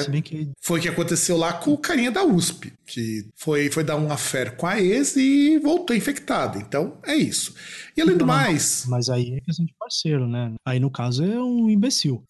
[0.00, 3.70] Se bem que Foi o que aconteceu lá com o carinha da USP, que foi,
[3.70, 6.58] foi dar um affair com a ex e voltou infectado.
[6.58, 7.54] Então, é isso.
[7.96, 10.52] E além do Não, não, mais, Mas aí é questão de parceiro, né?
[10.64, 12.22] Aí no caso é um imbecil.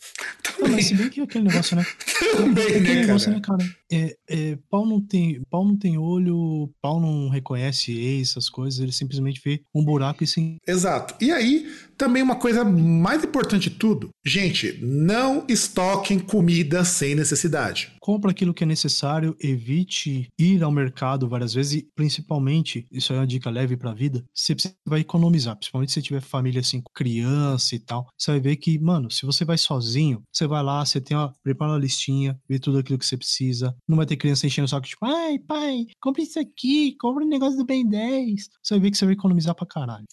[0.45, 1.85] Não, também, mas se bem que aquele negócio, né?
[2.37, 3.65] também né, negócio, né, cara?
[3.91, 8.93] É, é, pau, não tem, pau não tem olho, pau não reconhece essas coisas, ele
[8.93, 10.57] simplesmente vê um buraco e sim.
[10.67, 11.15] Exato.
[11.21, 11.67] E aí,
[11.97, 17.93] também uma coisa mais importante de tudo, gente, não estoquem comida sem necessidade.
[18.09, 23.17] Compra aquilo que é necessário, evite ir ao mercado várias vezes e, principalmente, isso é
[23.17, 27.79] uma dica leve pra vida, você vai economizar, principalmente se tiver família assim, criança e
[27.79, 28.09] tal.
[28.17, 31.73] Você vai ver que, mano, se você vai sozinho, você vai lá, você tem prepara
[31.73, 33.77] uma listinha, vê tudo aquilo que você precisa.
[33.87, 37.29] Não vai ter criança enchendo o saco, tipo, ai, pai, compra isso aqui, compra o
[37.29, 38.49] negócio do Ben 10.
[38.63, 40.07] Você vai ver que você vai economizar pra caralho.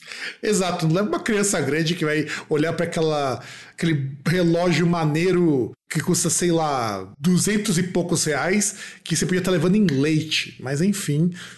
[0.43, 3.41] Exato, não leva uma criança grande que vai olhar para aquela
[3.71, 9.49] aquele relógio maneiro que custa, sei lá, duzentos e poucos reais, que você podia estar
[9.49, 10.57] levando em leite.
[10.59, 11.31] Mas enfim,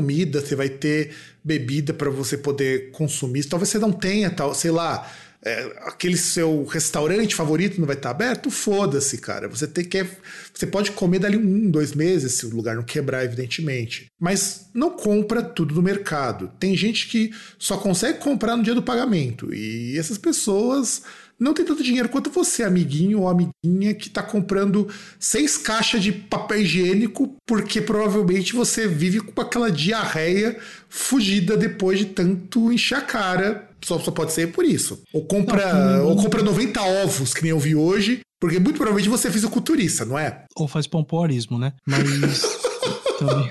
[0.00, 1.14] comida, você vai ter
[1.44, 3.44] bebida para você poder consumir.
[3.44, 5.10] Talvez você não tenha, tal, sei lá,
[5.42, 9.48] é, aquele seu restaurante favorito não vai estar aberto, foda-se, cara.
[9.48, 10.06] Você tem que.
[10.52, 14.06] Você pode comer dali um, dois meses, se o lugar não quebrar, evidentemente.
[14.18, 16.50] Mas não compra tudo no mercado.
[16.58, 19.52] Tem gente que só consegue comprar no dia do pagamento.
[19.54, 21.02] E essas pessoas
[21.40, 24.88] não tem tanto dinheiro quanto você, amiguinho ou amiguinha, que tá comprando
[25.18, 30.58] seis caixas de papel higiênico porque provavelmente você vive com aquela diarreia
[30.88, 33.68] fugida depois de tanto encher a cara.
[33.82, 35.02] Só, só pode ser por isso.
[35.14, 39.08] Ou compra, não, ou compra 90 ovos, que nem eu vi hoje, porque muito provavelmente
[39.08, 40.44] você é fisiculturista, não é?
[40.54, 41.72] Ou faz pompoarismo, né?
[41.86, 42.42] Mas
[43.18, 43.50] também.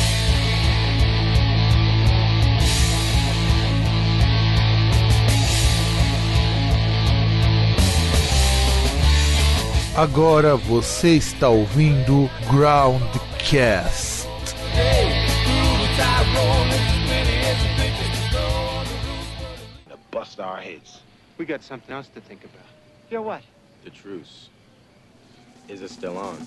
[9.95, 14.25] Agora você está ouvindo Groundcast.
[20.09, 21.01] Bust our heads.
[21.37, 22.65] We got something else to think about.
[23.09, 23.41] Yeah, what?
[23.83, 24.49] The truce.
[25.67, 26.37] Is it still on?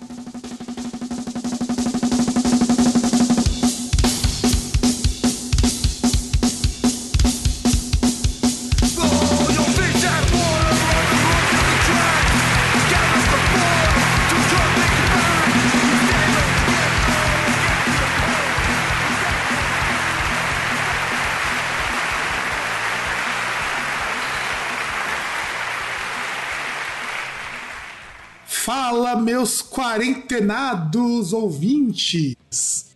[29.44, 32.34] Meus quarentenados ouvintes!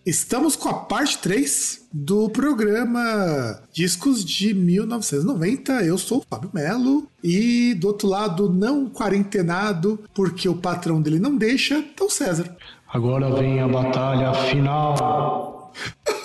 [0.07, 5.85] Estamos com a parte 3 do programa Discos de 1990.
[5.85, 11.19] Eu sou o Fábio Melo e do outro lado, não quarentenado, porque o patrão dele
[11.19, 12.57] não deixa, então César.
[12.91, 15.71] Agora vem a batalha final.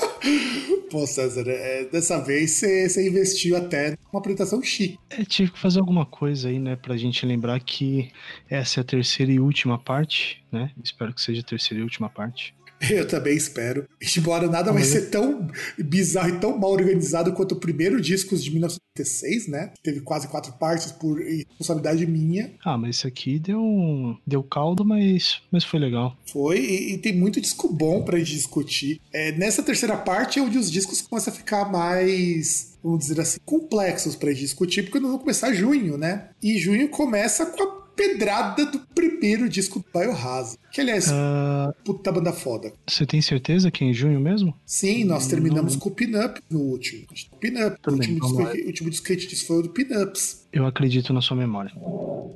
[0.89, 4.99] Pô, César, é, dessa vez você investiu até uma apresentação chique.
[5.09, 8.11] É, tive que fazer alguma coisa aí, né, pra gente lembrar que
[8.49, 10.71] essa é a terceira e última parte, né?
[10.83, 12.53] Espero que seja a terceira e última parte.
[12.89, 13.87] Eu também espero.
[14.17, 15.47] Embora nada vai ser tão
[15.77, 19.71] bizarro e tão mal organizado quanto o primeiro disco de 1996, né?
[19.81, 22.51] Teve quase quatro partes por responsabilidade minha.
[22.63, 26.17] Ah, mas esse aqui deu, deu caldo, mas, mas foi legal.
[26.31, 28.99] Foi, e, e tem muito disco bom pra gente discutir.
[29.11, 33.39] É, nessa terceira parte é onde os discos começam a ficar mais vamos dizer assim,
[33.45, 36.27] complexos para discutir, porque nós vamos começar junho, né?
[36.41, 40.57] E junho começa com a pedrada do primeiro disco do Biohazard.
[40.71, 42.73] Que, aliás, uh, puta banda foda.
[42.87, 44.53] Você tem certeza que é em junho mesmo?
[44.65, 45.79] Sim, nós terminamos não.
[45.79, 47.05] com o Pin-Up no último.
[47.39, 47.77] Pin-Up.
[47.85, 50.45] O, último disco, o último disco que a gente disse foi o do Pin-Ups.
[50.51, 51.71] Eu acredito na sua memória.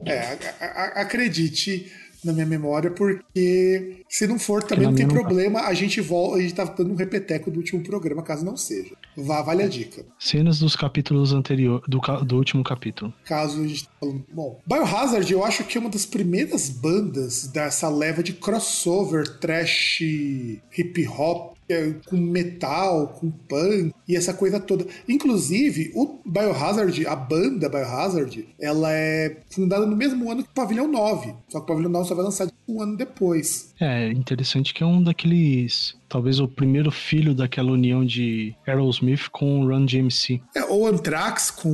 [0.06, 1.92] É, a, a, acredite
[2.24, 5.62] na minha memória, porque se não for, também não tem problema.
[5.62, 5.68] Tá.
[5.68, 8.96] A gente volta, a gente tá dando um repeteco do último programa, caso não seja.
[9.18, 10.06] Vá, vale a dica.
[10.20, 13.12] Cenas dos capítulos anteriores, do, do último capítulo.
[13.26, 14.24] Caso a gente tá falando.
[14.32, 20.02] Bom, Biohazard eu acho que é uma das primeiras bandas dessa leva de crossover, trash,
[20.02, 24.86] hip hop é, com metal, com punk e essa coisa toda.
[25.08, 30.88] Inclusive, o Biohazard, a banda Biohazard, ela é fundada no mesmo ano que o Pavilhão
[30.88, 31.34] 9.
[31.50, 33.74] Só que o Pavilhão 9 só vai lançar um ano depois.
[33.80, 39.62] É interessante que é um daqueles talvez o primeiro filho daquela união de Aerosmith com
[39.62, 40.42] o Run DMC.
[40.56, 41.70] É, ou Anthrax com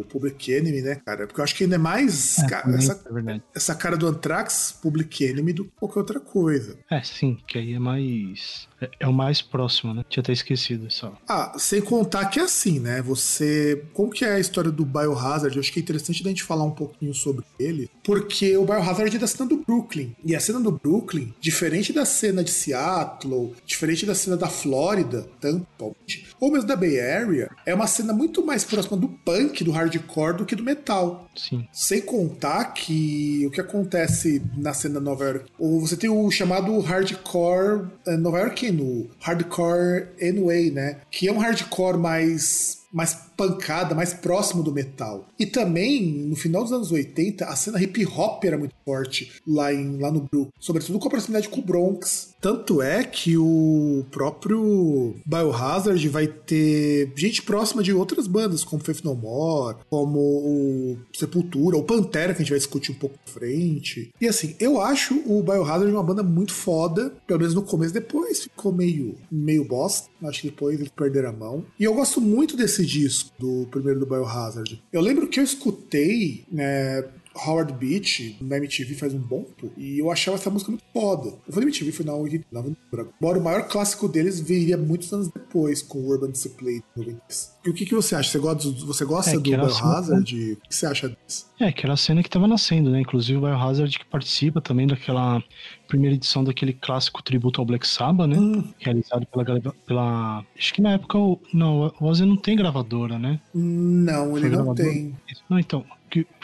[0.00, 1.26] o Public Enemy, né, cara?
[1.26, 3.42] Porque eu acho que ainda é mais É, ca- também, essa, é verdade.
[3.54, 6.78] essa cara do Anthrax, Public Enemy, do que qualquer outra coisa.
[6.90, 8.68] É, sim, que aí é mais.
[8.80, 10.04] É, é o mais próximo, né?
[10.08, 11.16] Tinha até esquecido só.
[11.28, 13.00] Ah, sem contar que é assim, né?
[13.02, 13.84] Você.
[13.92, 15.56] Como que é a história do Biohazard?
[15.56, 19.14] Eu acho que é interessante da gente falar um pouquinho sobre ele, porque o Biohazard
[19.16, 20.14] é da cena do Brooklyn.
[20.24, 25.26] E a cena do Brooklyn, diferente da cena de Seattle, diferente da cena da Flórida,
[25.40, 25.96] tanto,
[26.40, 30.36] ou mesmo da Bay Area, é uma cena muito mais próxima do punk, do hardcore,
[30.36, 31.28] do que do metal.
[31.36, 31.66] Sim.
[31.72, 36.78] Sem contar que o que acontece na cena Nova York, ou você tem o chamado
[36.80, 41.00] hardcore eh, nova iorquino, o hardcore NWA, né?
[41.10, 45.28] Que é um hardcore mais mais pancada, mais próximo do metal.
[45.38, 49.72] E também, no final dos anos 80, a cena hip hop era muito forte lá,
[49.72, 52.34] em, lá no Brook, sobretudo com a proximidade com o Bronx.
[52.40, 59.02] Tanto é que o próprio Biohazard vai ter gente próxima de outras bandas, como Faith
[59.02, 64.12] No More, como o Sepultura, ou Pantera, que a gente vai discutir um pouco frente.
[64.20, 68.42] E assim, eu acho o Biohazard uma banda muito foda, pelo menos no começo, depois
[68.42, 70.08] ficou meio, meio bosta.
[70.22, 71.64] Acho que depois eles perderam a mão.
[71.78, 74.82] E eu gosto muito desse disco, do primeiro do Biohazard.
[74.92, 77.04] Eu lembro que eu escutei, né,
[77.46, 81.34] Howard Beach na MTV faz um bom tempo e eu achava essa música muito foda.
[81.46, 83.12] Eu falei MTV foi na 89, não lembro.
[83.20, 86.82] Embora o maior clássico deles viria muitos anos depois com o Urban Discipline.
[86.96, 87.54] no 90s.
[87.64, 88.30] E o que, que você acha?
[88.30, 90.52] Você gosta, do- você gosta É, do Biohazard?
[90.52, 91.46] O que você acha disso?
[91.58, 93.00] É, que era a cena que tava nascendo, né?
[93.00, 95.42] Inclusive o Biohazard que participa também daquela
[95.88, 98.36] primeira edição daquele clássico tributo ao Black Sabbath, né?
[98.38, 99.44] Hum, Realizado pela,
[99.86, 100.44] pela.
[100.56, 101.18] Acho que na época.
[101.18, 103.40] o- Não, o Ozzy não tem gravadora, né?
[103.54, 105.14] não, ele Foi não tem.
[105.48, 105.84] Não, então.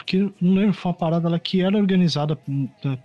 [0.05, 2.37] Que- Porque não lembro, foi uma parada lá que era organizada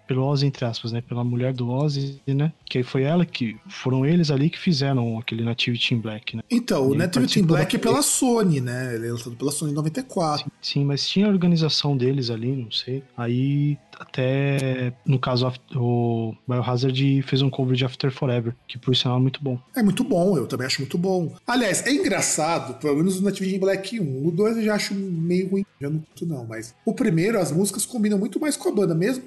[0.06, 1.00] pelo Ozzy, entre aspas, né?
[1.00, 2.52] Pela mulher do Ozzy, né?
[2.64, 3.56] Que aí foi ela que.
[3.68, 6.42] Foram eles ali que fizeram aquele Nativity in Black, né?
[6.50, 8.94] Então, o E in participou Black é da- pela Sony, né?
[8.94, 10.50] Ele é lançado pela Sony em 94.
[10.60, 13.02] Sim, mas tinha a organização deles ali, não sei.
[13.16, 19.18] Aí, até no caso, o Biohazard fez um cover de After Forever, que por sinal
[19.18, 19.58] é muito bom.
[19.74, 21.34] É muito bom, eu também acho muito bom.
[21.46, 24.26] Aliás, é engraçado, pelo menos o Nativity Black 1.
[24.26, 27.52] O 2 eu já acho meio ruim, já não curto não, mas o primeiro, as
[27.52, 28.94] músicas combinam muito mais com a banda.
[28.94, 29.24] Mesmo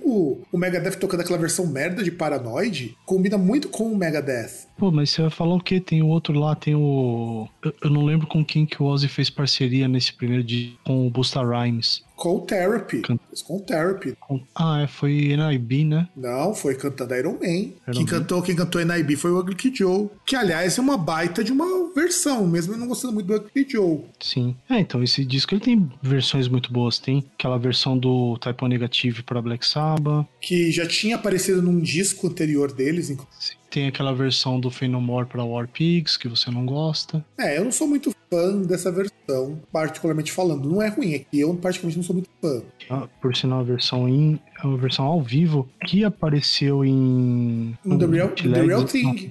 [0.51, 4.67] o, Megadeth tocando aquela versão merda de Paranoid, combina muito com o Megadeth.
[4.77, 5.79] Pô, mas você vai falar o quê?
[5.79, 7.47] Tem o outro lá, tem o.
[7.63, 11.05] Eu, eu não lembro com quem que o Ozzy fez parceria nesse primeiro dia com
[11.05, 12.03] o Busta Rhymes.
[12.19, 13.01] Com o Therapy.
[13.01, 14.13] Can- Fez o Therapy.
[14.53, 16.09] Ah, é, foi NIB, né?
[16.17, 17.45] Não, foi cantando Iron Man.
[17.47, 18.05] Iron quem, Man.
[18.07, 20.09] Cantou, quem cantou NIB foi o Ugly Kid Joe.
[20.25, 23.49] Que, aliás, é uma baita de uma versão, mesmo eu não gostando muito do Ugly
[23.53, 24.01] Kid Joe.
[24.19, 24.53] Sim.
[24.69, 26.99] É, então esse disco ele tem versões muito boas.
[26.99, 30.27] Tem aquela versão do Type O Negative para Black Sabbath.
[30.41, 33.57] Que já tinha aparecido num disco anterior deles, inclusive.
[33.69, 37.23] Tem aquela versão do Phenomore para War Pigs, que você não gosta.
[37.39, 40.69] É, eu não sou muito fã dessa versão, particularmente falando.
[40.69, 42.61] Não é ruim, é que eu particularmente não sou muito fã.
[42.89, 47.77] Ah, Por sinal, a versão em é uma versão ao vivo que apareceu em.
[47.85, 49.29] No The Real, Bootleg, The Real Thing.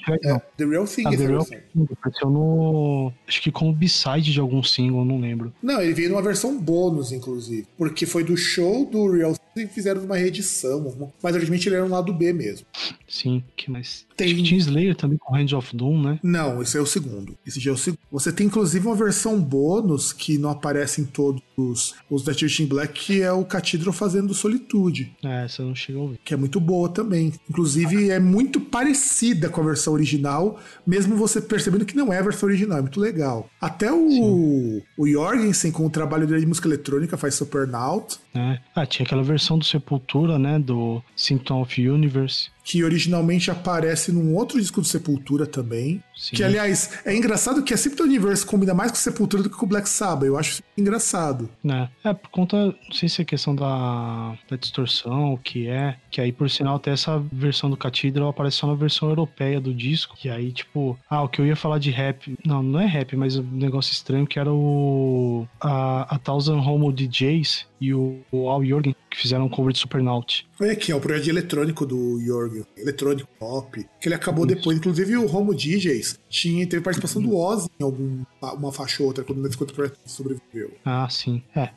[0.56, 1.44] The Real Thing, Ah, The Real.
[1.44, 3.12] Thing, apareceu no.
[3.26, 5.52] Acho que como B-side de algum single, não lembro.
[5.62, 7.66] Não, ele veio numa versão bônus, inclusive.
[7.76, 11.10] Porque foi do show do Real Thing e fizeram uma reedição.
[11.22, 12.66] Mas originalmente ele era um lado B mesmo.
[13.08, 14.06] Sim, que mais?
[14.16, 16.20] Tem- Acho que tinha Slayer também com Hands of Doom, né?
[16.22, 17.36] Não, esse é o segundo.
[17.46, 17.98] Esse já é o segundo.
[18.12, 22.62] Você tem inclusive uma versão bônus que não aparece em todos os, os da Church
[22.62, 25.16] in Black, que é o Cathedral fazendo Solitude.
[25.24, 26.20] É, essa eu não cheguei a ouvir.
[26.24, 27.32] que é muito boa também.
[27.48, 32.22] Inclusive, é muito parecida com a versão original, mesmo você percebendo que não é a
[32.22, 32.78] versão original.
[32.78, 33.48] É muito legal.
[33.60, 38.60] Até o, o Jorgensen, com o trabalho dele de música eletrônica, faz Supernaut, né?
[38.74, 40.58] Ah, tinha aquela versão do Sepultura, né?
[40.58, 42.50] Do Symptom of Universe.
[42.64, 46.02] que originalmente aparece num outro disco do Sepultura também.
[46.14, 46.36] Sim.
[46.36, 49.64] Que, aliás, é engraçado que a Symptom Universe combina mais com Sepultura do que com
[49.64, 50.26] o Black Sabbath.
[50.26, 51.48] Eu acho engraçado.
[51.64, 51.88] né?
[52.04, 56.20] É, por conta, não sei se é questão da, da distorção, o que é, que
[56.20, 60.16] aí, por sinal, até essa versão do Cathedral aparece só na versão europeia do disco,
[60.24, 63.14] e aí, tipo, ah, o que eu ia falar de rap, não, não é rap,
[63.16, 68.48] mas um negócio estranho, que era o, a, a Thousand Homo DJs e o, o
[68.48, 70.47] Al Jorgen, que fizeram um cover de Supernaut.
[70.60, 74.56] Olha aqui, é o projeto de eletrônico do Jorg, eletrônico pop, que ele acabou Isso.
[74.56, 74.76] depois.
[74.76, 79.40] Inclusive o Romo DJs tinha, teve participação do Ozzy em alguma faixa ou outra, quando
[79.40, 80.72] ele ficou projeto sobreviveu.
[80.84, 81.42] Ah, sim.
[81.54, 81.70] É.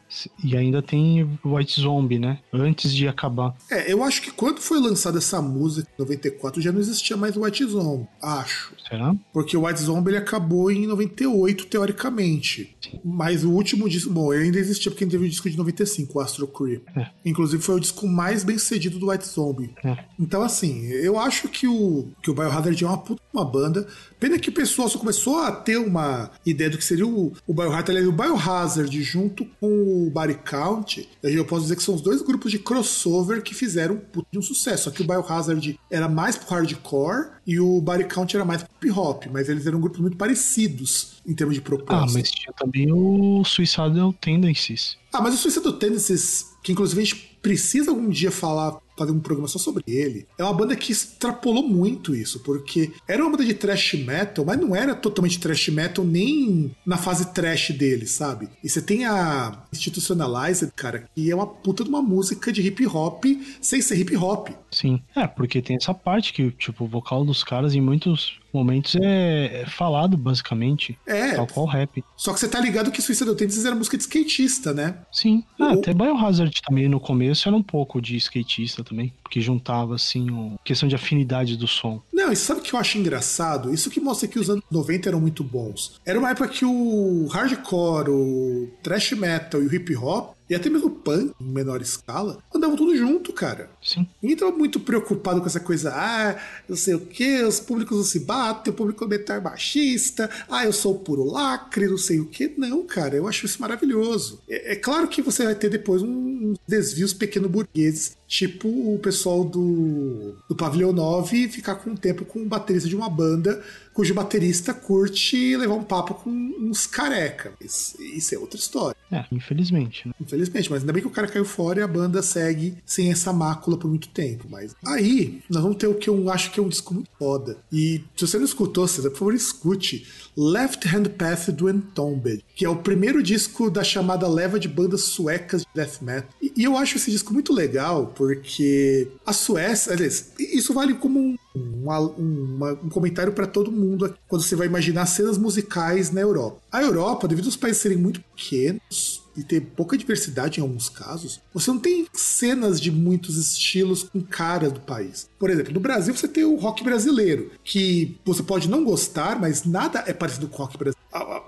[0.43, 2.39] E ainda tem White Zombie, né?
[2.51, 3.55] Antes de acabar.
[3.69, 7.37] É, eu acho que quando foi lançada essa música em 94 já não existia mais
[7.37, 8.73] White Zombie, acho.
[8.87, 9.15] Será?
[9.31, 12.75] Porque o White Zombie ele acabou em 98, teoricamente.
[12.81, 12.99] Sim.
[13.03, 16.17] Mas o último disco, bom, ele ainda existia porque ele teve o disco de 95,
[16.17, 16.83] o Astro Creep.
[16.95, 17.07] É.
[17.25, 19.73] Inclusive foi o disco mais bem sucedido do White Zombie.
[19.83, 19.97] É.
[20.17, 23.87] Então, assim, eu acho que o, que o Biohazard é uma puta uma banda.
[24.19, 27.53] Pena que o pessoal só começou a ter uma ideia do que seria o, o
[27.53, 28.07] Biohazard.
[28.07, 32.51] O Biohazard junto com o Body Count, eu posso dizer que são os dois grupos
[32.51, 34.85] de crossover que fizeram um, de um sucesso.
[34.85, 38.71] Só que o Biohazard era mais pro hardcore e o Body Count era mais pro
[38.89, 41.95] hip hop, mas eles eram grupos muito parecidos em termos de proposta.
[41.95, 44.97] Ah, mas tinha também o Suicidal Tendencies.
[45.13, 49.19] Ah, mas o Suicidal Tendencies, que inclusive a gente precisa algum dia falar fazer um
[49.19, 50.27] programa só sobre ele.
[50.37, 54.59] É uma banda que extrapolou muito isso, porque era uma banda de thrash metal, mas
[54.59, 58.49] não era totalmente thrash metal nem na fase thrash dele, sabe?
[58.63, 62.85] E você tem a Institutionalized, cara, que é uma puta de uma música de hip
[62.85, 63.25] hop
[63.59, 64.49] sem ser hip hop.
[64.69, 68.95] Sim, é, porque tem essa parte que, tipo, o vocal dos caras em muitos momentos
[68.95, 70.97] é, é falado, basicamente.
[71.05, 71.33] É.
[71.33, 72.03] Tal qual rap.
[72.15, 74.97] Só que você tá ligado que Suicide Tendencies era música de skatista, né?
[75.11, 75.43] Sim.
[75.59, 75.79] Ah, o...
[75.79, 79.13] Até Biohazard também no começo era um pouco de skatista também.
[79.23, 80.59] Porque juntava, assim, o...
[80.63, 82.01] questão de afinidade do som.
[82.11, 83.73] Não, e sabe o que eu acho engraçado?
[83.73, 85.99] Isso que mostra que os anos 90 eram muito bons.
[86.05, 90.69] Era uma época que o hardcore, o thrash metal e o hip hop e até
[90.69, 93.69] mesmo o punk, em menor escala, andavam tudo junto, cara.
[93.81, 94.05] Sim.
[94.21, 98.03] Ninguém tava muito preocupado com essa coisa, ah, não sei o que, os públicos não
[98.03, 102.53] se batem, o público é machista, ah, eu sou puro lacre, não sei o que.
[102.57, 104.41] Não, cara, eu acho isso maravilhoso.
[104.49, 109.43] É, é claro que você vai ter depois uns desvios pequeno burgueses tipo o pessoal
[109.43, 113.61] do, do Pavilhão 9 ficar com um tempo com o baterista de uma banda
[113.93, 117.53] cujo baterista curte levar um papo com uns careca.
[117.59, 118.95] Isso, isso é outra história.
[119.11, 120.07] É, infelizmente.
[120.07, 120.13] Né?
[120.21, 123.33] Infelizmente, mas ainda bem que o cara caiu fora e a banda segue sem essa
[123.33, 124.47] mácula por muito tempo.
[124.49, 127.57] Mas aí, nós vamos ter o que eu acho que é um disco muito foda.
[127.71, 130.07] E se você não escutou, César, por favor, escute.
[130.37, 135.01] Left Hand Path do Entombed, que é o primeiro disco da chamada leva de bandas
[135.01, 136.29] suecas de death metal.
[136.41, 141.19] E, e eu acho esse disco muito legal, porque a Suécia, aliás, isso vale como
[141.19, 146.61] um, um, um comentário para todo mundo quando você vai imaginar cenas musicais na Europa.
[146.71, 151.39] A Europa, devido aos países serem muito pequenos, e ter pouca diversidade em alguns casos,
[151.53, 155.29] você não tem cenas de muitos estilos com cara do país.
[155.39, 159.63] Por exemplo, no Brasil você tem o rock brasileiro, que você pode não gostar, mas
[159.63, 161.00] nada é parecido com o rock brasileiro.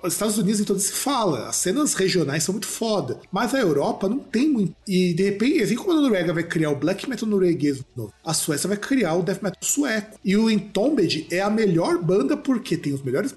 [0.04, 4.10] Os Estados Unidos então se fala, as cenas regionais são muito foda, mas a Europa
[4.10, 4.76] não tem muito.
[4.88, 8.34] E de repente, assim como a Noruega vai criar o black metal norueguês novo, a
[8.34, 10.20] Suécia vai criar o death metal sueco.
[10.24, 13.34] E o Entombed é a melhor banda porque tem os melhores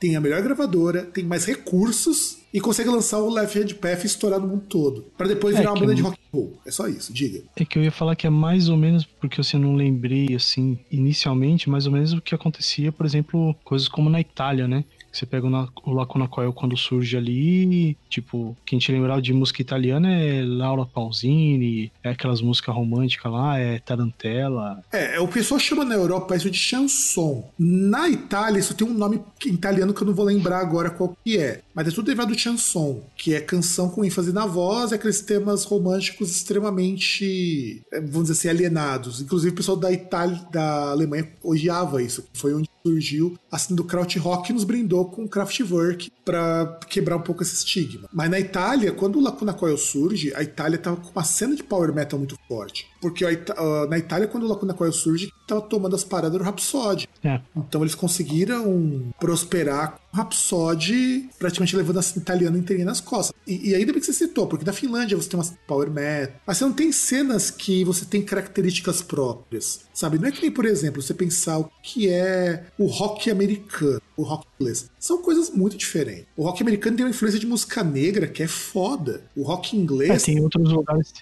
[0.00, 4.06] tem a melhor gravadora, tem mais recursos e consegue lançar o Left Hand Path e
[4.06, 5.04] estourar no mundo todo.
[5.16, 6.58] para depois é virar uma banda de rock and roll.
[6.66, 7.42] É só isso, diga.
[7.56, 10.78] É que eu ia falar que é mais ou menos, porque você não lembrei, assim,
[10.90, 14.84] inicialmente, mais ou menos o que acontecia, por exemplo, coisas como na Itália, né?
[15.12, 20.10] Você pega o, Lacuna Coil quando surge ali, tipo, quem te lembrar de música italiana
[20.12, 24.82] é Laura Pausini, é aquelas músicas românticas lá, é Tarantella.
[24.92, 27.48] É, é, o pessoal chama na Europa isso de chanson.
[27.58, 31.38] Na Itália, isso tem um nome italiano que eu não vou lembrar agora qual que
[31.38, 34.96] é, mas é tudo derivado do chanson, que é canção com ênfase na voz, é
[34.96, 39.20] aqueles temas românticos extremamente, é, vamos dizer assim, alienados.
[39.20, 44.52] Inclusive o pessoal da Itália, da Alemanha odiava isso, foi onde surgiu assim do krautrock
[44.52, 48.08] nos brindou com Kraftwerk para quebrar um pouco esse estigma.
[48.12, 51.62] Mas na Itália, quando o Lacuna Coil surge, a Itália tava com uma cena de
[51.62, 52.86] power metal muito forte.
[53.00, 53.24] Porque
[53.88, 57.08] na Itália, quando o Lacuna Coil surge, tava tomando as paradas do Rhapsody.
[57.22, 57.40] É.
[57.56, 63.34] Então eles conseguiram prosperar com o Rhapsody praticamente levando a cena italiana inteirinha nas costas.
[63.46, 66.34] E, e ainda bem que você citou, porque na Finlândia você tem umas power metal,
[66.46, 70.18] mas você não tem cenas que você tem características próprias, sabe?
[70.18, 74.24] Não é que nem, por exemplo, você pensar o que é o rock americano, o
[74.24, 74.90] rock inglês.
[74.98, 76.26] São coisas muito diferentes.
[76.36, 79.22] O rock americano tem uma influência de música negra que é foda.
[79.36, 80.10] O rock inglês.
[80.10, 81.12] É, tem outros lugares,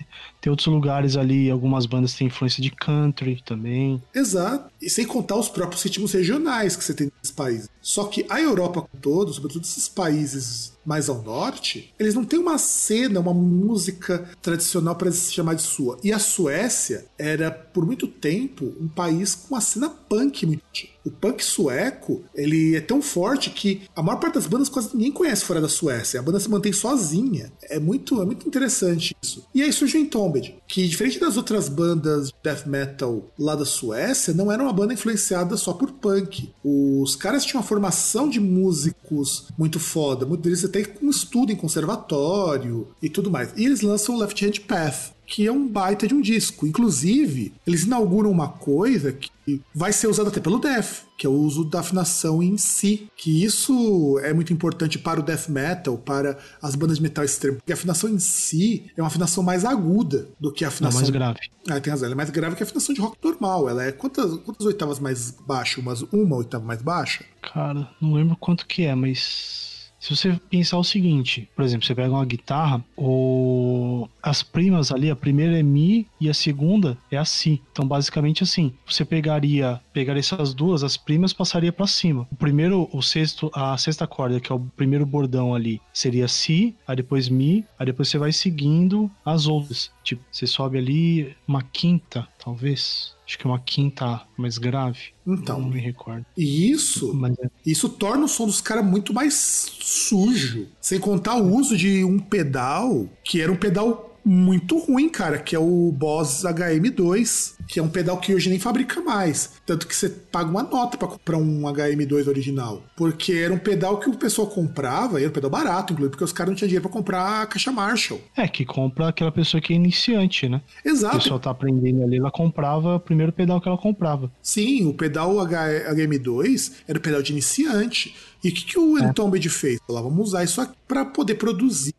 [0.40, 4.02] tem outros lugares ali, algumas bandas têm influência de country também.
[4.14, 4.72] Exato.
[4.80, 7.68] E sem contar os próprios ritmos regionais que você tem nesses países.
[7.82, 12.38] Só que a Europa como todo, sobretudo esses países mais ao norte, eles não têm
[12.38, 15.98] uma cena, uma música tradicional para se chamar de sua.
[16.02, 20.62] E a Suécia era, por muito tempo, um país com uma cena punk muito
[21.04, 25.12] O punk sueco, ele é tão forte que a maior parte das bandas quase ninguém
[25.12, 26.18] conhece fora da Suécia.
[26.20, 27.52] A banda se mantém sozinha.
[27.62, 29.44] É muito, é muito interessante isso.
[29.54, 33.64] E aí surge o Entombed, que diferente das outras bandas de death metal lá da
[33.64, 36.52] Suécia, não era uma banda influenciada só por punk.
[36.64, 41.56] Os caras tinham uma formação de músicos muito foda, muitos deles até com estudo em
[41.56, 43.52] conservatório e tudo mais.
[43.56, 46.66] E eles lançam o Left Hand Path, que é um baita de um disco.
[46.66, 51.32] Inclusive, eles inauguram uma coisa que vai ser usada até pelo Death, que é o
[51.32, 53.08] uso da afinação em si.
[53.16, 57.56] Que isso é muito importante para o death metal, para as bandas de metal extremo.
[57.56, 61.00] Porque a afinação em si é uma afinação mais aguda do que a afinação.
[61.00, 61.40] Não, mais grave.
[61.68, 62.06] Ah, tem razão.
[62.06, 63.68] Ela é mais grave que a afinação de rock normal.
[63.68, 65.80] Ela é quantas, quantas oitavas mais baixa?
[65.80, 67.24] Umas, uma oitava mais baixa?
[67.42, 69.65] Cara, não lembro quanto que é, mas
[70.06, 75.10] se você pensar o seguinte, por exemplo, você pega uma guitarra, ou as primas ali,
[75.10, 77.60] a primeira é Mi e a segunda é a Si.
[77.72, 82.28] Então, basicamente assim, você pegaria, pegaria essas duas, as primas passaria para cima.
[82.30, 86.74] O primeiro, o sexto, a sexta corda, que é o primeiro bordão ali, seria Si,
[86.86, 89.90] aí depois Mi, aí depois você vai seguindo as outras.
[90.04, 93.16] Tipo, você sobe ali uma quinta, talvez.
[93.26, 95.14] Acho que é uma quinta mais grave.
[95.26, 95.60] Então.
[95.62, 96.26] Não me recordo.
[96.36, 99.34] E isso, Mas é- isso torna o som dos caras muito mais
[99.80, 100.66] sujo.
[100.78, 105.54] Sem contar o uso de um pedal que era um pedal muito ruim, cara, que
[105.54, 109.52] é o Boss HM2, que é um pedal que hoje nem fabrica mais.
[109.64, 112.82] Tanto que você paga uma nota pra comprar um HM2 original.
[112.96, 116.24] Porque era um pedal que o pessoal comprava, e era um pedal barato, inclusive, porque
[116.24, 118.20] os caras não tinham dinheiro pra comprar a caixa Marshall.
[118.36, 120.60] É, que compra aquela pessoa que é iniciante, né?
[120.84, 121.18] O Exato.
[121.18, 124.30] pessoal tá aprendendo ali, ela comprava o primeiro pedal que ela comprava.
[124.42, 128.14] Sim, o pedal H- HM2 era o pedal de iniciante.
[128.44, 129.80] E o que, que o Entombed fez?
[129.88, 131.94] Lá, vamos usar isso aqui para poder produzir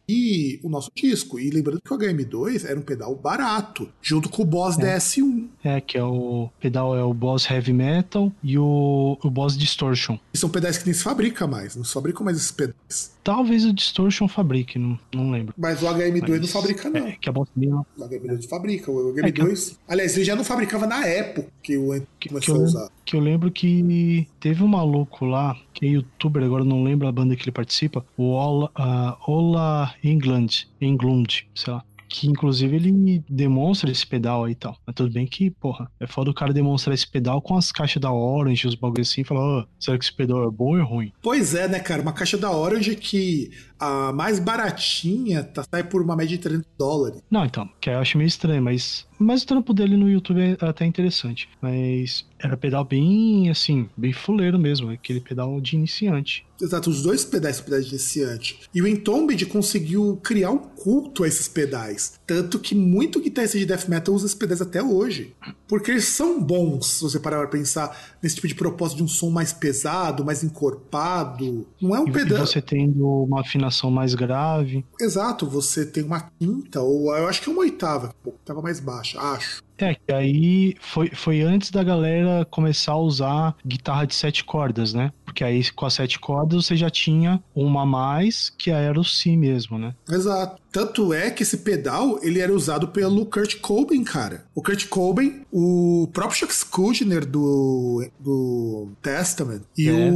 [0.64, 1.40] o nosso disco.
[1.40, 5.48] E lembrando que o HM2 era um pedal barato, junto com o Boss DS1.
[5.68, 10.18] É, que é o pedal é o Boss Heavy Metal e o, o Boss Distortion.
[10.34, 13.16] E são pedais que nem se fabrica mais, não se fabricam mais esses pedais.
[13.24, 15.54] Talvez o Distortion fabrique, não, não lembro.
[15.58, 17.06] Mas o HM2 não Mas- fabrica, não.
[17.08, 18.90] É, que a Boss Dino- O HM2 fabrica.
[18.90, 19.78] O HM2.
[19.88, 22.90] Aliás, ele já não fabricava na época que o que, que, começou eu, a usar.
[23.04, 27.12] que eu lembro que teve um maluco lá, que é youtuber, agora não lembro a
[27.12, 31.84] banda que ele participa, o Ola, ah, Ola England, Englund, sei lá.
[32.10, 34.78] Que inclusive ele demonstra esse pedal aí e tal.
[34.86, 38.02] Mas tudo bem que, porra, é foda o cara demonstrar esse pedal com as caixas
[38.02, 40.80] da Orange, os bagulhos assim, e falar, ó, será que esse pedal é bom ou
[40.80, 41.12] é ruim?
[41.22, 42.02] Pois é, né, cara?
[42.02, 46.68] Uma caixa da Orange que a mais baratinha tá, sai por uma média de 300
[46.78, 47.22] dólares.
[47.30, 49.06] Não, então, que eu acho meio estranho, mas.
[49.20, 51.50] Mas o trampo dele no YouTube é até interessante.
[51.60, 54.92] Mas era pedal bem, assim, bem fuleiro mesmo.
[54.92, 56.46] Aquele pedal de iniciante.
[56.62, 58.60] Exato, os dois pedais são pedais de iniciante.
[58.74, 62.20] E o Entombed conseguiu criar um culto a esses pedais.
[62.28, 65.34] Tanto que muito guitarrista de death metal usa esses pedais até hoje.
[65.68, 69.08] Porque eles são bons, se você parar pra pensar nesse tipo de propósito de um
[69.08, 71.66] som mais pesado, mais encorpado.
[71.82, 72.46] Não é um E pedal.
[72.46, 74.86] você tendo uma afinação mais grave.
[75.00, 78.80] Exato, você tem uma quinta, ou eu acho que é uma oitava, que tava mais
[78.80, 79.62] baixa, acho.
[79.78, 84.94] É, que aí foi, foi antes da galera começar a usar guitarra de sete cordas,
[84.94, 85.12] né?
[85.26, 89.04] Porque aí com as sete cordas você já tinha uma a mais, que era o
[89.04, 89.94] Si mesmo, né?
[90.10, 90.62] Exato.
[90.72, 94.46] Tanto é que esse pedal ele era usado pelo Kurt Cobain, cara.
[94.54, 100.14] O Kurt Cobain, o próprio Chuck Schuldiner do, do Testament e Death.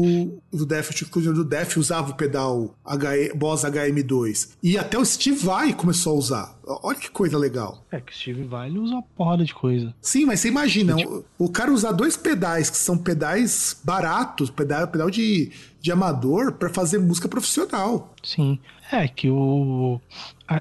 [0.51, 4.49] o do Death, o Chuck Schuldiner do Death usava o pedal HE, Boss HM2.
[4.61, 6.59] E até o Steve Vai começou a usar.
[6.65, 7.83] Olha que coisa legal.
[7.91, 9.93] É que o Steve Vai usa uma porrada de coisa.
[10.01, 14.87] Sim, mas você imagina, o, o cara usar dois pedais que são pedais baratos, pedal,
[14.87, 18.13] pedal de, de amador, pra fazer música profissional.
[18.23, 18.59] Sim.
[18.91, 20.01] É que o.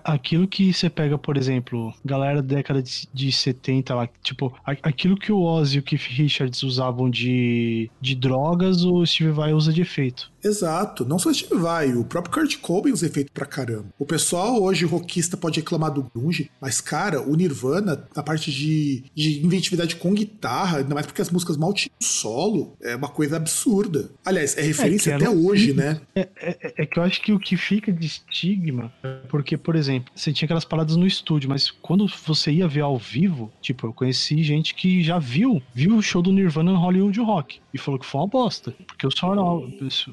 [0.05, 4.77] aquilo que você pega, por exemplo, galera da década de, de 70 lá, tipo, a-
[4.83, 9.53] aquilo que o Ozzy e o Keith Richards usavam de, de drogas, o Steve Vai
[9.53, 10.31] usa de efeito.
[10.43, 13.87] Exato, não só o Steve Vai, o próprio Kurt Cobain usa efeito pra caramba.
[13.99, 19.05] O pessoal hoje, rockista, pode reclamar do grunge, mas cara, o Nirvana, na parte de,
[19.15, 23.37] de inventividade com guitarra, ainda mais porque as músicas mal tinham solo, é uma coisa
[23.37, 24.11] absurda.
[24.25, 26.01] Aliás, é referência É, até que hoje, né?
[26.15, 29.75] É, é- é que eu acho que o que fica de estigma é porque, por
[29.77, 29.80] exemplo,
[30.15, 33.93] você tinha aquelas paradas no estúdio, mas quando você ia ver ao vivo, tipo, eu
[33.93, 37.99] conheci gente que já viu, viu o show do Nirvana no Hollywood Rock e falou
[37.99, 39.71] que foi uma bosta, porque o som,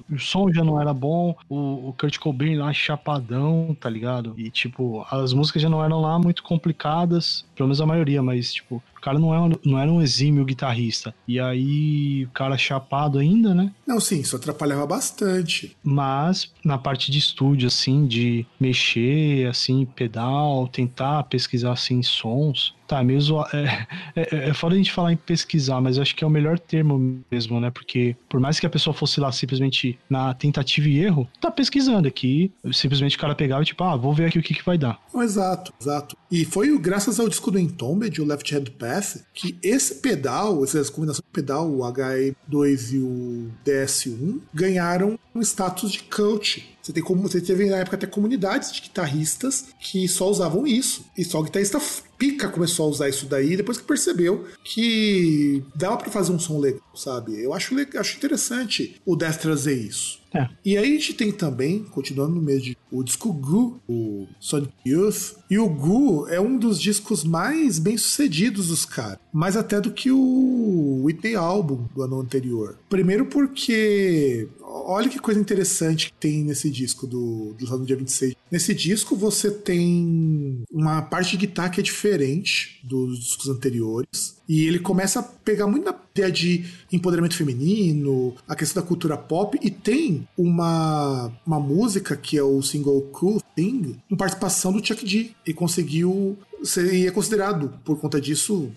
[0.10, 4.34] o som já não era bom, o, o Kurt Cobain lá chapadão, tá ligado?
[4.38, 8.54] E, tipo, as músicas já não eram lá muito complicadas, pelo menos a maioria, mas,
[8.54, 11.16] tipo, cara não, é um, não era um exímio guitarrista.
[11.26, 13.72] E aí, o cara chapado ainda, né?
[13.88, 15.78] Não, sim, isso atrapalhava bastante.
[15.82, 23.04] Mas na parte de estúdio, assim, de mexer, assim, pedal, tentar pesquisar, assim, sons, Tá,
[23.04, 23.44] mesmo.
[23.54, 26.58] É, é, é foda a gente falar em pesquisar, mas acho que é o melhor
[26.58, 27.70] termo mesmo, né?
[27.70, 32.08] Porque por mais que a pessoa fosse lá simplesmente na tentativa e erro, tá pesquisando
[32.08, 32.52] aqui.
[32.72, 35.00] Simplesmente o cara pegava e tipo, ah, vou ver aqui o que, que vai dar.
[35.14, 36.16] Exato, exato.
[36.32, 40.84] E foi graças ao disco do Entombed, o Left Hand Path, que esse pedal, essa
[40.92, 47.04] combinação de pedal, o HE2 e o DS1, ganharam um status de cult você, tem
[47.04, 51.06] como, você teve na época até comunidades de guitarristas que só usavam isso.
[51.18, 51.82] E só o guitarrista
[52.18, 56.60] pica começou a usar isso daí depois que percebeu que dava para fazer um som
[56.60, 57.44] legal, sabe?
[57.44, 60.26] Eu acho, acho interessante o Death trazer isso.
[60.34, 60.50] É.
[60.64, 64.74] E aí a gente tem também, continuando no mês de o disco Goo, o Sonic
[64.86, 65.36] Youth.
[65.50, 69.92] E o Goo é um dos discos mais bem sucedidos dos caras, mais até do
[69.92, 72.78] que o Whitney Album do ano anterior.
[72.90, 74.48] Primeiro porque
[74.86, 78.36] olha que coisa interessante que tem nesse disco do, do dia 26.
[78.52, 84.38] Nesse disco você tem uma parte de guitarra que é diferente dos discos anteriores.
[84.48, 89.18] E ele começa a pegar muito na ideia de empoderamento feminino, a questão da cultura
[89.18, 94.86] pop, e tem uma, uma música que é o single Cool Thing, com participação do
[94.86, 95.32] Chuck D.
[95.46, 96.38] E conseguiu
[96.68, 98.72] seria considerado, por conta disso,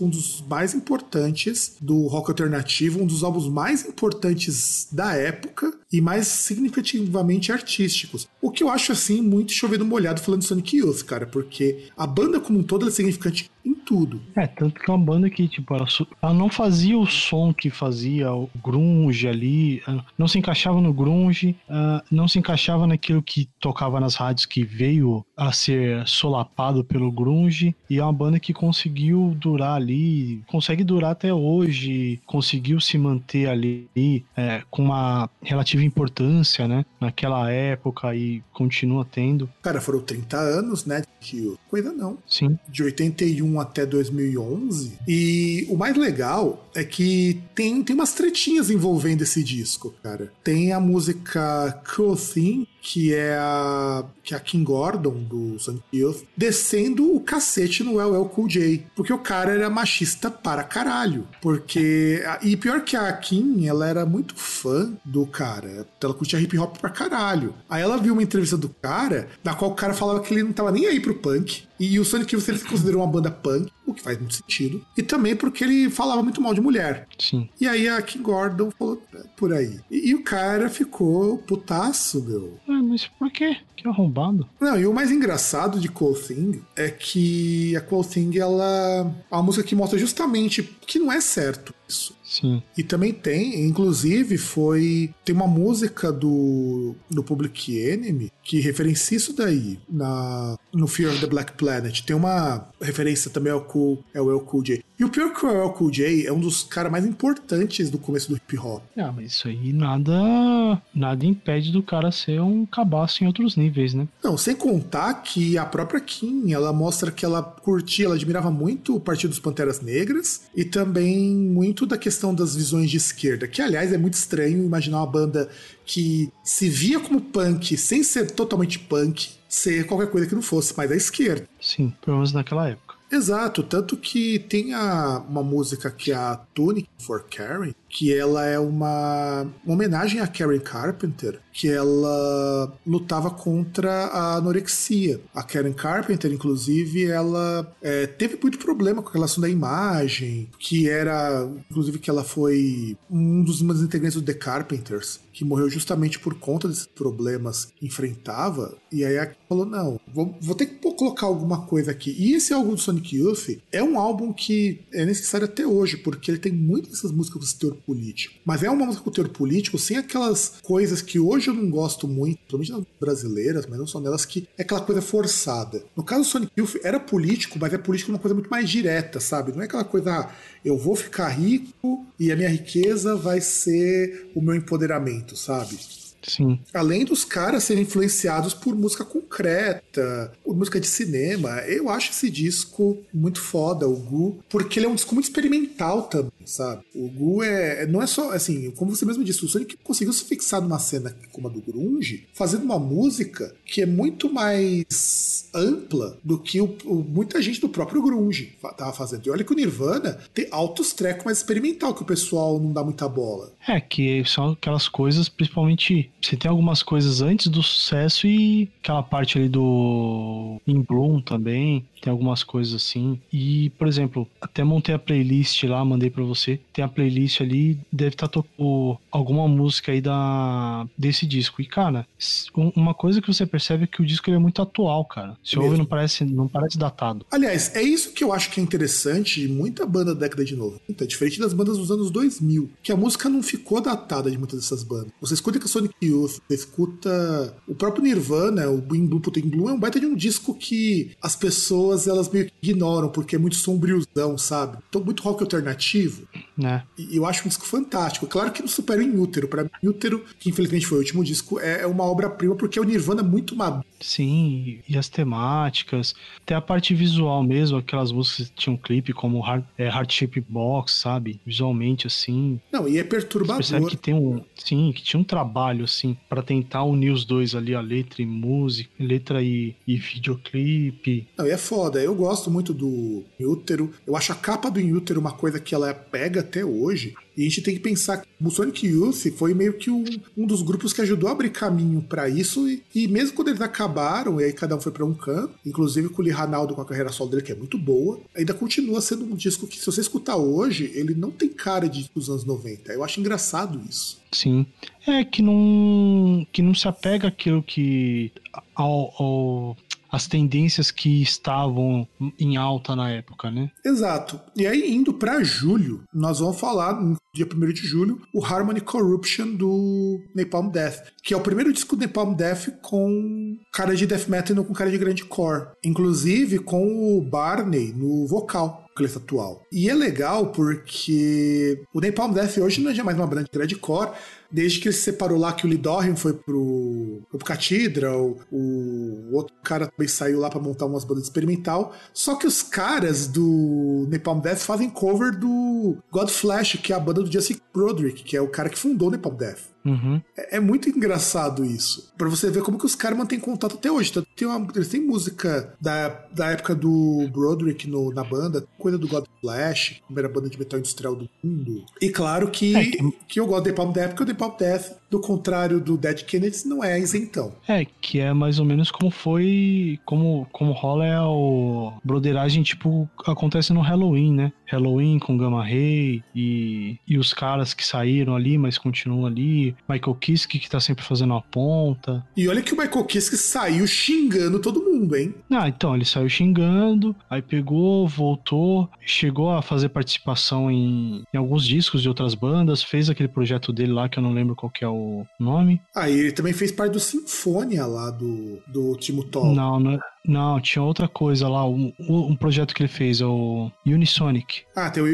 [0.00, 6.00] um dos mais importantes do rock alternativo, um dos álbuns mais importantes da época e
[6.00, 8.28] mais significativamente artísticos.
[8.40, 12.06] O que eu acho, assim, muito chovendo molhado falando de Sonic Youth, cara, porque a
[12.06, 14.20] banda como um todo é significante em tudo.
[14.34, 15.86] É, tanto que é uma banda que, tipo, ela,
[16.22, 20.92] ela não fazia o som que fazia o grunge ali, ah, não se encaixava no
[20.92, 26.84] grunge, uh, não se encaixava naquilo que tocava nas rádios que veio a ser solapado
[26.84, 32.80] pelo grunge, e é uma banda que conseguiu durar ali, consegue durar até hoje, conseguiu
[32.80, 33.88] se manter ali
[34.36, 39.48] é, com uma relativa importância, né, naquela época e continua tendo.
[39.62, 42.18] Cara, foram 30 anos, né, que coisa não.
[42.26, 42.58] Sim.
[42.68, 44.98] De 81 até 2011.
[45.06, 50.32] E o mais legal é que tem, tem umas tretinhas envolvendo esse disco, cara.
[50.42, 55.84] Tem a música Cool Thing, que é a, que é a King Gordon do Sonic
[55.92, 58.86] Youth, descendo o cacete no LL Cool J.
[58.94, 61.26] Porque o cara era machista para caralho.
[61.40, 62.22] Porque.
[62.42, 65.86] E pior que a Kim, ela era muito fã do cara.
[66.02, 67.54] Ela curtia hip hop pra caralho.
[67.68, 70.52] Aí ela viu uma entrevista do cara, na qual o cara falava que ele não
[70.52, 71.64] tava nem aí pro punk.
[71.78, 74.84] E o Sonic Youth ele se considerou uma banda punk, o que faz muito sentido.
[74.96, 77.06] E também porque ele falava muito mal de mulher.
[77.18, 77.48] Sim.
[77.60, 79.80] E aí a King Gordon falou é, por aí.
[79.90, 82.58] E, e o cara ficou putaço, meu.
[82.68, 83.56] Ah, mas por quê?
[83.76, 84.48] Que arrombado.
[84.60, 89.34] Não, e o mais engraçado de Cool Thing é que a Cool Thing, ela é
[89.34, 92.17] uma música que mostra justamente que não é certo isso.
[92.28, 92.62] Sim.
[92.76, 95.14] E também tem, inclusive, foi.
[95.24, 101.20] Tem uma música do, do Public Enemy que referencia isso daí na, no Fear of
[101.20, 102.02] the Black Planet.
[102.02, 104.84] Tem uma referência também ao cool, é o El Cool J.
[104.98, 108.28] E o pior que o Cool J é um dos caras mais importantes do começo
[108.28, 108.82] do hip hop.
[108.96, 113.94] Ah, mas isso aí nada nada impede do cara ser um cabaço em outros níveis,
[113.94, 114.08] né?
[114.22, 118.96] Não, sem contar que a própria Kim, ela mostra que ela curtia, ela admirava muito
[118.96, 123.62] o Partido dos Panteras Negras e também muito da questão das visões de esquerda, que
[123.62, 125.48] aliás é muito estranho imaginar uma banda
[125.86, 130.76] que se via como punk sem ser totalmente punk, ser qualquer coisa que não fosse
[130.76, 131.48] mais da esquerda.
[131.60, 132.87] Sim, pelo menos naquela época.
[133.10, 138.44] Exato, tanto que tem a, uma música que é a Tunic for Karen, que ela
[138.44, 145.20] é uma, uma homenagem a Karen Carpenter, que ela lutava contra a anorexia.
[145.34, 150.88] A Karen Carpenter, inclusive, ela é, teve muito problema com a relação da imagem, que
[150.88, 156.34] era, inclusive, que ela foi um dos integrantes do The Carpenters, que morreu justamente por
[156.34, 158.76] conta desses problemas que enfrentava.
[158.90, 159.16] E aí
[159.48, 162.12] falou: não, vou, vou ter que colocar alguma coisa aqui.
[162.18, 166.28] E esse álbum do Sonic Youth é um álbum que é necessário até hoje, porque
[166.28, 168.34] ele tem muitas dessas músicas com teor político.
[168.44, 172.08] Mas é uma música com teor político sem aquelas coisas que hoje eu não gosto
[172.08, 175.84] muito, principalmente nas brasileiras, mas não só nelas, que é aquela coisa forçada.
[175.94, 179.20] No caso do Sonic Youth era político, mas é político uma coisa muito mais direta,
[179.20, 179.52] sabe?
[179.52, 180.32] Não é aquela coisa, ah,
[180.64, 185.78] eu vou ficar rico e a minha riqueza vai ser o meu empoderamento, sabe?
[186.22, 186.58] Sim.
[186.74, 192.30] Além dos caras serem influenciados por música concreta, por música de cinema, eu acho esse
[192.30, 196.82] disco muito foda, o Gu, porque ele é um disco muito experimental também, sabe?
[196.94, 200.24] O Gu é, não é só, assim, como você mesmo disse, o Sonic conseguiu se
[200.24, 205.37] fixar numa cena como a do Grunge, fazendo uma música que é muito mais mais
[205.54, 209.26] ampla do que o, o, muita gente do próprio grunge tava fazendo.
[209.26, 212.82] E olha que o Nirvana tem altos trecos mais experimental que o pessoal não dá
[212.82, 213.52] muita bola.
[213.66, 219.02] É, que são aquelas coisas, principalmente, você tem algumas coisas antes do sucesso e aquela
[219.02, 223.20] parte ali do In Bloom também, tem algumas coisas assim.
[223.32, 226.60] E, por exemplo, até montei a playlist lá, mandei para você.
[226.72, 231.60] Tem a playlist ali, deve estar tá tocando alguma música aí da desse disco.
[231.60, 232.06] E, cara,
[232.54, 235.36] uma coisa que você percebe é que o disco é muito atual, cara.
[235.42, 235.64] Se Mesmo.
[235.64, 237.24] ouve, não parece, não parece datado.
[237.30, 240.54] Aliás, é isso que eu acho que é interessante de muita banda da década de
[240.54, 244.60] 90, diferente das bandas dos anos 2000, que a música não ficou datada de muitas
[244.60, 245.12] dessas bandas.
[245.20, 249.48] Você escuta que a Sonic Youth, você escuta o próprio Nirvana, o In Blue Putin
[249.48, 253.36] Blue, é um baita de um disco que as pessoas elas meio que ignoram, porque
[253.36, 254.78] é muito sombriozão, sabe?
[254.88, 256.26] Então, muito rock alternativo.
[256.62, 256.82] É.
[256.98, 258.26] E eu acho um disco fantástico.
[258.26, 259.48] Claro que não supera em Útero.
[259.48, 262.82] Pra mim, Útero, que infelizmente foi o último disco, é, é uma obra-prima, porque é
[262.82, 263.84] o Nirvana muito maduro.
[264.00, 269.40] Sim, e as temáticas, até a parte visual mesmo, aquelas músicas que tinham clipe como
[269.40, 271.40] Hard, é, Heart Shape Box, sabe?
[271.44, 272.60] Visualmente, assim.
[272.72, 273.62] Não, e é perturbador.
[273.62, 274.42] Você percebe que tem um.
[274.54, 278.26] Sim, que tinha um trabalho, assim, para tentar unir os dois ali, a letra e
[278.26, 281.26] música, letra e, e videoclipe.
[281.36, 282.00] Não, e é foda.
[282.00, 283.92] Eu gosto muito do Útero.
[284.06, 287.14] Eu acho a capa do Útero uma coisa que ela pega até hoje.
[287.38, 290.04] E a gente tem que pensar que o Sonic Youth foi meio que um,
[290.36, 292.68] um dos grupos que ajudou a abrir caminho para isso.
[292.68, 296.08] E, e, mesmo quando eles acabaram, e aí cada um foi para um canto, inclusive
[296.08, 299.00] com o Lee Ranaldo com a carreira solo dele, que é muito boa, ainda continua
[299.00, 302.44] sendo um disco que, se você escutar hoje, ele não tem cara de dos anos
[302.44, 302.92] 90.
[302.92, 304.20] Eu acho engraçado isso.
[304.32, 304.66] Sim.
[305.06, 308.32] É que não, que não se apega àquilo que.
[308.74, 309.76] ao, ao
[310.10, 312.06] as tendências que estavam
[312.38, 313.70] em alta na época, né?
[313.84, 314.40] Exato.
[314.56, 318.80] E aí, indo para julho, nós vamos falar, no dia 1 de julho, o Harmony
[318.80, 324.06] Corruption do Napalm Death, que é o primeiro disco do Napalm Death com cara de
[324.06, 325.68] death metal e não com cara de grande core.
[325.84, 329.62] Inclusive com o Barney no vocal vocalista atual.
[329.72, 334.10] E é legal porque o Napalm Death hoje não é mais uma banda de grindcore,
[334.50, 339.34] desde que ele se separou lá, que o Lidorian foi pro, pro Catidra, o, o
[339.34, 341.94] outro cara também saiu lá para montar umas bandas experimental.
[342.12, 347.00] Só que os caras do Napalm Death fazem cover do God Flash, que é a
[347.00, 349.77] banda do Jesse Broderick, que é o cara que fundou o Napalm Death.
[349.88, 350.20] Uhum.
[350.36, 352.12] É, é, muito engraçado isso.
[352.16, 354.12] para você ver como que os caras mantêm contato até hoje.
[354.36, 359.08] Tem uma, eles têm música da, da época do Broderick no, na banda, coisa do
[359.08, 361.84] God Flash, primeira banda de metal industrial do mundo.
[362.00, 363.12] E claro que, é, que...
[363.28, 366.22] que eu gosto de Palm Death, porque o The Palm Death, do contrário do Dead
[366.24, 367.52] Kennedys, não é isentão.
[367.66, 373.08] É, que é mais ou menos como foi, como, como rola é o broderagem, tipo,
[373.26, 374.52] acontece no Halloween, né?
[374.66, 379.74] Halloween com Gamma Ray e, e os caras que saíram ali, mas continuam ali.
[379.88, 382.26] Michael Kiske que tá sempre fazendo a ponta.
[382.36, 385.34] E olha que o Michael Kiske saiu xingando todo mundo, hein?
[385.50, 391.66] Ah, então, ele saiu xingando, aí pegou, voltou, chegou a fazer participação em, em alguns
[391.66, 394.84] discos de outras bandas, fez aquele projeto dele lá que eu não lembro qual que
[394.84, 394.97] é o
[395.38, 395.80] nome.
[395.94, 399.54] Ah, e ele também fez parte do Sinfonia lá do, do Timo Top.
[399.54, 404.62] Não, não, não, tinha outra coisa lá, um, um projeto que ele fez, o Unisonic.
[404.76, 405.06] Ah, tem o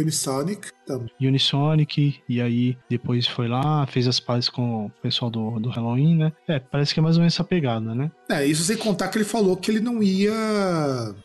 [0.00, 1.08] Unisonic também.
[1.20, 6.16] Unisonic, e aí depois foi lá, fez as pazes com o pessoal do, do Halloween,
[6.16, 6.32] né?
[6.46, 8.10] É, parece que é mais ou menos essa pegada, né?
[8.28, 10.34] É, isso sem contar que ele falou que ele não ia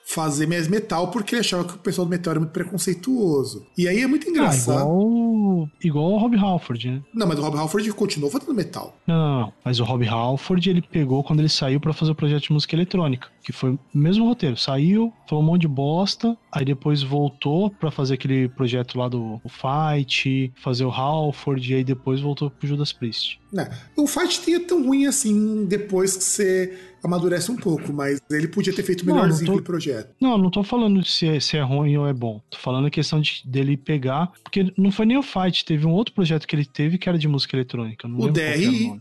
[0.06, 3.66] fazer mais metal porque ele achava que o pessoal do metal era muito preconceituoso.
[3.78, 4.78] E aí é muito engraçado.
[4.78, 7.02] Ah, igual, igual o Rob Halford, né?
[7.14, 8.96] Não, mas o Rob Halford continuou fazendo metal.
[9.06, 9.54] Não, não, não.
[9.64, 12.76] Mas o Rob Halford ele pegou quando ele saiu para fazer o projeto de música
[12.76, 14.58] eletrônica que foi o mesmo roteiro.
[14.58, 19.40] Saiu, falou um monte de bosta, aí depois voltou para fazer aquele projeto lá do
[19.48, 23.40] Fight, fazer o Halford, e aí depois voltou pro Judas Priest.
[23.56, 28.48] É, o Fight tinha tão ruim assim depois que você amadurece um pouco, mas ele
[28.48, 30.14] podia ter feito melhorzinho aquele projeto.
[30.20, 32.42] Não, não tô falando se é, se é ruim ou é bom.
[32.50, 34.32] Tô falando a questão de, dele pegar.
[34.44, 37.18] Porque não foi nem o Fight, teve um outro projeto que ele teve que era
[37.18, 38.08] de música eletrônica.
[38.08, 39.00] o DRI,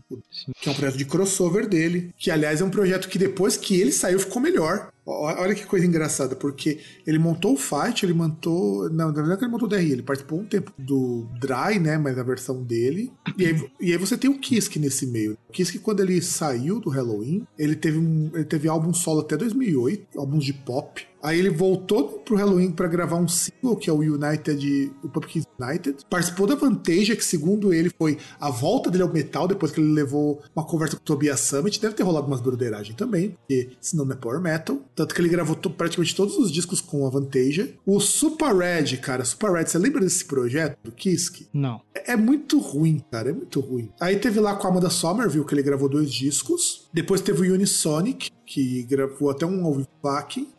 [0.61, 2.13] que é um projeto de crossover dele.
[2.17, 4.91] Que, aliás, é um projeto que depois que ele saiu ficou melhor.
[5.05, 8.89] Olha que coisa engraçada, porque ele montou o Fight, ele montou.
[8.89, 11.97] Não, na verdade ele montou o DRI, ele participou um tempo do Dry, né?
[11.97, 13.11] Mas a versão dele.
[13.37, 15.37] E aí, e aí você tem o Kisk nesse meio.
[15.47, 19.37] O Kisk, quando ele saiu do Halloween, ele teve, um, ele teve álbum solo até
[19.37, 21.05] 2008, álbuns de pop.
[21.25, 25.43] Aí ele voltou pro Halloween para gravar um single, que é o United, o Pumpkins
[25.59, 26.05] United.
[26.07, 29.91] Participou da Vantage, que segundo ele foi a volta dele ao metal, depois que ele
[29.91, 31.81] levou uma conversa com o Tobias Summit.
[31.81, 34.79] Deve ter rolado umas broderagem também, porque senão não é power metal.
[34.95, 37.73] Tanto que ele gravou praticamente todos os discos com a Vantage.
[37.83, 41.47] O Super Red, cara, Super Red, você lembra desse projeto do Kisk?
[41.51, 41.81] Não.
[41.95, 43.89] É, é muito ruim, cara, é muito ruim.
[43.99, 46.87] Aí teve lá com a Amanda Somerville, que ele gravou dois discos.
[46.93, 49.87] Depois teve o Unisonic, que gravou até um ao vivo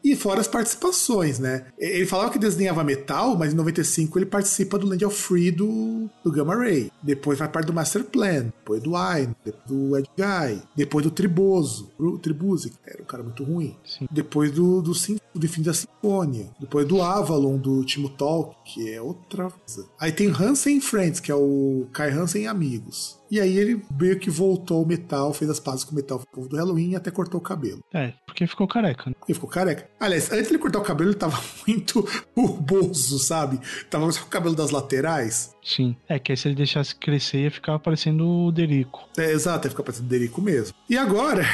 [0.03, 1.67] e fora as participações, né?
[1.79, 6.09] Ele falava que desenhava metal, mas em 95 ele participa do Land of Free do,
[6.25, 6.91] do Gamma Ray.
[7.03, 11.11] Depois vai parte do Master Plan, depois do Ayn, depois do Ed Guy, depois do
[11.11, 13.77] Triboso, o Tribuse, que era um cara muito ruim.
[13.85, 14.09] Sim.
[14.11, 14.93] Depois do, do,
[15.35, 16.49] do fim da Sinfonia.
[16.59, 19.89] Depois do Avalon, do Timo Talk, que é outra coisa.
[20.01, 23.17] Aí tem Hansen Friends, que é o Kai Hansen e Amigos.
[23.31, 26.49] E aí ele meio que voltou ao metal, fez as pazes com o metal povo
[26.49, 27.81] do Halloween e até cortou o cabelo.
[27.93, 29.17] É, porque ficou careca, né?
[29.19, 29.89] Porque ficou careca.
[29.99, 33.61] Aliás, antes de ele cortar o cabelo, ele tava muito urboso, sabe?
[33.91, 35.55] Tava só com o cabelo das laterais.
[35.65, 35.97] Sim.
[36.09, 39.09] É que aí se ele deixasse crescer ia ficar parecendo o Derico.
[39.17, 40.75] É, exato, ia ficar parecendo o Derico mesmo.
[40.89, 41.45] E agora,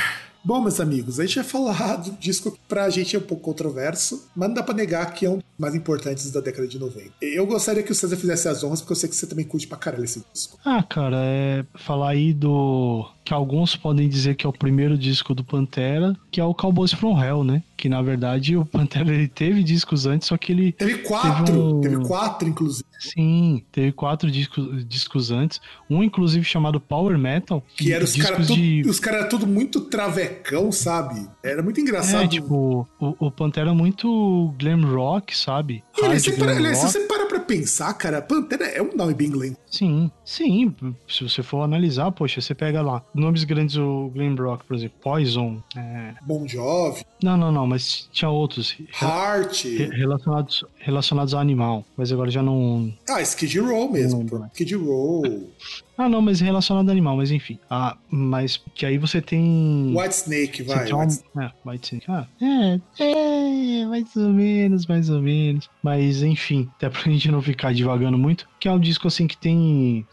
[0.44, 3.44] Bom, meus amigos, a gente vai falar do disco que pra gente é um pouco
[3.44, 6.80] controverso, mas não dá pra negar que é um dos mais importantes da década de
[6.80, 7.12] 90.
[7.22, 9.68] Eu gostaria que o César fizesse as honras, porque eu sei que você também curte
[9.68, 10.58] pra caralho esse disco.
[10.64, 15.34] Ah, cara, é falar aí do que alguns podem dizer que é o primeiro disco
[15.34, 17.62] do Pantera, que é o Cowboys from Hell, né?
[17.76, 20.72] Que na verdade o Pantera ele teve discos antes, só que ele.
[20.72, 21.44] Teve quatro!
[21.44, 21.80] Teve, um...
[21.80, 22.84] teve quatro, inclusive.
[23.02, 25.60] Sim, teve quatro discos, discos antes.
[25.90, 27.62] Um, inclusive, chamado Power Metal.
[27.76, 28.82] Que era os caras de...
[28.86, 31.28] Os caras tudo muito travecão, sabe?
[31.42, 32.22] Era muito engraçado.
[32.22, 35.82] É, tipo, o, o Pantera é muito glam rock, sabe?
[35.98, 39.56] Ele, se, para, se você para pra pensar, cara, Pantera é um nome bem glam.
[39.66, 40.74] Sim, sim.
[41.08, 44.96] Se você for analisar, poxa, você pega lá nomes grandes, o glam rock, por exemplo,
[45.00, 45.62] Poison.
[45.76, 46.14] É...
[46.22, 47.04] Bon Jovi.
[47.22, 48.76] Não, não, não, mas tinha outros.
[49.00, 49.64] Heart.
[49.92, 51.84] Relacionados, relacionados a animal.
[51.96, 52.92] Mas agora já não.
[53.08, 54.26] Ah, Skid Row mesmo.
[54.30, 55.22] Não, Skid Row.
[55.96, 57.58] Ah, não, mas relacionado a animal, mas enfim.
[57.70, 59.94] Ah, mas que aí você tem.
[59.96, 60.92] White Snake, vai.
[60.92, 61.22] White...
[61.38, 62.06] É, White Snake.
[62.08, 65.68] Ah, é, é, mais ou menos, mais ou menos.
[65.82, 69.36] Mas enfim, até pra gente não ficar divagando muito, que é um disco assim que
[69.36, 70.06] tem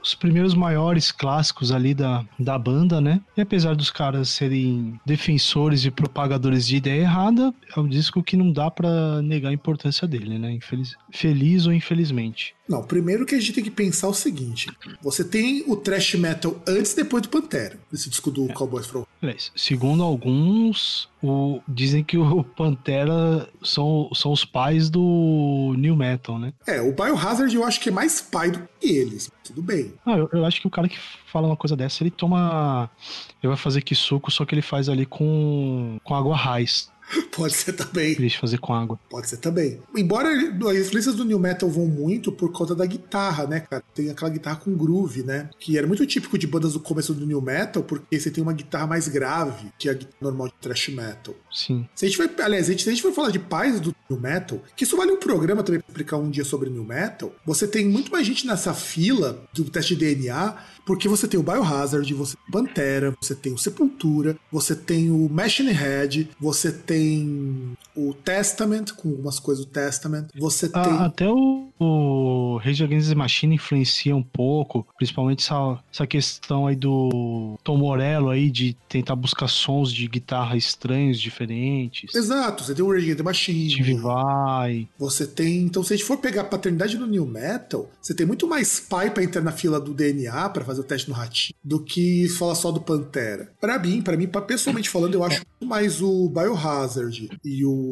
[0.00, 3.20] os primeiros maiores clássicos ali da, da banda, né?
[3.36, 8.36] E apesar dos caras serem defensores e propagadores de ideia errada, é um disco que
[8.36, 10.52] não dá para negar a importância dele, né?
[10.52, 12.54] Infeliz, feliz ou infelizmente.
[12.68, 14.68] Não, primeiro que a gente tem que pensar o seguinte:
[15.00, 18.52] você tem o thrash metal antes e depois do Pantera, esse disco do é.
[18.52, 19.04] Cowboys From.
[19.54, 26.52] Segundo alguns, o, dizem que o Pantera são, são os pais do New Metal, né?
[26.66, 29.30] É, o Biohazard eu acho que é mais pai do que eles.
[29.44, 29.94] Tudo bem.
[30.04, 32.90] Ah, eu, eu acho que o cara que fala uma coisa dessa, ele toma.
[33.42, 36.90] Ele vai fazer que suco, só que ele faz ali com, com água raiz.
[37.34, 38.14] Pode ser também.
[38.14, 38.98] Deixa fazer com água.
[39.08, 39.80] Pode ser também.
[39.96, 43.82] Embora as influências do New Metal vão muito por conta da guitarra, né, cara?
[43.94, 45.50] Tem aquela guitarra com groove, né?
[45.58, 48.52] Que era muito típico de bandas do começo do New Metal, porque você tem uma
[48.52, 51.34] guitarra mais grave que a guitarra normal de thrash metal.
[51.52, 51.86] Sim.
[51.94, 54.60] Se a gente vai, aliás, se a gente, for falar de pais do New Metal,
[54.76, 57.86] que isso vale um programa também pra explicar um dia sobre New Metal, você tem
[57.86, 62.36] muito mais gente nessa fila do teste de DNA porque você tem o Biohazard, você
[62.36, 68.86] tem Pantera, você tem o Sepultura, você tem o Machine Head, você tem o Testament,
[68.96, 70.92] com algumas coisas do Testament, você ah, tem...
[70.92, 76.76] Até o, o Rage Against the Machine influencia um pouco, principalmente essa, essa questão aí
[76.76, 82.14] do Tom Morello aí, de tentar buscar sons de guitarra estranhos, diferentes.
[82.14, 83.70] Exato, você tem o Rage Against the Machine.
[83.70, 84.88] Steve Vai.
[84.98, 85.64] Você tem...
[85.64, 88.80] Então, se a gente for pegar a paternidade do New Metal, você tem muito mais
[88.80, 92.28] pai pra entrar na fila do DNA, pra fazer o teste no ratinho, do que
[92.30, 93.50] falar só do Pantera.
[93.60, 97.83] Para mim, para mim, pessoalmente falando, eu acho mais o Biohazard e o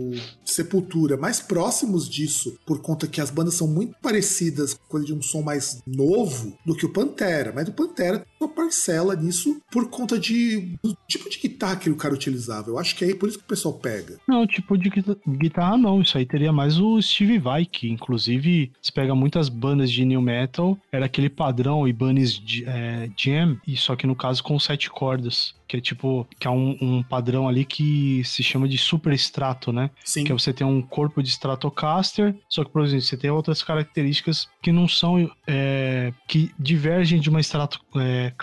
[0.45, 5.23] Sepultura mais próximos disso, por conta que as bandas são muito parecidas, coisa de um
[5.23, 7.53] som mais novo, do que o Pantera.
[7.55, 11.91] Mas o Pantera tem uma parcela nisso por conta de, do tipo de guitarra que
[11.91, 12.71] o cara utilizava.
[12.71, 14.19] Eu acho que é por isso que o pessoal pega.
[14.29, 14.91] Não, tipo de
[15.29, 16.01] guitarra não.
[16.01, 20.21] Isso aí teria mais o Steve Vai, que inclusive se pega muitas bandas de new
[20.21, 25.55] metal, era aquele padrão Ibanez é, Jam, e só que no caso com sete cordas
[25.73, 29.89] que é tipo, que é um, um, padrão ali que se chama de superestrato, né?
[30.05, 30.23] Sim.
[30.23, 33.63] Que é você tem um corpo de Stratocaster, só que, por exemplo, você tem outras
[33.63, 38.35] características que não são, é, que divergem de uma Stratocaster, é,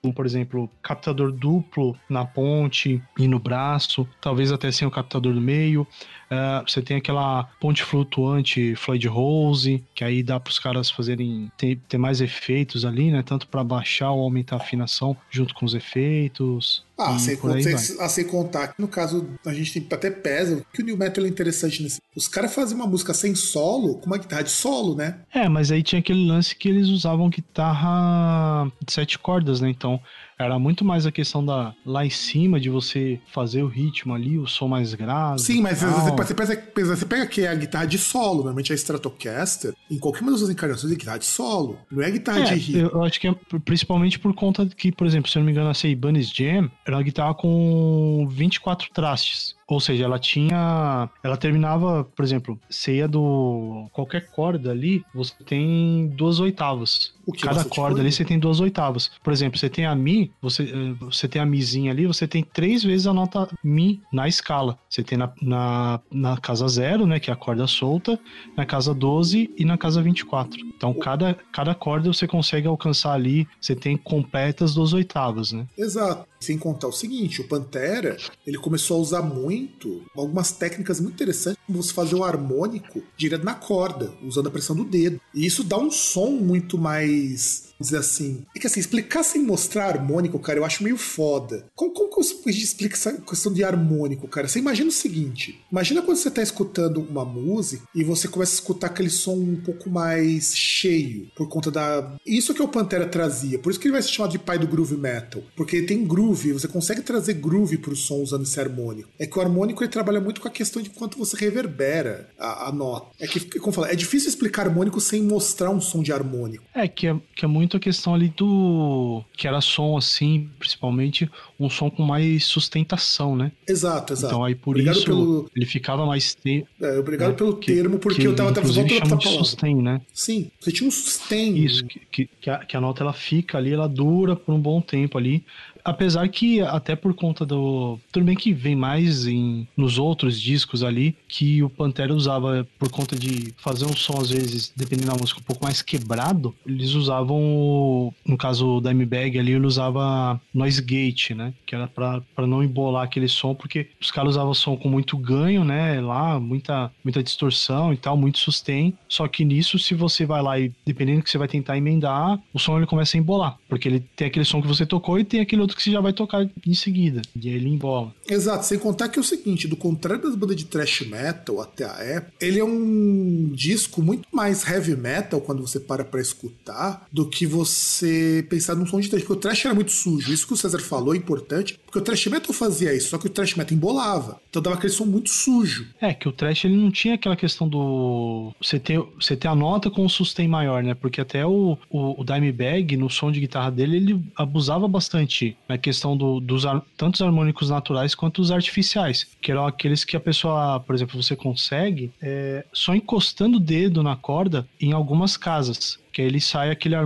[0.00, 5.34] como, por exemplo, captador duplo na ponte e no braço, talvez até sem o captador
[5.34, 5.86] do meio,
[6.30, 11.50] Uh, você tem aquela ponte flutuante Floyd Rose, que aí dá para os caras fazerem
[11.56, 13.22] ter, ter, mais efeitos ali, né?
[13.22, 16.86] Tanto para baixar ou aumentar a afinação junto com os efeitos.
[16.98, 20.82] Ah, sem, sem, a sem contar que no caso a gente tem até pesa que
[20.82, 22.00] o New Metal é interessante nesse.
[22.16, 25.20] Os caras fazem uma música sem solo com uma guitarra de solo, né?
[25.32, 29.70] É, mas aí tinha aquele lance que eles usavam guitarra de sete cordas cordas, né?
[29.70, 30.00] Então
[30.38, 34.38] era muito mais a questão da lá em cima de você fazer o ritmo ali,
[34.38, 35.40] o som mais grave.
[35.40, 38.76] Sim, mas você, você, pega, você pega que é a guitarra de solo, normalmente a
[38.76, 42.44] Stratocaster, em qualquer uma das suas encarnações é guitarra de solo, não é guitarra é,
[42.44, 42.90] de ritmo.
[42.92, 43.34] Eu acho que é
[43.64, 46.96] principalmente por conta que, por exemplo, se eu não me engano, a Ibanez Jam era
[46.96, 49.57] uma guitarra com 24 trastes.
[49.68, 51.10] Ou seja, ela tinha.
[51.22, 53.86] Ela terminava, por exemplo, você ia do.
[53.92, 57.12] Qualquer corda ali, você tem duas oitavas.
[57.42, 59.10] Cada corda ali você tem duas oitavas.
[59.22, 62.42] Por exemplo, você tem a Mi, você, eh, você tem a Mizinha ali, você tem
[62.42, 64.78] três vezes a nota Mi na escala.
[64.88, 67.20] Você tem na, na, na casa zero, né?
[67.20, 68.18] Que é a corda solta,
[68.56, 70.58] na casa 12 e na casa 24.
[70.74, 75.66] Então, cada, cada corda você consegue alcançar ali, você tem completas duas oitavas, né?
[75.76, 76.26] Exato.
[76.40, 78.16] Sem contar o seguinte, o Pantera,
[78.46, 83.44] ele começou a usar muito algumas técnicas muito interessantes, como você fazer o harmônico direto
[83.44, 85.20] na corda, usando a pressão do dedo.
[85.34, 88.44] E isso dá um som muito mais dizer assim.
[88.54, 91.66] É que assim, explicar sem mostrar harmônico, cara, eu acho meio foda.
[91.74, 94.48] Como, como que você explica essa questão de harmônico, cara?
[94.48, 98.54] Você imagina o seguinte: imagina quando você tá escutando uma música e você começa a
[98.54, 102.16] escutar aquele som um pouco mais cheio, por conta da.
[102.26, 103.58] Isso que o Pantera trazia.
[103.58, 105.42] Por isso que ele vai se chamar de pai do groove metal.
[105.56, 109.08] Porque ele tem groove, você consegue trazer groove pro som usando esse harmônico.
[109.18, 112.68] É que o harmônico ele trabalha muito com a questão de quanto você reverbera a,
[112.68, 113.08] a nota.
[113.18, 116.64] É que, como fala, é difícil explicar harmônico sem mostrar um som de harmônico.
[116.74, 119.22] É, que é, que é muito muito a questão ali do.
[119.36, 123.52] que era som assim, principalmente um som com mais sustentação, né?
[123.66, 124.32] Exato, exato.
[124.32, 125.50] Então aí por obrigado isso pelo...
[125.54, 126.34] ele ficava mais.
[126.34, 126.64] Te...
[126.80, 127.36] É, obrigado né?
[127.36, 129.44] pelo que, termo, porque eu tava até voltando pra palavra.
[129.44, 130.00] sustain, né?
[130.14, 131.56] Sim, você tinha um sustain.
[131.56, 134.80] Isso, que, que, a, que a nota ela fica ali, ela dura por um bom
[134.80, 135.44] tempo ali.
[135.88, 137.98] Apesar que, até por conta do.
[138.12, 142.90] Tudo bem que vem mais em, nos outros discos ali, que o Pantera usava, por
[142.90, 146.92] conta de fazer um som, às vezes, dependendo da música, um pouco mais quebrado, eles
[146.92, 151.54] usavam, no caso da M-Bag ali, ele usava noise gate, né?
[151.64, 155.64] Que era pra não embolar aquele som, porque os caras usavam som com muito ganho,
[155.64, 156.02] né?
[156.02, 158.92] Lá, muita, muita distorção e tal, muito sustain.
[159.08, 162.38] Só que nisso, se você vai lá e, dependendo do que você vai tentar emendar,
[162.52, 163.56] o som ele começa a embolar.
[163.66, 166.00] Porque ele tem aquele som que você tocou e tem aquele outro que você já
[166.00, 167.22] vai tocar em seguida.
[167.34, 168.12] E aí ele embola.
[168.28, 171.84] Exato, sem contar que é o seguinte, do contrário das bandas de thrash metal até
[171.84, 177.06] a época, ele é um disco muito mais heavy metal quando você para pra escutar
[177.12, 180.32] do que você pensar num som de thrash, porque o thrash era muito sujo.
[180.32, 183.26] Isso que o César falou é importante, porque o thrash metal fazia isso, só que
[183.26, 184.40] o thrash metal embolava.
[184.50, 185.86] Então dava aquele som muito sujo.
[186.00, 189.54] É, que o thrash ele não tinha aquela questão do você ter, você ter a
[189.54, 190.94] nota com o sustain maior, né?
[190.94, 195.76] Porque até o, o, o Dimebag, no som de guitarra dele, ele abusava bastante na
[195.76, 196.64] questão do, dos
[196.96, 201.22] tanto os harmônicos naturais quanto os artificiais, que eram aqueles que a pessoa, por exemplo,
[201.22, 206.72] você consegue é, só encostando o dedo na corda em algumas casas que ele sai
[206.72, 206.96] aquele,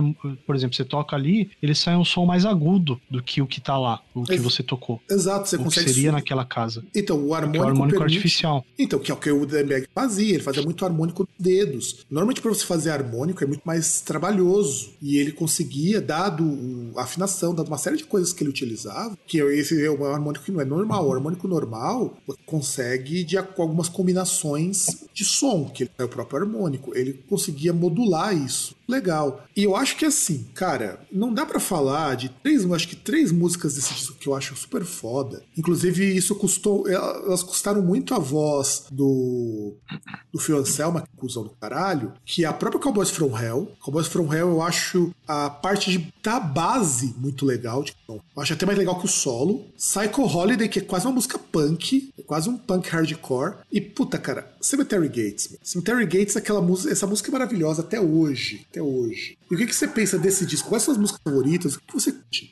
[0.43, 3.61] por exemplo, você toca ali, ele sai um som mais agudo do que o que
[3.61, 4.99] tá lá, o que você tocou.
[5.07, 5.85] Exato, você o consegue.
[5.85, 6.83] Que seria naquela casa.
[6.95, 8.15] Então, o harmônico, é o harmônico permite...
[8.15, 8.65] artificial.
[8.77, 12.03] Então, que é o que o Denberg fazia, ele fazia muito harmônico dos dedos.
[12.09, 14.93] Normalmente, para você fazer harmônico, é muito mais trabalhoso.
[14.99, 19.37] E ele conseguia, dado a afinação, dado uma série de coisas que ele utilizava, que
[19.37, 21.07] esse é um harmônico que não é normal.
[21.07, 26.97] O harmônico normal você consegue de algumas combinações de som, que é o próprio harmônico.
[26.97, 29.45] Ele conseguia modular isso legal.
[29.55, 33.31] E eu acho que assim, cara, não dá para falar de três, acho que três
[33.31, 35.43] músicas desse disco que eu acho super foda.
[35.57, 36.87] Inclusive, isso custou.
[36.87, 39.73] Elas custaram muito a voz do.
[40.31, 43.71] do Phil Anselmo, que é cuzão do caralho, que é a própria Cowboys From Hell.
[43.79, 47.83] Cowboys From Hell, eu acho a parte de, da base muito legal.
[47.83, 49.65] Tipo, eu acho até mais legal que o solo.
[49.77, 53.55] Psycho Holiday, que é quase uma música punk, é quase um punk hardcore.
[53.71, 55.55] E puta, cara, Cemetery Gates.
[55.63, 59.37] Cemetery Gates, aquela música, essa música é maravilhosa até hoje até hoje.
[59.49, 60.69] E o que, que você pensa desse disco?
[60.69, 61.75] Quais são as músicas favoritas?
[61.75, 62.51] O que você curte?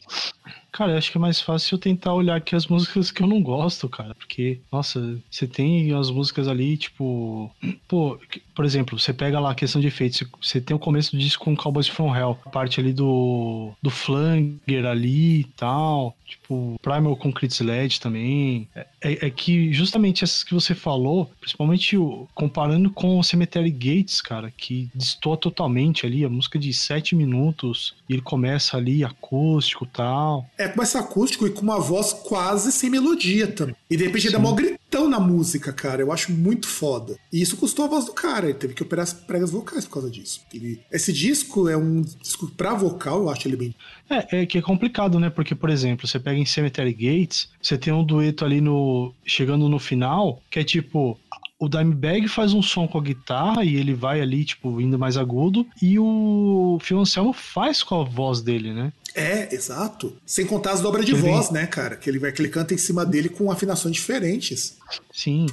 [0.71, 3.27] Cara, eu acho que é mais fácil eu tentar olhar aqui as músicas que eu
[3.27, 4.15] não gosto, cara.
[4.15, 7.51] Porque, nossa, você tem as músicas ali, tipo.
[7.87, 8.17] Pô,
[8.55, 10.23] por exemplo, você pega lá a questão de efeitos.
[10.41, 12.39] Você tem o começo do disco com Cowboys From Hell.
[12.45, 13.73] A parte ali do.
[13.81, 16.15] do Flanger ali e tal.
[16.25, 18.67] Tipo, Primal Concrete LED também.
[18.73, 23.69] É, é, é, que justamente essas que você falou, principalmente o, comparando com o Cemetery
[23.69, 26.23] Gates, cara, que destoa totalmente ali.
[26.23, 27.93] A música de 7 minutos.
[28.07, 30.49] E ele começa ali acústico e tal.
[30.57, 33.75] É, começa acústico e com uma voz quase sem melodia também.
[33.89, 34.33] E de repente Sim.
[34.33, 36.01] dá mó gritão na música, cara.
[36.01, 37.17] Eu acho muito foda.
[37.31, 38.45] E isso custou a voz do cara.
[38.45, 40.41] Ele teve que operar as pregas vocais por causa disso.
[40.53, 40.79] Ele...
[40.91, 43.75] Esse disco é um disco pra vocal, eu acho ele bem.
[44.09, 45.29] É, é que é complicado, né?
[45.29, 49.13] Porque, por exemplo, você pega em Cemetery Gates, você tem um dueto ali no.
[49.25, 51.19] chegando no final, que é tipo
[51.61, 55.15] o Dimebag faz um som com a guitarra e ele vai ali, tipo, indo mais
[55.15, 55.67] agudo.
[55.79, 58.91] E o Phil Anselmo faz com a voz dele, né?
[59.13, 60.15] É, exato.
[60.25, 61.61] Sem contar as dobras de ele voz, vem...
[61.61, 61.95] né, cara?
[61.97, 64.77] Que ele vai que ele canta em cima dele com afinações diferentes.
[65.11, 65.47] Sim,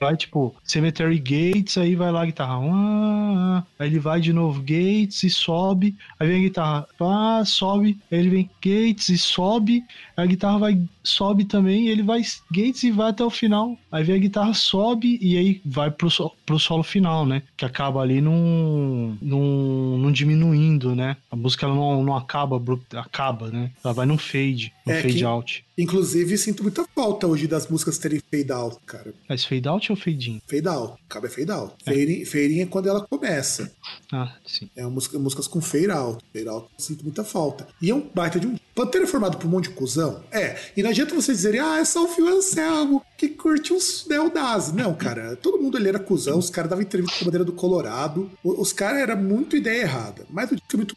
[0.00, 4.60] vai tipo Cemetery Gates, aí vai lá a guitarra, ah, aí ele vai de novo
[4.60, 9.84] Gates e sobe, aí vem a guitarra, ah, sobe, aí ele vem Gates e sobe,
[10.16, 14.16] a guitarra vai sobe também, ele vai Gates e vai até o final, aí vem
[14.16, 16.08] a guitarra sobe e aí vai pro,
[16.44, 17.42] pro solo final, né?
[17.56, 21.16] Que acaba ali num, num, num diminuindo, né?
[21.30, 22.60] A música não, não acaba,
[22.96, 23.70] acaba, né?
[23.82, 25.24] Ela vai num fade, num é fade que...
[25.24, 25.67] out.
[25.78, 29.14] Inclusive, sinto muita falta hoje das músicas terem fade out, cara.
[29.28, 30.42] Mas fade out ou fade in?
[30.44, 31.00] Fade out.
[31.08, 31.72] Acaba é fade out.
[31.86, 31.90] É.
[31.92, 33.72] Fade, in, fade in é quando ela começa.
[34.12, 34.70] Ah, sim.
[34.76, 36.24] É música, músicas com fade out.
[36.32, 37.66] Fade out sinto muita falta.
[37.80, 38.56] E é um baita de um.
[38.74, 40.22] Pantera é formado por um monte de cuzão?
[40.30, 40.56] É.
[40.76, 44.72] E não adianta você dizer, ah, é só o Phil Anselmo que curte os Neodaz.
[44.72, 45.34] Não, cara.
[45.36, 46.38] Todo mundo ali era cuzão.
[46.38, 48.30] Os caras davam entrevista com a bandeira do Colorado.
[48.44, 50.24] Os caras eram muito ideia errada.
[50.30, 50.96] Mas o disco é muito.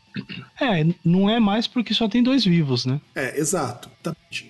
[0.60, 3.02] É, não é mais porque só tem dois vivos, né?
[3.16, 3.90] É, exato.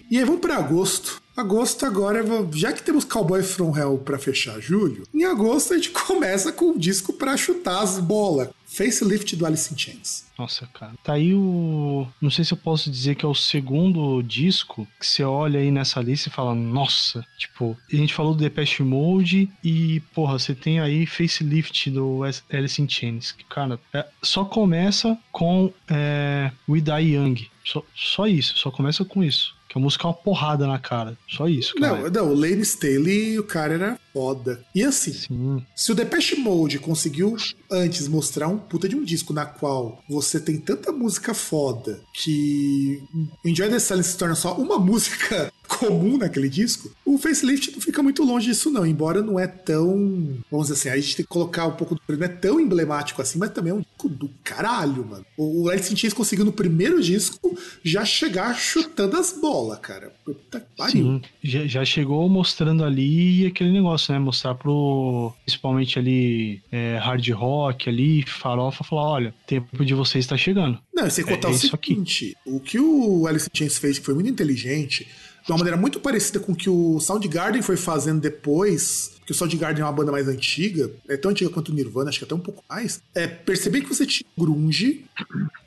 [0.09, 1.21] E aí vamos para agosto.
[1.41, 2.23] Agosto agora,
[2.53, 6.71] já que temos Cowboy From Hell para fechar julho, em agosto a gente começa com
[6.71, 8.49] o disco para chutar as bolas.
[8.67, 10.25] Facelift do Alice in Chains.
[10.39, 10.93] Nossa, cara.
[11.03, 12.07] Tá aí o.
[12.21, 15.69] Não sei se eu posso dizer que é o segundo disco que você olha aí
[15.69, 20.55] nessa lista e fala, nossa, tipo, a gente falou do Depeche Mode e, porra, você
[20.55, 23.33] tem aí Facelift do Alice in Chains.
[23.33, 27.49] Que, cara, é, só começa com é, We Die Young.
[27.65, 29.53] Só, só isso, só começa com isso.
[29.71, 31.17] Que a música é uma porrada na cara.
[31.29, 32.09] Só isso, cara.
[32.09, 34.61] Não, não, o Lane Staley, o cara era foda.
[34.75, 35.65] E assim, Sim.
[35.73, 37.37] se o Depeche Mode conseguiu
[37.71, 43.01] antes mostrar um puta de um disco na qual você tem tanta música foda que
[43.45, 48.03] Enjoy the Silence se torna só uma música comum naquele disco, o facelift não fica
[48.03, 48.85] muito longe disso, não.
[48.85, 50.37] Embora não é tão.
[50.51, 52.01] Vamos dizer assim, a gente tem que colocar um pouco do.
[52.07, 55.25] Não é tão emblemático assim, mas também é um disco do caralho, mano.
[55.37, 60.13] O Alice in Chains conseguiu no primeiro disco já chegar chutando as bolas, cara.
[60.25, 61.05] Puta que pariu.
[61.05, 64.19] Sim, já, já chegou mostrando ali aquele negócio, né?
[64.19, 65.33] Mostrar pro.
[65.45, 70.77] Principalmente ali é, hard rock ali, farofa, falar: olha, tempo de vocês está chegando.
[70.93, 72.49] Não, você contar é, o seguinte: aqui.
[72.49, 75.07] o que o Alice in Chains fez, que foi muito inteligente
[75.45, 79.35] de uma maneira muito parecida com o que o Soundgarden foi fazendo depois, que o
[79.35, 82.35] Soundgarden é uma banda mais antiga, é tão antiga quanto o Nirvana, acho que até
[82.35, 85.05] um pouco mais, é perceber que você tinha grunge,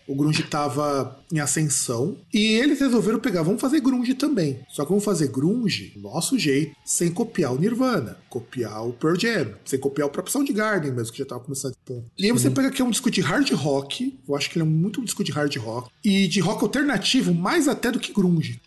[0.06, 4.60] o grunge estava em ascensão, e eles resolveram pegar, vamos fazer grunge também.
[4.68, 9.54] Só que vamos fazer grunge nosso jeito, sem copiar o Nirvana, copiar o Pearl Jam,
[9.64, 11.74] sem copiar o próprio Soundgarden mesmo, que já estava começando.
[12.18, 14.70] E aí você pega aqui um disco de hard rock, eu acho que ele é
[14.70, 18.60] muito um disco de hard rock, e de rock alternativo mais até do que grunge.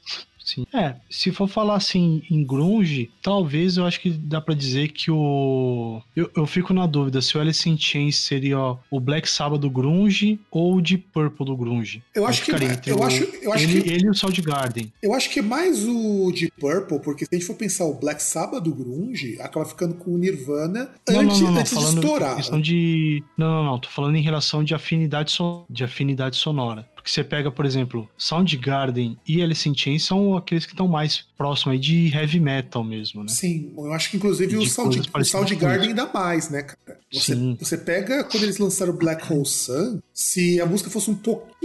[0.47, 0.65] Sim.
[0.73, 5.11] É, se for falar assim em grunge, talvez eu acho que dá para dizer que
[5.11, 6.01] o.
[6.15, 9.59] Eu, eu fico na dúvida se o Alice in Chains seria ó, o Black Sabbath
[9.59, 12.01] do grunge ou o Deep Purple do grunge.
[12.15, 12.51] Eu acho que.
[12.51, 13.89] Eu, o, acho, eu acho ele, que.
[13.89, 14.93] Ele e o Soundgarden.
[15.03, 17.95] Eu acho que é mais o Deep Purple, porque se a gente for pensar o
[17.95, 21.95] Black Sabbath do grunge, acaba ficando com o Nirvana não, antes, não, não, antes de
[21.95, 22.37] estourar.
[22.37, 23.21] Questão de.
[23.37, 23.79] Não, não, não.
[23.79, 25.65] Tô falando em relação de afinidade, so...
[25.69, 30.65] de afinidade sonora que você pega, por exemplo, Soundgarden e Alice in Chains são aqueles
[30.65, 33.29] que estão mais próximos aí de heavy metal mesmo, né?
[33.29, 36.99] Sim, eu aacho que inclusive o, Sound, o Soundgarden ainda mais, né, cara?
[37.11, 37.57] Você, Sim.
[37.57, 41.15] você pega quando eles lançaram Black Hole Sun, se a música fosse um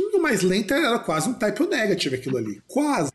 [0.03, 2.63] pouquinho mais lenta, era quase um type negative aquilo ali.
[2.67, 3.13] Quase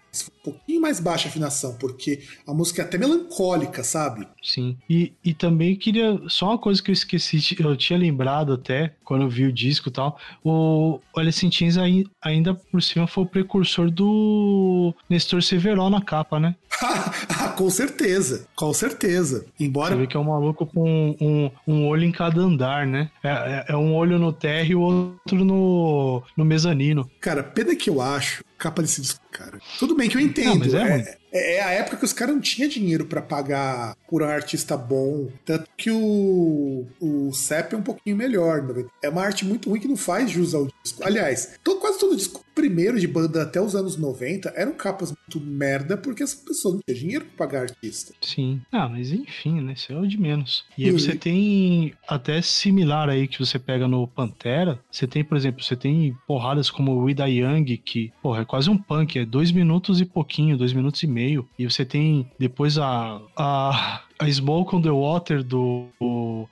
[0.48, 4.28] um pouquinho mais baixa a afinação, porque a música é até melancólica, sabe?
[4.42, 4.78] Sim.
[4.90, 6.20] E, e também queria.
[6.28, 9.90] Só uma coisa que eu esqueci, eu tinha lembrado até quando eu vi o disco
[9.90, 10.20] e tal.
[10.44, 11.76] O Alice in Chains
[12.22, 16.56] ainda por cima foi o precursor do Nestor Severo na capa, né?
[17.40, 19.46] Ah, com certeza, com certeza.
[19.60, 19.96] Embora.
[19.96, 23.10] Você vê que é um maluco com um, um olho em cada andar, né?
[23.24, 26.77] É, é, é um olho no terra e o outro no, no mezanino.
[27.20, 29.60] Cara, pena que eu acho capa desse disco, cara.
[29.78, 30.72] Tudo bem que eu entendo.
[30.72, 33.96] Não, é, é, é, é, a época que os caras não tinham dinheiro para pagar
[34.10, 35.30] por um artista bom.
[35.46, 38.64] Tanto que o, o CEP é um pouquinho melhor.
[38.64, 38.86] Né?
[39.02, 41.04] É uma arte muito ruim que não faz jus ao disco.
[41.04, 45.40] Aliás, todo, quase todo disco primeiro de banda até os anos 90 eram capas muito
[45.48, 48.16] merda porque as pessoas não tinham dinheiro pra pagar artista.
[48.20, 48.60] Sim.
[48.72, 49.74] Ah, mas enfim, né?
[49.74, 50.66] Isso é o de menos.
[50.76, 54.80] E aí você tem até similar aí que você pega no Pantera.
[54.92, 58.72] Você tem, por exemplo, você tem porradas como o Ida Young, que, porra, é quase
[58.72, 61.48] um punk, é dois minutos e pouquinho, dois minutos e meio.
[61.60, 63.22] E você tem depois a.
[63.38, 65.88] a a Smoke on the Water do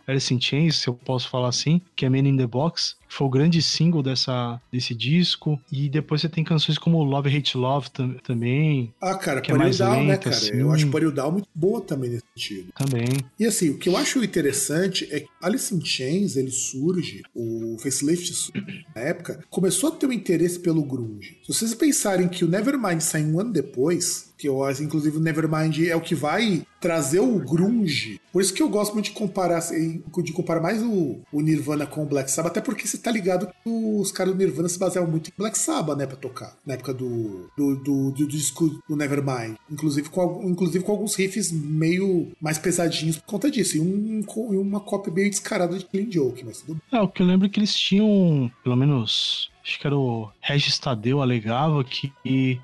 [0.07, 3.27] Alice in Chains, se eu posso falar assim, que é Man in the Box, foi
[3.27, 5.59] o grande single dessa, desse disco.
[5.71, 8.93] E depois você tem canções como Love Hate Love tam, também.
[9.01, 10.35] Ah, cara, que é mais Down, né, lenta, cara?
[10.35, 10.57] assim.
[10.57, 12.73] Eu acho Pariu Down muito boa também nesse sentido.
[12.77, 13.07] Também.
[13.39, 17.77] E assim, o que eu acho interessante é que Alice in Chains, ele surge, o
[17.79, 21.37] facelift surge na época, começou a ter um interesse pelo grunge.
[21.41, 25.19] Se vocês pensarem que o Nevermind sai um ano depois, que eu acho, inclusive, o
[25.19, 28.19] Nevermind é o que vai trazer o grunge.
[28.31, 31.87] Por isso que eu gosto muito de comparar, assim, de comparar mais o, o Nirvana
[31.87, 34.77] com o Black Sabbath, até porque você tá ligado que os caras do Nirvana se
[34.77, 38.79] baseavam muito em Black Sabbath, né, pra tocar, na época do, do, do, do disco
[38.87, 39.55] do Nevermind.
[39.71, 43.77] Inclusive com, inclusive com alguns riffs meio mais pesadinhos por conta disso.
[43.77, 44.21] E, um,
[44.51, 46.99] e uma cópia meio descarada de Clean Joke, mas tudo bem.
[46.99, 50.29] É, o que eu lembro é que eles tinham, pelo menos, acho que era o
[50.39, 52.13] Regis Tadeu alegava que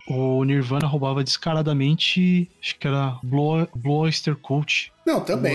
[0.08, 4.92] o Nirvana roubava descaradamente, acho que era Blow Oyster Cult.
[5.06, 5.54] Não, também.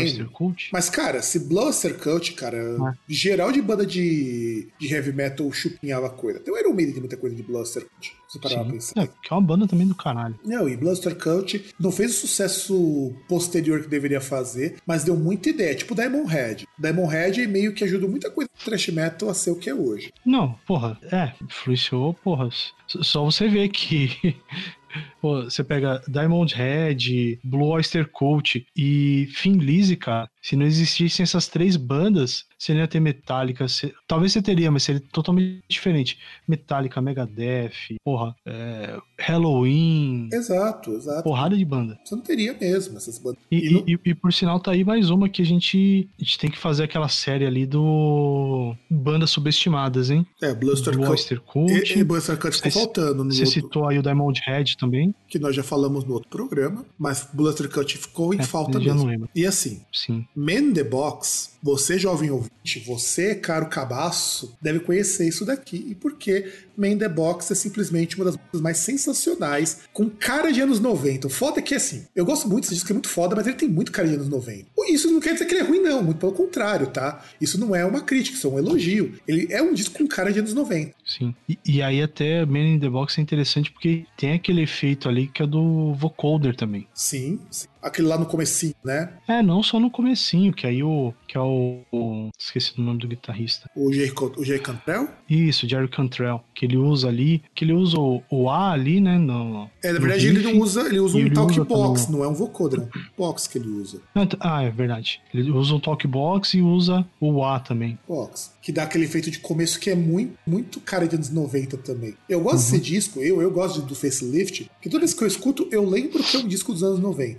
[0.72, 2.94] Mas, cara, se Bluster Cult, cara, Ah.
[3.08, 6.40] geral de banda de, de heavy metal chupinhava coisa.
[6.40, 8.70] Até o Iron Maiden tem muita coisa de Bluster Cult, você parar Sim.
[8.70, 9.02] pensar.
[9.02, 10.38] É, que é uma banda também do caralho.
[10.44, 15.50] Não, e Bluster Cult não fez o sucesso posterior que deveria fazer, mas deu muita
[15.50, 16.66] ideia, tipo Diamond Head.
[16.78, 19.74] Diamond Head meio que ajudou muita coisa do thrash metal a ser o que é
[19.74, 20.12] hoje.
[20.24, 22.48] Não, porra, é, influenciou, porra.
[22.86, 24.36] Só você ver que.
[25.20, 30.28] Pô, você pega Diamond Head, Blue Oyster Cult e Lizzy, cara.
[30.42, 33.66] Se não existissem essas três bandas, você não ia ter Metallica.
[33.66, 36.18] você- Talvez você teria, mas seria totalmente diferente.
[36.46, 41.22] Metallica, Megadeth, porra, é, Halloween, Exato, exato.
[41.24, 41.98] porrada de banda.
[42.04, 43.38] Você não teria mesmo essas bandas.
[43.50, 46.24] E, E não- e- e- por sinal, tá aí mais uma que a gente, a
[46.24, 50.24] gente tem que fazer aquela série ali do Bandas Subestimadas, hein?
[50.42, 51.10] É, Bluster Cult.
[51.10, 51.72] Oyster Cult.
[51.94, 55.14] E, e Bluster Cult ficou faltando no Você outro, citou aí o Diamond Head também?
[55.28, 59.28] Que nós já falamos no outro programa, mas Bluster Cult ficou em É, falta mesmo.
[59.34, 60.26] E assim, Sim.
[60.34, 65.84] Man the Box, você jovem ouvinte, você caro cabaço, deve conhecer isso daqui.
[65.90, 66.52] E por quê?
[66.76, 70.78] Man in the Box é simplesmente uma das músicas mais sensacionais, com cara de anos
[70.78, 71.26] 90.
[71.26, 73.56] O foda é que assim, eu gosto muito desse disco, é muito foda, mas ele
[73.56, 74.66] tem muito cara de anos 90.
[74.88, 77.24] Isso não quer dizer que ele é ruim, não, muito pelo contrário, tá?
[77.40, 79.14] Isso não é uma crítica, isso é um elogio.
[79.26, 80.94] Ele é um disco com cara de anos 90.
[81.04, 81.34] Sim.
[81.48, 85.26] E, e aí até Man in the Box é interessante porque tem aquele efeito ali
[85.26, 86.86] que é do vocoder também.
[86.94, 87.66] Sim, sim.
[87.86, 89.12] Aquele lá no comecinho, né?
[89.28, 91.12] É, não só no comecinho, que aí o...
[91.28, 91.80] que é o...
[91.92, 93.70] o- esqueci o nome do guitarrista.
[93.76, 95.08] O Co- o Jay Cantrell.
[95.28, 99.18] Isso, Jerry Cantrell, que ele usa ali, que ele usa o, o A ali, né,
[99.18, 99.68] no...
[99.82, 102.24] É, na verdade, ele não usa, ele usa um ele talk usa box, como- não
[102.24, 104.00] é um vocoder, é um box que ele usa.
[104.40, 105.20] Ah, é verdade.
[105.32, 107.98] Ele usa o talkbox e usa o A também.
[108.08, 111.76] Box, que dá aquele efeito de começo que é muito, muito cara de anos 90
[111.76, 112.16] também.
[112.28, 112.72] Eu gosto Uhum.
[112.72, 116.20] desse disco, eu, eu gosto do Facelift, que toda vez que eu escuto, eu lembro
[116.20, 117.38] que é um disco dos anos 90.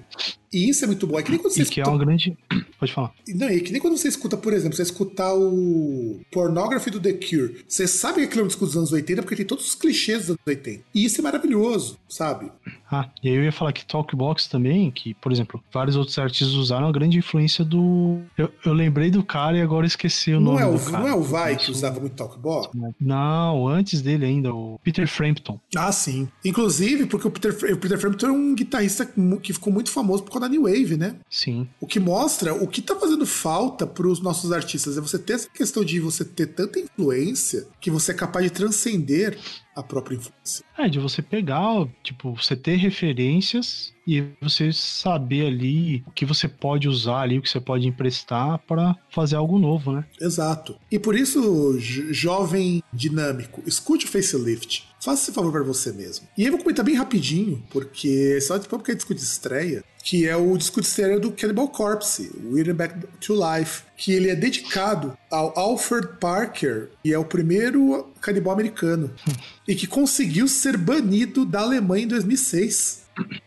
[0.52, 1.20] E isso é muito bom.
[1.20, 1.90] É que nem quando você E que é escuta.
[1.90, 2.38] uma grande...
[2.80, 3.12] Pode falar.
[3.30, 7.14] Não, e que nem quando você escuta, por exemplo, você escutar o Pornography do The
[7.14, 7.64] Cure.
[7.68, 10.20] Você sabe que aquilo é um disco dos anos 80 porque tem todos os clichês
[10.20, 10.84] dos anos 80.
[10.94, 12.52] E isso é maravilhoso, sabe?
[12.90, 16.54] Ah, e aí eu ia falar que Talkbox também, que, por exemplo, vários outros artistas
[16.54, 18.20] usaram a grande influência do.
[18.38, 21.00] Eu, eu lembrei do cara e agora esqueci o Não nome é, o, do cara.
[21.00, 22.70] não é o Vai que usava muito Talkbox?
[23.02, 25.60] Não, antes dele ainda, o Peter Frampton.
[25.76, 26.28] Ah, sim.
[26.46, 29.06] Inclusive, porque o Peter, o Peter Frampton é um guitarrista
[29.42, 31.16] que ficou muito famoso por causa da New Wave, né?
[31.30, 31.68] Sim.
[31.82, 35.34] O que mostra o que tá fazendo falta para os nossos artistas é você ter
[35.34, 39.38] essa questão de você ter tanta influência que você é capaz de transcender
[39.76, 40.66] a própria influência.
[40.78, 46.48] É, de você pegar, tipo, você ter referências e você saber ali o que você
[46.48, 50.06] pode usar ali, o que você pode emprestar para fazer algo novo, né?
[50.20, 50.76] Exato.
[50.92, 54.87] E por isso, jo- jovem dinâmico, escute o facelift.
[55.00, 56.28] Faça esse favor para você mesmo.
[56.38, 59.84] E aí eu vou comentar bem rapidinho, porque só depois porque é disco de estreia,
[60.04, 64.30] que é o disco de estreia do Cannibal Corpse, We're Back to Life, que ele
[64.30, 69.12] é dedicado ao Alfred Parker, que é o primeiro canibal americano,
[69.68, 73.06] e que conseguiu ser banido da Alemanha em 2006.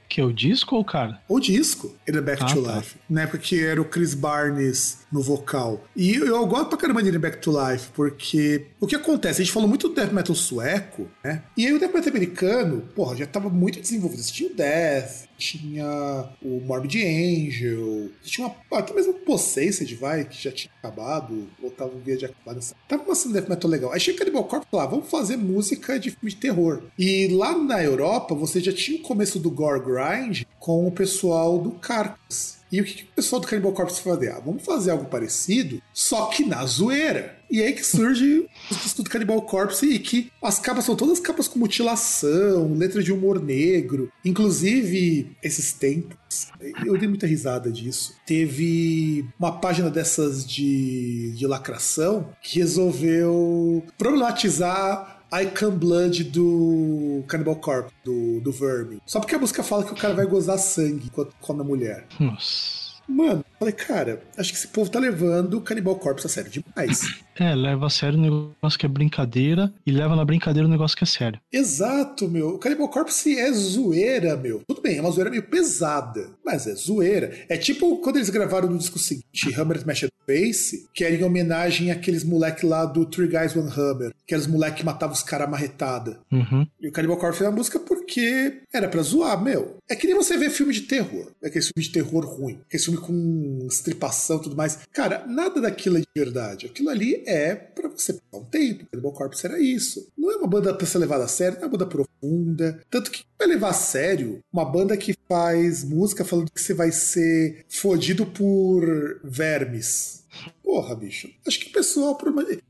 [0.08, 1.20] Que é o disco ou o cara?
[1.28, 2.76] O disco, Ele Back Ah, to tá.
[2.76, 2.96] Life.
[3.10, 5.84] Na época que era o Chris Barnes no vocal.
[5.96, 9.42] E eu, eu gosto pra caramba de Back to Life, porque o que acontece?
[9.42, 11.42] A gente falou muito do death metal sueco, né?
[11.56, 14.22] E aí o death metal americano, porra, já tava muito desenvolvido.
[14.22, 20.40] Tinha o Death, tinha o Morbid Angel, tinha uma, até mesmo o Possessed, vai, que
[20.40, 22.74] já tinha acabado, ou tava via de acabar nessa.
[22.88, 23.92] Tava uma cena de death metal legal.
[23.92, 26.82] Aí chega Cannibal Corpse fala, "Ah, vamos fazer música de filme de terror.
[26.98, 31.58] E lá na Europa, você já tinha o começo do Gore Grind, com o pessoal
[31.58, 32.60] do Carcass.
[32.70, 34.30] E o que, que o pessoal do Cannibal Corpse fazer?
[34.30, 37.36] Ah, vamos fazer algo parecido, só que na zoeira.
[37.50, 41.18] E aí que surge o disco do Cannibal Corpse e que as capas são todas
[41.18, 44.12] capas com mutilação, letra de humor negro.
[44.24, 46.46] Inclusive, esses tempos,
[46.86, 48.14] eu dei muita risada disso.
[48.24, 57.94] Teve uma página dessas de, de lacração que resolveu problematizar Icon Blood do Cannibal Corpse,
[58.04, 59.00] do, do Vermin.
[59.06, 62.06] Só porque a música fala que o cara vai gozar sangue enquanto come a mulher.
[62.18, 62.90] Nossa.
[63.08, 67.22] Mano, falei, cara, acho que esse povo tá levando o Cannibal Corpse a sério demais.
[67.40, 70.94] É, leva a sério o negócio que é brincadeira e leva na brincadeira o negócio
[70.94, 71.40] que é sério.
[71.50, 72.50] Exato, meu.
[72.50, 74.62] O Cannibal Corpse é zoeira, meu.
[74.68, 77.32] Tudo bem, é uma zoeira meio pesada, mas é zoeira.
[77.48, 81.90] É tipo quando eles gravaram no disco seguinte, Hammer Smash Face, que era em homenagem
[81.90, 86.20] àqueles moleque lá do Three Guys One Hammer, aqueles moleque que matavam os caras marretada.
[86.30, 86.66] Uhum.
[86.80, 89.76] E o Cannibal Corpse é uma música porque era pra zoar, meu.
[89.88, 91.32] É que nem você vê filme de terror.
[91.42, 92.60] É aquele filme de terror ruim.
[92.66, 94.78] Aquele filme com estripação e tudo mais.
[94.92, 96.66] Cara, nada daquilo é de verdade.
[96.66, 97.29] Aquilo ali é
[97.74, 98.86] para você passar um tempo.
[98.90, 100.08] Cannibal Corpse era isso.
[100.16, 102.80] Não é uma banda pra ser levada a sério, não é uma banda profunda.
[102.90, 106.92] Tanto que vai levar a sério uma banda que faz música falando que você vai
[106.92, 110.20] ser fodido por vermes.
[110.62, 111.28] Porra, bicho.
[111.46, 112.16] Acho que o pessoal.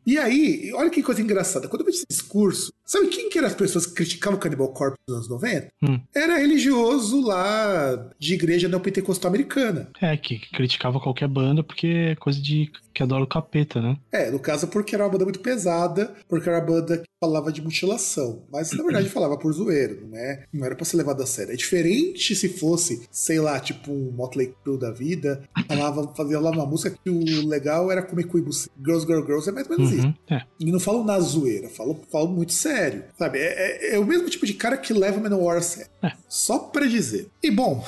[0.07, 1.69] E aí, olha que coisa engraçada.
[1.69, 4.73] Quando eu vejo esse discurso, sabe quem que eram as pessoas que criticavam o Cannibal
[4.73, 5.69] Corpse nos anos 90?
[5.83, 6.01] Hum.
[6.15, 9.91] Era religioso lá de igreja neopentecostal americana.
[10.01, 13.99] É, que criticava qualquer banda porque é coisa de que adora o capeta, né?
[14.11, 17.53] É, no caso porque era uma banda muito pesada, porque era uma banda que falava
[17.53, 18.43] de mutilação.
[18.51, 20.45] Mas na verdade falava por zoeiro, não é?
[20.53, 21.53] Não era pra ser levado a sério.
[21.53, 26.51] É diferente se fosse, sei lá, tipo um Motley Crue da vida, falava, fazia lá
[26.51, 28.51] uma música que o legal era comer cuibo.
[28.85, 30.15] Girls, Girl, Girls é mais ou menos Uhum, isso.
[30.31, 30.43] é.
[30.59, 33.05] E não falam na zoeira, falam, falam muito sério.
[33.19, 33.39] Sabe?
[33.39, 35.91] É, é- é o mesmo tipo de cara que leva o Manowar a sério.
[36.03, 36.13] É.
[36.29, 37.29] Só pra dizer.
[37.43, 37.85] E bom,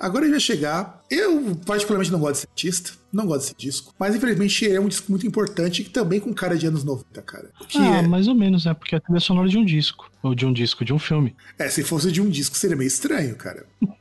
[0.00, 1.02] agora ele vai chegar.
[1.10, 2.90] Eu, particularmente, não gosto desse artista.
[3.12, 3.94] Não gosto desse disco.
[3.98, 7.50] Mas, infelizmente, é um disco muito importante e também com cara de anos 90, cara.
[7.68, 8.74] Que ah, é, mais ou menos, né?
[8.74, 10.10] Porque é a trilha sonora de um disco.
[10.22, 11.34] Ou de um disco, de um filme.
[11.58, 13.64] é, se fosse de um disco, seria meio estranho, cara.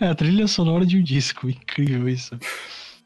[0.00, 1.48] É a trilha sonora de um disco.
[1.50, 2.38] Incrível isso.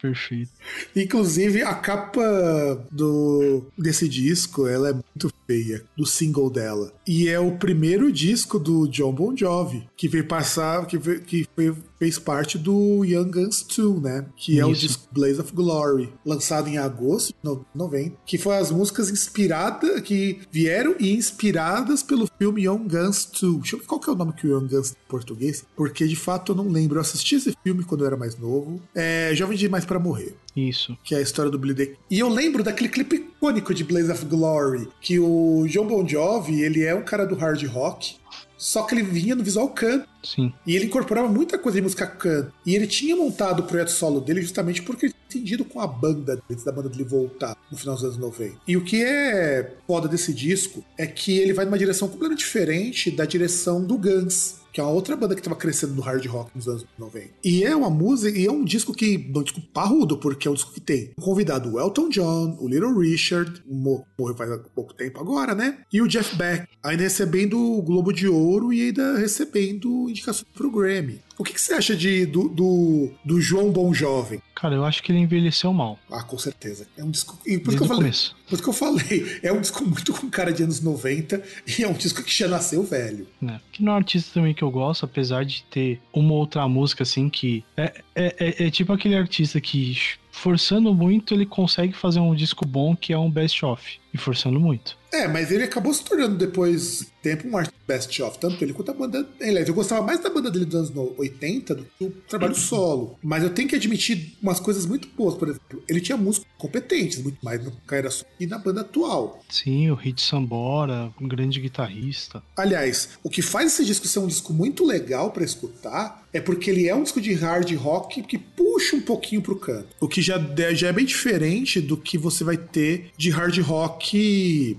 [0.01, 0.51] Perfeito.
[0.95, 6.93] Inclusive, a capa do desse disco, ela é muito feia, do single dela.
[7.07, 11.47] E é o primeiro disco do John Bon Jovi, que veio passar, que, veio- que
[11.55, 14.27] foi- fez parte do Young Guns 2, né?
[14.35, 14.81] Que é o Isso.
[14.81, 20.01] disco Blaze of Glory, lançado em agosto de no- 90, que foi as músicas inspiradas,
[20.01, 23.59] que vieram e inspiradas pelo filme Young Guns 2.
[23.61, 26.07] Deixa eu ver qual que é o nome que o Young Guns em português, porque
[26.09, 26.97] de fato eu não lembro.
[26.97, 28.81] Eu assisti esse filme quando eu era mais novo.
[28.95, 30.97] É Jovem Demais pra Morrer Isso.
[31.05, 34.11] que é a história do Billy the E eu lembro daquele clipe icônico de Blaze
[34.11, 38.17] of Glory, que o John Bon Jovi, ele é um cara do hard rock,
[38.61, 40.07] só que ele vinha no visual country.
[40.23, 40.53] Sim.
[40.67, 42.53] E ele incorporava muita coisa de música country.
[42.67, 45.87] E ele tinha montado o projeto solo dele justamente porque ele tinha entendido com a
[45.87, 48.57] banda, antes da banda dele voltar no final dos anos 90.
[48.69, 53.11] E o que é foda desse disco é que ele vai numa direção completamente diferente
[53.11, 54.60] da direção do Guns.
[54.73, 57.29] Que é uma outra banda que estava crescendo no hard rock nos anos 90.
[57.45, 59.31] E é uma música, e é um disco que.
[59.35, 62.69] Um disco parrudo, porque é um disco que tem o convidado o Elton John, o
[62.69, 65.79] Little Richard, mo- morreu faz pouco tempo agora, né?
[65.93, 70.71] E o Jeff Beck, ainda recebendo o Globo de Ouro e ainda recebendo indicação pro
[70.71, 71.21] Grammy.
[71.41, 74.43] O que, que você acha de, do, do, do João Bom Jovem?
[74.55, 75.99] Cara, eu acho que ele envelheceu mal.
[76.11, 76.87] Ah, com certeza.
[76.99, 77.39] É um disco.
[77.47, 78.03] E por Desde que eu falei.
[78.03, 78.37] começo.
[78.47, 79.41] Por isso que eu falei.
[79.43, 82.47] É um disco muito com cara de anos 90 e é um disco que já
[82.47, 83.27] nasceu velho.
[83.41, 83.59] né?
[83.73, 87.05] Que não é um artista também que eu gosto, apesar de ter uma outra música
[87.05, 87.65] assim que.
[87.75, 89.97] É, é, é, é tipo aquele artista que,
[90.31, 93.99] forçando muito, ele consegue fazer um disco bom que é um best-of.
[94.13, 94.99] E forçando muito.
[95.13, 98.93] É, mas ele acabou se tornando depois tempo um artista best of, tanto ele quanto
[98.93, 99.29] a banda.
[99.41, 102.55] Aliás, eu gostava mais da banda dele dos anos no- 80 do que o trabalho
[102.55, 103.19] solo.
[103.21, 107.21] Mas eu tenho que admitir umas coisas muito boas, por exemplo, ele tinha músicos competentes,
[107.21, 109.43] muito mais no carreira solo e na banda atual.
[109.49, 112.41] Sim, o Hit Sambora, um grande guitarrista.
[112.57, 116.71] Aliás, o que faz esse disco ser um disco muito legal pra escutar é porque
[116.71, 119.89] ele é um disco de hard rock que puxa um pouquinho pro canto.
[120.01, 123.59] O que já, de- já é bem diferente do que você vai ter de hard
[123.59, 124.00] rock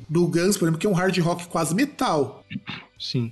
[0.09, 2.43] do Guns, por exemplo, que é um hard rock quase metal.
[2.99, 3.31] Sim.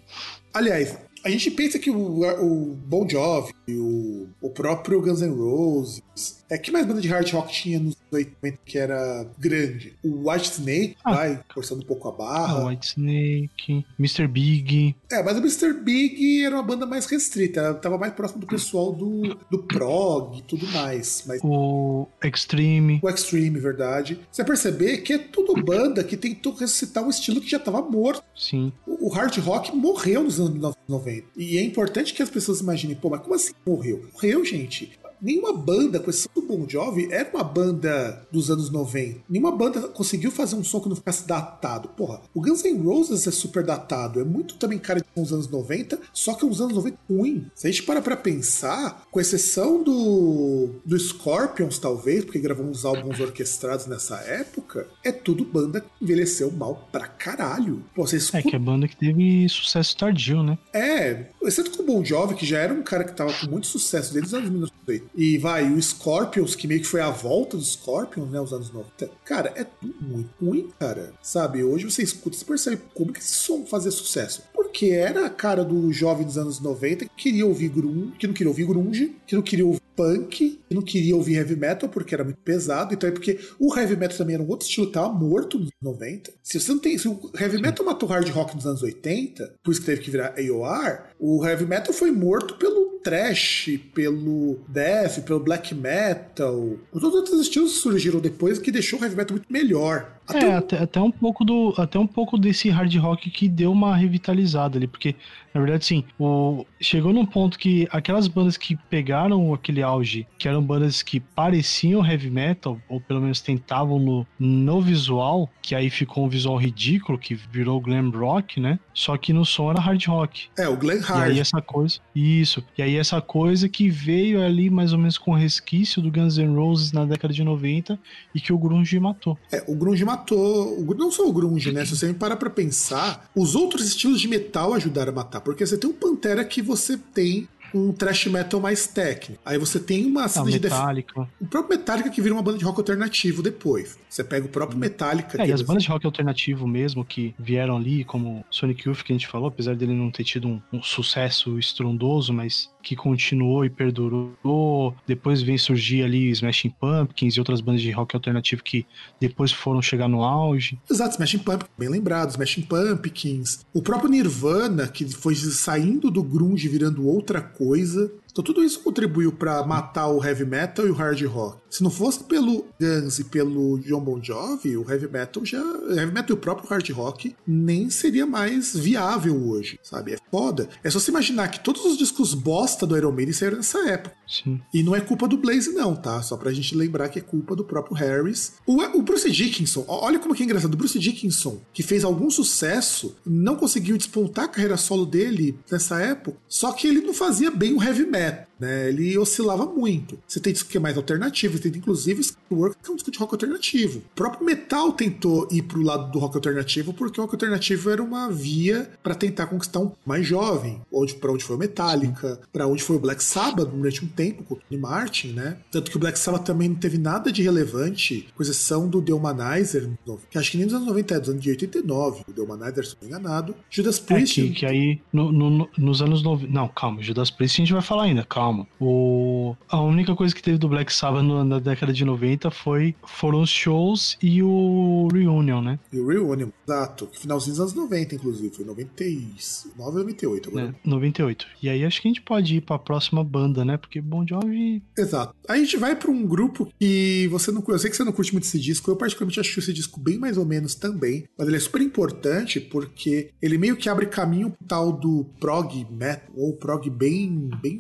[0.53, 6.38] Aliás, a gente pensa que o, o Bon Jovi, o, o próprio Guns N' Roses,
[6.49, 9.93] é que mais banda de hard rock tinha nos 80 que era grande?
[10.03, 11.13] O White Snake, Ah.
[11.15, 12.65] vai, forçando um pouco a Ah, barra.
[12.67, 14.27] White Snake, Mr.
[14.27, 14.95] Big.
[15.11, 15.73] É, mas o Mr.
[15.73, 20.37] Big era uma banda mais restrita, ela tava mais próximo do pessoal do, do prog
[20.39, 21.23] e tudo mais.
[21.27, 22.99] Mas O Extreme.
[23.03, 24.19] o Extreme, verdade.
[24.31, 27.81] Você vai perceber que é tudo banda que tentou ressuscitar um estilo que já tava
[27.81, 28.23] morto.
[28.35, 28.71] Sim.
[28.87, 30.79] O o hard rock morreu nos anos 90.
[30.87, 31.27] 90.
[31.37, 34.05] E é importante que as pessoas imaginem, pô, mas como assim morreu?
[34.13, 39.21] Morreu, gente nenhuma banda, com exceção do Bon Jovi, era uma banda dos anos 90.
[39.29, 41.89] Nenhuma banda conseguiu fazer um som que não ficasse datado.
[41.89, 45.47] Porra, o Guns N' Roses é super datado, é muito também cara de uns anos
[45.47, 47.47] 90, só que é uns anos 90 ruim.
[47.55, 52.85] Se a gente para pra pensar, com exceção do, do Scorpions, talvez, porque gravou uns
[52.85, 57.83] álbuns orquestrados nessa época, é tudo banda que envelheceu mal pra caralho.
[57.95, 58.33] Pô, vocês...
[58.33, 60.57] É que é banda que teve sucesso tardio, né?
[60.73, 63.67] É, exceto com o Bon Jovi, que já era um cara que tava com muito
[63.67, 65.08] sucesso desde os anos 1980.
[65.15, 68.71] E vai, o Scorpions, que meio que foi a volta do Scorpions, né, os anos
[68.71, 69.09] 90.
[69.25, 71.13] Cara, é tudo muito ruim, cara.
[71.21, 74.43] Sabe, hoje você escuta, você percebe como que esse som fazia sucesso.
[74.53, 78.33] Porque era a cara do jovem dos anos 90 que queria ouvir grunge, que não
[78.33, 82.15] queria ouvir grunge, que não queria ouvir punk, que não queria ouvir heavy metal porque
[82.15, 82.93] era muito pesado.
[82.93, 85.71] Então é porque o heavy metal também era um outro estilo que tava morto nos
[85.81, 86.31] 90.
[86.41, 86.97] Se você não tem.
[86.97, 90.09] Se o heavy metal matou hard rock nos anos 80, por isso que teve que
[90.09, 96.77] virar AOR, o heavy metal foi morto pelo trash, pelo death, pelo black metal.
[96.91, 100.11] Os outros estilos surgiram depois que deixou o heavy metal muito melhor.
[100.27, 103.71] Até é, até, até, um pouco do, até um pouco desse hard rock que deu
[103.71, 105.15] uma revitalizada ali, porque
[105.53, 110.47] na verdade sim, o, chegou num ponto que aquelas bandas que pegaram aquele auge, que
[110.47, 115.89] eram bandas que pareciam heavy metal ou pelo menos tentavam no, no visual, que aí
[115.89, 118.79] ficou um visual ridículo que virou glam rock, né?
[118.93, 120.47] Só que no som era hard rock.
[120.57, 121.29] É, o glam hard.
[121.29, 122.63] E aí essa coisa, isso.
[122.77, 126.55] E aí essa coisa que veio ali mais ou menos com resquício do Guns N'
[126.55, 127.99] Roses na década de 90
[128.33, 129.37] e que o grunge matou.
[129.51, 130.95] É, o grunge matou matou.
[130.97, 131.85] Não só o grunge, né?
[131.85, 135.38] Se você parar pra pensar, os outros estilos de metal ajudaram a matar.
[135.39, 139.41] Porque você tem um Pantera que você tem um thrash metal mais técnico.
[139.45, 141.29] Aí você tem uma cena ah, de Metallica.
[141.39, 143.97] O próprio Metallica que vira uma banda de rock alternativo depois.
[144.09, 144.79] Você pega o próprio.
[144.79, 145.41] Metallica.
[145.41, 149.13] É, e as bandas de rock alternativo mesmo que vieram ali, como Sonic Youth que
[149.13, 153.63] a gente falou, apesar dele não ter tido um, um sucesso estrondoso, mas que continuou
[153.65, 154.95] e perdurou.
[155.05, 158.85] Depois vem surgir ali Smashing Pumpkins e outras bandas de rock alternativo que
[159.19, 160.79] depois foram chegar no auge.
[160.89, 163.65] Exato, Smashing Pumpkins, bem lembrado, Smashing Pumpkins.
[163.73, 168.11] O próprio Nirvana, que foi saindo do grunge virando outra coisa.
[168.39, 171.57] Então tudo isso contribuiu para matar o heavy metal e o hard rock.
[171.69, 175.91] Se não fosse pelo Guns e pelo John Bon Jovi, o heavy metal já, o
[175.91, 180.13] heavy metal e o próprio hard rock nem seria mais viável hoje, sabe?
[180.13, 180.69] É foda.
[180.81, 184.15] É só se imaginar que todos os discos bosta do Iron Maiden saíram nessa época.
[184.25, 184.61] Sim.
[184.73, 186.21] E não é culpa do Blaze não, tá?
[186.21, 188.53] Só pra gente lembrar que é culpa do próprio Harris.
[188.65, 192.29] O, o Bruce Dickinson, olha como que é engraçado, o Bruce Dickinson, que fez algum
[192.29, 197.51] sucesso, não conseguiu despontar a carreira solo dele nessa época, só que ele não fazia
[197.51, 198.89] bem o heavy metal that né?
[198.89, 200.19] Ele oscilava muito.
[200.27, 203.11] Você tem disco que é mais alternativo, você tem inclusive Work, que é um disco
[203.11, 203.99] de rock alternativo.
[203.99, 208.01] O próprio metal tentou ir pro lado do rock alternativo porque o rock alternativo era
[208.01, 212.67] uma via para tentar conquistar um mais jovem, onde para onde foi o Metallica, para
[212.67, 215.57] onde foi o Black Sabbath durante um tempo com o Tony Martin, né?
[215.71, 219.13] Tanto que o Black Sabbath também não teve nada de relevante, com exceção do The
[219.13, 219.89] Humanizer,
[220.29, 222.85] que acho que nem nos anos 90, é dos anos de 89, o The Humanizer,
[222.85, 223.55] se não me engano.
[223.69, 224.41] Judas Priest.
[224.41, 226.51] É que, que aí no, no, nos anos 90.
[226.51, 228.67] Não, calma, Judas Priest a gente vai falar ainda, calma calma.
[228.79, 229.55] O...
[229.69, 233.49] A única coisa que teve do Black Sabbath na década de 90 foi, foram os
[233.49, 235.79] shows e o Reunion, né?
[235.93, 237.09] E o Reunion, exato.
[237.13, 238.55] Finalzinho dos anos 90, inclusive.
[238.55, 240.75] Foi 99 ou 98 agora.
[240.83, 241.47] É, 98.
[241.61, 243.77] E aí acho que a gente pode ir pra próxima banda, né?
[243.77, 244.81] Porque Bon Jovi...
[244.97, 245.35] Exato.
[245.47, 247.63] A gente vai pra um grupo que você não...
[247.67, 248.89] Eu sei que você não curte muito esse disco.
[248.89, 251.25] Eu particularmente acho esse disco bem mais ou menos também.
[251.37, 255.85] Mas ele é super importante porque ele meio que abre caminho pro tal do prog
[255.91, 257.79] metal, ou prog bem, bem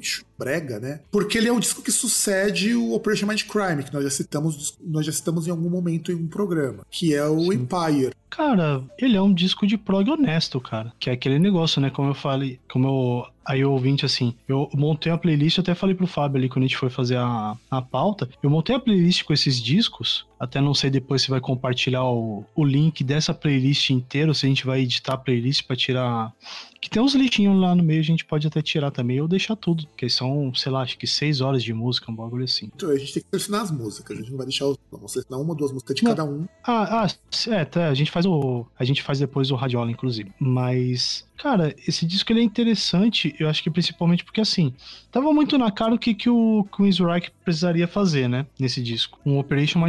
[0.59, 0.99] brega, né?
[1.11, 4.77] Porque ele é um disco que sucede o Operation Mind Crime, que nós já citamos,
[4.81, 7.53] nós já citamos em algum momento em um programa, que é o Sim.
[7.53, 8.13] Empire.
[8.29, 10.93] Cara, ele é um disco de prog honesto, cara.
[10.99, 11.89] Que é aquele negócio, né?
[11.89, 13.25] Como eu falei, como eu.
[13.43, 16.67] Aí o ouvinte, assim, eu montei a playlist, até falei pro Fábio ali quando a
[16.67, 18.29] gente foi fazer a, a pauta.
[18.43, 20.27] Eu montei a playlist com esses discos.
[20.39, 24.49] Até não sei depois se vai compartilhar o, o link dessa playlist inteira, se a
[24.49, 26.33] gente vai editar a playlist para tirar
[26.81, 29.55] que tem uns lixinhos lá no meio, a gente pode até tirar também ou deixar
[29.55, 29.85] tudo.
[29.87, 32.71] Porque são, sei lá, acho que seis horas de música, um bagulho assim.
[32.73, 34.77] Então, a gente tem que selecionar as músicas, a gente não vai deixar os.
[34.91, 36.11] Vamos selecionar uma ou duas músicas de não.
[36.11, 36.47] cada um.
[36.63, 37.07] Ah, ah,
[37.49, 38.65] é, tá, a gente faz o.
[38.77, 40.31] A gente faz depois o radiola, inclusive.
[40.39, 44.73] Mas Cara, esse disco ele é interessante, eu acho que principalmente porque assim,
[45.09, 49.17] tava muito na cara o que, que o Queen's Reich precisaria fazer, né, nesse disco.
[49.25, 49.79] Um Operation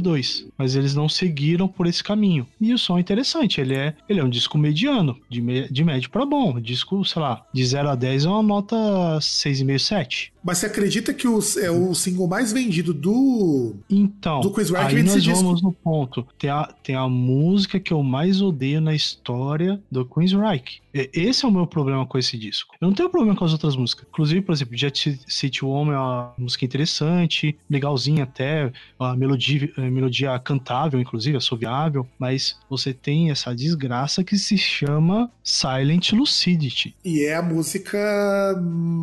[0.00, 2.46] Mindcrime 2, mas eles não seguiram por esse caminho.
[2.60, 5.84] E o som é interessante, ele é, ele é um disco mediano, de, me, de
[5.84, 8.76] médio para bom, disco, sei lá, de 0 a 10 é uma nota
[9.20, 10.32] 6,5, 7.
[10.42, 13.74] Mas você acredita que os, é o single mais vendido do.
[13.88, 15.42] Então, do Chris Rock aí nós disco?
[15.42, 16.26] vamos no ponto.
[16.38, 20.80] Tem a, tem a música que eu mais odeio na história do Queen's Reich.
[20.92, 22.74] Esse é o meu problema com esse disco.
[22.80, 24.06] Eu não tenho problema com as outras músicas.
[24.08, 29.82] Inclusive, por exemplo, Jet City Woman é uma música interessante, legalzinha até, a melodia, a
[29.82, 36.94] melodia cantável, inclusive, assoviável, mas você tem essa desgraça que se chama Silent Lucidity.
[37.04, 37.98] E é a música.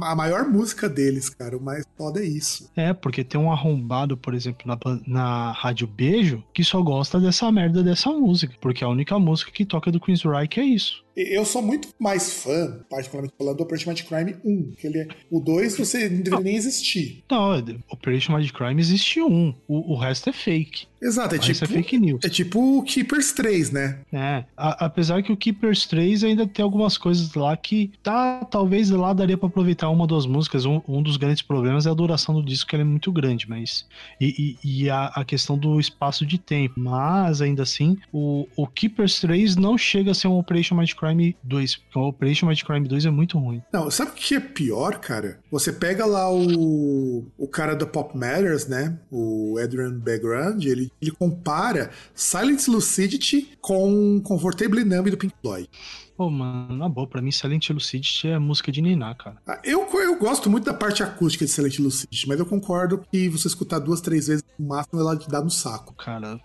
[0.04, 1.58] a maior música deles, cara.
[1.58, 2.70] O mais foda é isso.
[2.76, 7.52] É, porque tem um arrombado, por exemplo, na, na Rádio Beijo, que só gosta dessa
[7.52, 8.54] merda dessa música.
[8.60, 11.07] Porque a única música que toca do Queen's Reich é isso.
[11.18, 14.72] Eu sou muito mais fã, particularmente falando, do Operation Mighty Crime 1.
[14.78, 17.24] Que ele é, o 2 você não deveria nem existir.
[17.30, 19.54] Não, é- Operation Mad Crime existe um.
[19.68, 20.86] O, o resto é fake.
[21.02, 21.66] Exato, é resto tipo.
[21.66, 22.20] é fake news.
[22.24, 24.00] É tipo o Keepers 3, né?
[24.12, 28.90] É, a- apesar que o Keepers 3 ainda tem algumas coisas lá que tá, talvez
[28.90, 30.66] lá daria pra aproveitar uma ou duas músicas.
[30.66, 33.48] Um, um dos grandes problemas é a duração do disco, que ela é muito grande,
[33.50, 33.86] mas.
[34.22, 36.80] E, e- e a, a questão do espaço de tempo.
[36.80, 41.07] Mas ainda assim, o, o Keepers 3 não chega a ser um Operation Mad Crime
[41.44, 41.76] 2.
[41.76, 43.62] Porque o Operation Mad Crime 2 é muito ruim.
[43.72, 45.40] Não, sabe o que é pior, cara?
[45.52, 48.98] Você pega lá o, o cara da Pop Matters, né?
[49.12, 55.70] O Adrian Background, ele, ele compara Silent Lucidity com Comfortably Numb do Pink Floyd.
[56.18, 59.38] Pô, mano, na boa, pra mim Silent Lucidity é música de Niná, cara.
[59.48, 63.30] Ah, Eu, eu gosto muito da parte acústica de Silent Lucidity, mas eu concordo que
[63.30, 65.94] você escutar duas, três vezes no máximo ela te dá no saco.
[65.94, 66.42] Cara,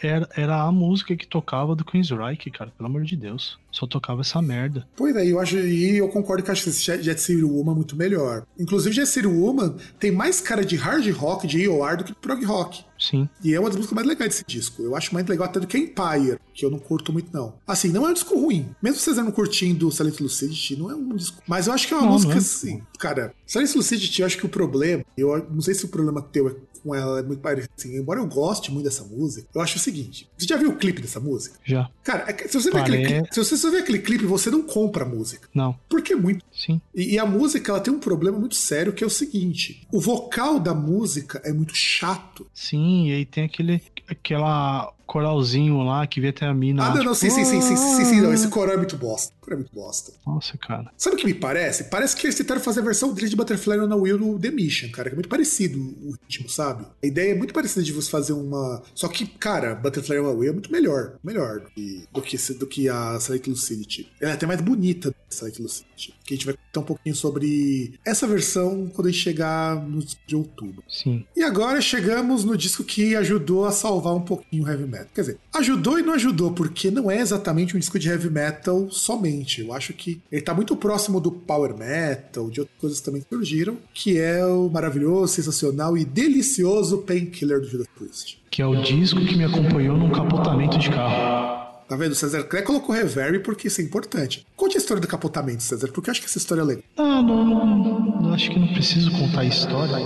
[0.00, 3.58] era, era a música que tocava do Queen's Reich, cara, pelo amor de Deus.
[3.76, 4.88] Só tocava essa merda.
[4.96, 8.46] Pois é, eu acho, e eu concordo que acho esse Jet City Woman muito melhor.
[8.58, 12.18] Inclusive, Jet City Woman tem mais cara de hard rock, de AOR, do que de
[12.18, 12.82] prog rock.
[12.98, 13.28] Sim.
[13.44, 14.82] E é uma das músicas mais legais desse disco.
[14.82, 17.52] Eu acho mais legal até do que Empire, que eu não curto muito, não.
[17.66, 18.70] Assim, não é um disco ruim.
[18.82, 21.42] Mesmo vocês não curtindo Silent Lucidity, não é um disco.
[21.46, 22.40] Mas eu acho que é uma Não, música não é.
[22.40, 22.82] assim.
[22.98, 25.04] Cara, Silent Lucidity, eu acho que o problema.
[25.18, 26.54] Eu não sei se o problema teu é
[26.86, 27.72] com ela é muito parecido.
[27.76, 30.76] Assim, embora eu goste muito dessa música, eu acho o seguinte: você já viu o
[30.76, 31.58] clipe dessa música?
[31.64, 31.90] Já.
[32.04, 34.50] Cara, é se você, vê Pare- aquele, clipe- se você só vê aquele clipe, você
[34.50, 35.48] não compra a música.
[35.54, 35.76] Não.
[35.88, 36.44] Porque é muito.
[36.54, 36.80] Sim.
[36.94, 40.00] E, e a música, ela tem um problema muito sério, que é o seguinte: o
[40.00, 42.46] vocal da música é muito chato.
[42.54, 43.82] Sim, e aí tem aquele.
[44.08, 46.84] aquela coralzinho lá que vê até a mina.
[46.84, 48.76] Ah, lá, não, não, sim, tipo, sim, sim, sim, sim, sim, não, esse coral é
[48.76, 49.32] muito bosta.
[49.40, 50.12] O coral é muito bosta.
[50.26, 50.90] Nossa, cara.
[50.96, 51.84] Sabe o que me parece?
[51.84, 54.50] Parece que eles tentaram fazer a versão deles de Butterfly on a Wheel do The
[54.50, 56.86] Mission, cara, que é muito parecido o ritmo, sabe?
[57.02, 58.82] A ideia é muito parecida de você fazer uma...
[58.94, 62.52] Só que, cara, Butterfly on a Wheel é muito melhor, melhor do que, do que,
[62.54, 64.08] do que a Silent Lucidity.
[64.20, 66.14] Ela é até mais bonita do que a Silent Lucidity.
[66.24, 70.00] Que a gente vai contar um pouquinho sobre essa versão quando a gente chegar no
[70.00, 70.82] disco de outubro.
[70.88, 71.24] Sim.
[71.36, 74.95] E agora chegamos no disco que ajudou a salvar um pouquinho o heavy metal.
[75.14, 78.88] Quer dizer, ajudou e não ajudou, porque não é exatamente um disco de heavy metal
[78.90, 79.60] somente.
[79.60, 83.28] Eu acho que ele tá muito próximo do power metal, de outras coisas também que
[83.28, 88.38] surgiram, que é o maravilhoso, sensacional e delicioso Painkiller do Judas Priest.
[88.50, 91.66] Que é o disco que me acompanhou num capotamento de carro.
[91.88, 92.12] Tá vendo?
[92.12, 94.44] O César Clé colocou reverb porque isso é importante.
[94.56, 96.82] Conte a história do capotamento, César, porque eu acho que essa história é legal.
[96.96, 99.96] Ah, não, não, não, acho que não preciso contar a história.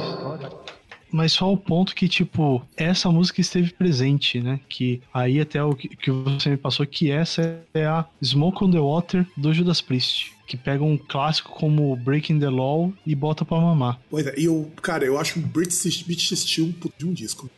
[1.13, 4.61] Mas só o ponto que, tipo, essa música esteve presente, né?
[4.69, 8.79] Que aí até o que, você me passou, que essa é a Smoke on the
[8.79, 10.33] Water do Judas Priest.
[10.47, 14.01] Que pega um clássico como Breaking the Law e bota pra mamar.
[14.11, 17.49] Pois é, e eu, cara, eu acho um British, British Steel um de um disco.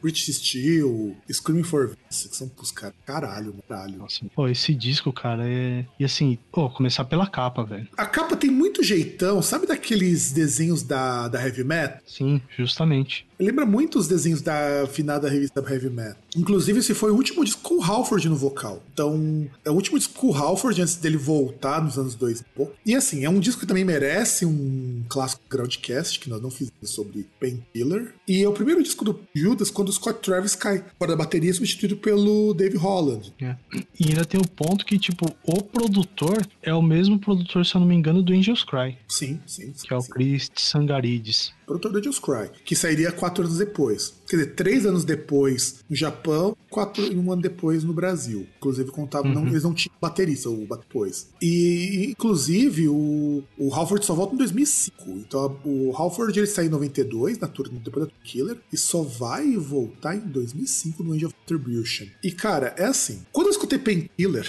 [0.00, 3.98] British Steel, Screaming for Vince, que são pros caras, caralho, caralho.
[3.98, 5.84] Nossa, pô, esse disco, cara, é.
[5.98, 7.88] E assim, pô, começar pela capa, velho.
[7.96, 11.98] A capa tem muito jeitão, sabe daqueles desenhos da, da Heavy Metal?
[12.06, 13.26] Sim, justamente.
[13.38, 16.16] Lembra muito os desenhos da finada revista Heavy Metal.
[16.34, 18.82] Inclusive, esse foi o último disco com o Halford no vocal.
[18.92, 22.72] Então, é o último disco com o Halford antes dele voltar nos anos 2000.
[22.84, 26.88] E assim, é um disco que também merece um clássico Groundcast, que nós não fizemos
[26.88, 28.14] sobre Painkiller.
[28.26, 31.52] E é o primeiro disco do Judas quando o Scott Travis cai fora da bateria,
[31.52, 33.32] substituído pelo Dave Holland.
[33.40, 33.56] É.
[33.98, 37.80] E ainda tem o ponto que, tipo, o produtor é o mesmo produtor, se eu
[37.80, 39.72] não me engano, do Angels Cry, Sim, sim.
[39.74, 40.10] sim que é o sim.
[40.12, 41.52] Chris Sangarides.
[41.66, 44.14] Produtor do Angels Cry, que sairia quatro anos depois.
[44.28, 48.46] Quer dizer, três anos depois no Japão, quatro e um ano depois no Brasil.
[48.56, 51.28] Inclusive, contava, não, eles não tinham baterista o depois.
[51.42, 55.10] E, inclusive, o, o Halford só volta em 2005.
[55.10, 59.56] Então, o Halford ele sai em 92, na tour, depois da Killer, e só vai
[59.56, 62.06] voltar em 2005 no Angel of Retribution.
[62.22, 64.48] E, cara, é assim, quando eu escutei Painkiller,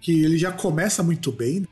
[0.00, 1.66] que ele já começa muito bem, né?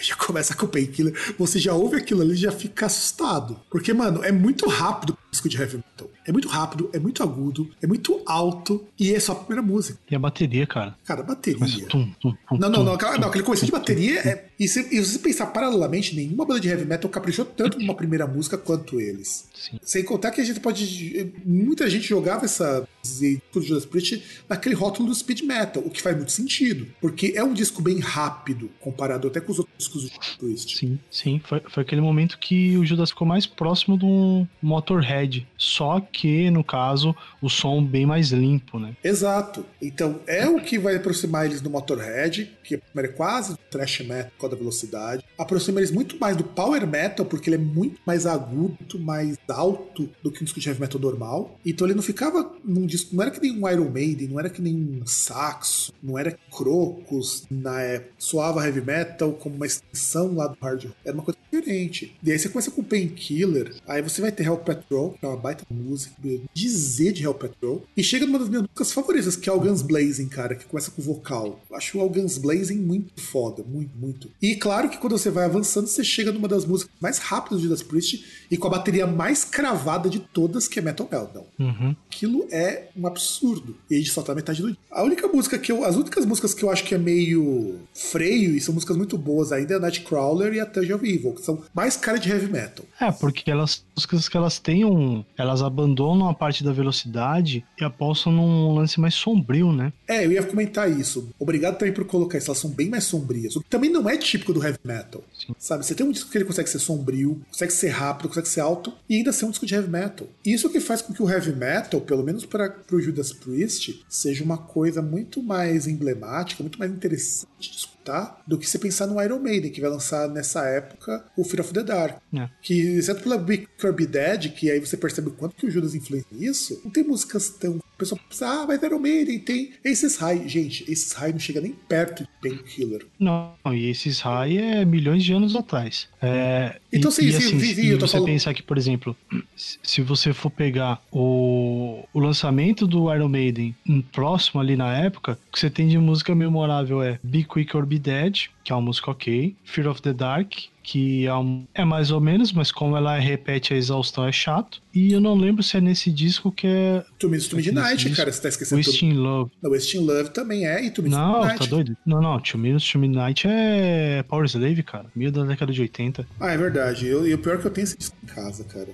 [0.00, 3.58] Já começa com o Painkiller, você já ouve aquilo ali e já fica assustado.
[3.70, 6.10] Porque, mano, é muito rápido disco de heavy metal.
[6.26, 9.98] É muito rápido, é muito agudo, é muito alto e é só a primeira música.
[10.10, 10.96] E a bateria, cara.
[11.04, 11.58] Cara, a bateria.
[11.58, 14.48] Começa tum, tum, tum, Não, não, não, aquela, não, aquele começo de bateria é.
[14.58, 18.26] E se, e você pensar paralelamente, nenhuma banda de heavy metal caprichou tanto numa primeira
[18.26, 19.48] música quanto eles.
[19.54, 19.78] Sim.
[19.82, 21.32] Sem contar que a gente pode.
[21.44, 26.16] Muita gente jogava essa de Judas Priest naquele rótulo do speed metal, o que faz
[26.16, 26.86] muito sentido.
[27.00, 30.76] Porque é um disco bem rápido, comparado até com os outros discos do Priest.
[30.76, 31.40] Sim, sim.
[31.44, 35.46] Foi, foi aquele momento que o Judas ficou mais próximo de um Motorhead.
[35.56, 38.94] Só que, no caso, o som bem mais limpo, né?
[39.02, 39.64] Exato.
[39.80, 44.54] Então é o que vai aproximar eles do Motorhead, que é quase thrash metal causa
[44.54, 45.24] da velocidade.
[45.36, 49.36] Aproxima eles muito mais do power metal, porque ele é muito mais agudo, muito mais
[49.48, 51.58] alto do que um disco de heavy metal normal.
[51.64, 54.50] Então ele não ficava num disco, não era que nem um Iron Maiden, não era
[54.50, 58.12] que nem um saxo, não era Crocus, na época.
[58.18, 60.96] soava heavy metal como uma extensão lá do hard rock.
[61.04, 62.16] Era uma coisa diferente.
[62.22, 65.36] E aí você começa com Painkiller, aí você vai ter Hell Patrol, que é uma
[65.36, 66.14] baita música,
[66.52, 69.82] dizer de Hell Patrol, e chega numa das minhas músicas favoritas, que é o Guns
[69.82, 71.60] Blazing, cara, que começa com vocal.
[71.68, 74.30] Eu acho o Guns Blazing muito foda, muito, muito.
[74.40, 77.64] E claro que quando você vai avançando, você chega numa das músicas mais rápidas de
[77.64, 81.46] Judas Priest e com a bateria mais cravada de todas, que é Metal Meltdown.
[81.58, 81.96] Uhum.
[82.06, 83.76] Aquilo é um absurdo.
[83.90, 84.78] E a gente só tá metade do dia.
[84.90, 85.84] A única música que eu.
[85.84, 89.52] As únicas músicas que eu acho que é meio freio, e são músicas muito boas
[89.68, 92.50] ainda, é a Nightcrawler e a Touch of Evil, que são mais cara de heavy
[92.50, 92.84] metal.
[93.00, 95.24] É, porque elas, as músicas que elas têm um.
[95.36, 99.92] Elas abandonam a parte da velocidade e apostam num lance mais sombrio, né?
[100.06, 101.28] É, eu ia comentar isso.
[101.38, 102.50] Obrigado também por colocar isso.
[102.50, 103.56] Elas são bem mais sombrias.
[103.56, 105.22] O que também não é típico do heavy metal.
[105.34, 105.54] Sim.
[105.58, 105.84] Sabe?
[105.84, 108.92] Você tem um disco que ele consegue ser sombrio, consegue ser rápido, consegue ser alto
[109.08, 110.26] e ainda ser um disco de heavy metal.
[110.44, 114.44] Isso que faz com que o heavy metal, pelo menos para o Judas Priest, seja
[114.44, 119.38] uma coisa muito mais emblemática, muito mais interessante escutar do que você pensar no Iron
[119.38, 122.16] Maiden, que vai lançar nessa época o Fear of the Dark.
[122.34, 122.48] É.
[122.62, 125.94] Que, exceto pela Big Kirby Dead, que aí você percebe o quanto que o Judas
[125.94, 127.76] influencia nisso, não tem músicas tão.
[127.76, 130.48] O pessoal pensa, ah, mas Iron Maiden tem Aces High.
[130.48, 133.06] Gente, Aces High não chega nem perto de Painkiller.
[133.18, 136.08] Não, e esses high é milhões de anos atrás.
[136.22, 138.54] É, Então, e, sim, e, sim, assim, sim, sim, e eu tô você falando- pensar
[138.54, 139.14] que, por exemplo,
[139.54, 144.96] se se você for pegar o, o lançamento do Iron Maiden um próximo ali na
[144.96, 148.72] época, o que você tem de música memorável é Be Quick or Be Dead, que
[148.72, 150.54] é uma música ok, Fear of the Dark,
[150.90, 154.80] que é, um- é mais ou menos, mas como ela repete a exaustão é chato.
[154.94, 158.16] E eu não lembro se é nesse disco que é To Miss to Midnight, Isso.
[158.16, 158.80] cara, você tá esquecendo.
[158.80, 159.50] Wasting Love.
[159.62, 161.94] Não, Wasting Love também é, e To Miss to Não, tá doido?
[162.06, 165.04] Não, não, Two Minutes to Midnight é Power Slave, cara.
[165.14, 166.26] Meio da década de 80.
[166.40, 167.06] Ah, é verdade.
[167.06, 168.88] Eu- E o pior é que eu tenho esse disco em casa, cara.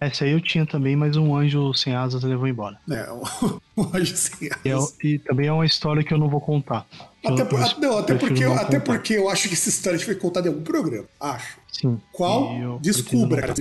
[0.00, 2.78] Essa aí eu tinha também, mas um anjo sem asas levou embora.
[2.88, 3.08] É,
[3.76, 4.96] um anjo sem E, é- asas.
[5.02, 6.86] e também é uma história que eu não vou contar.
[7.24, 10.48] Até, Eu- por- não, até, porque, até porque eu acho que essa história foi contada
[10.48, 11.06] em algum programa.
[11.20, 11.61] Acho.
[11.72, 11.98] Sim.
[12.12, 12.54] Qual?
[12.58, 13.54] Eu Descubra,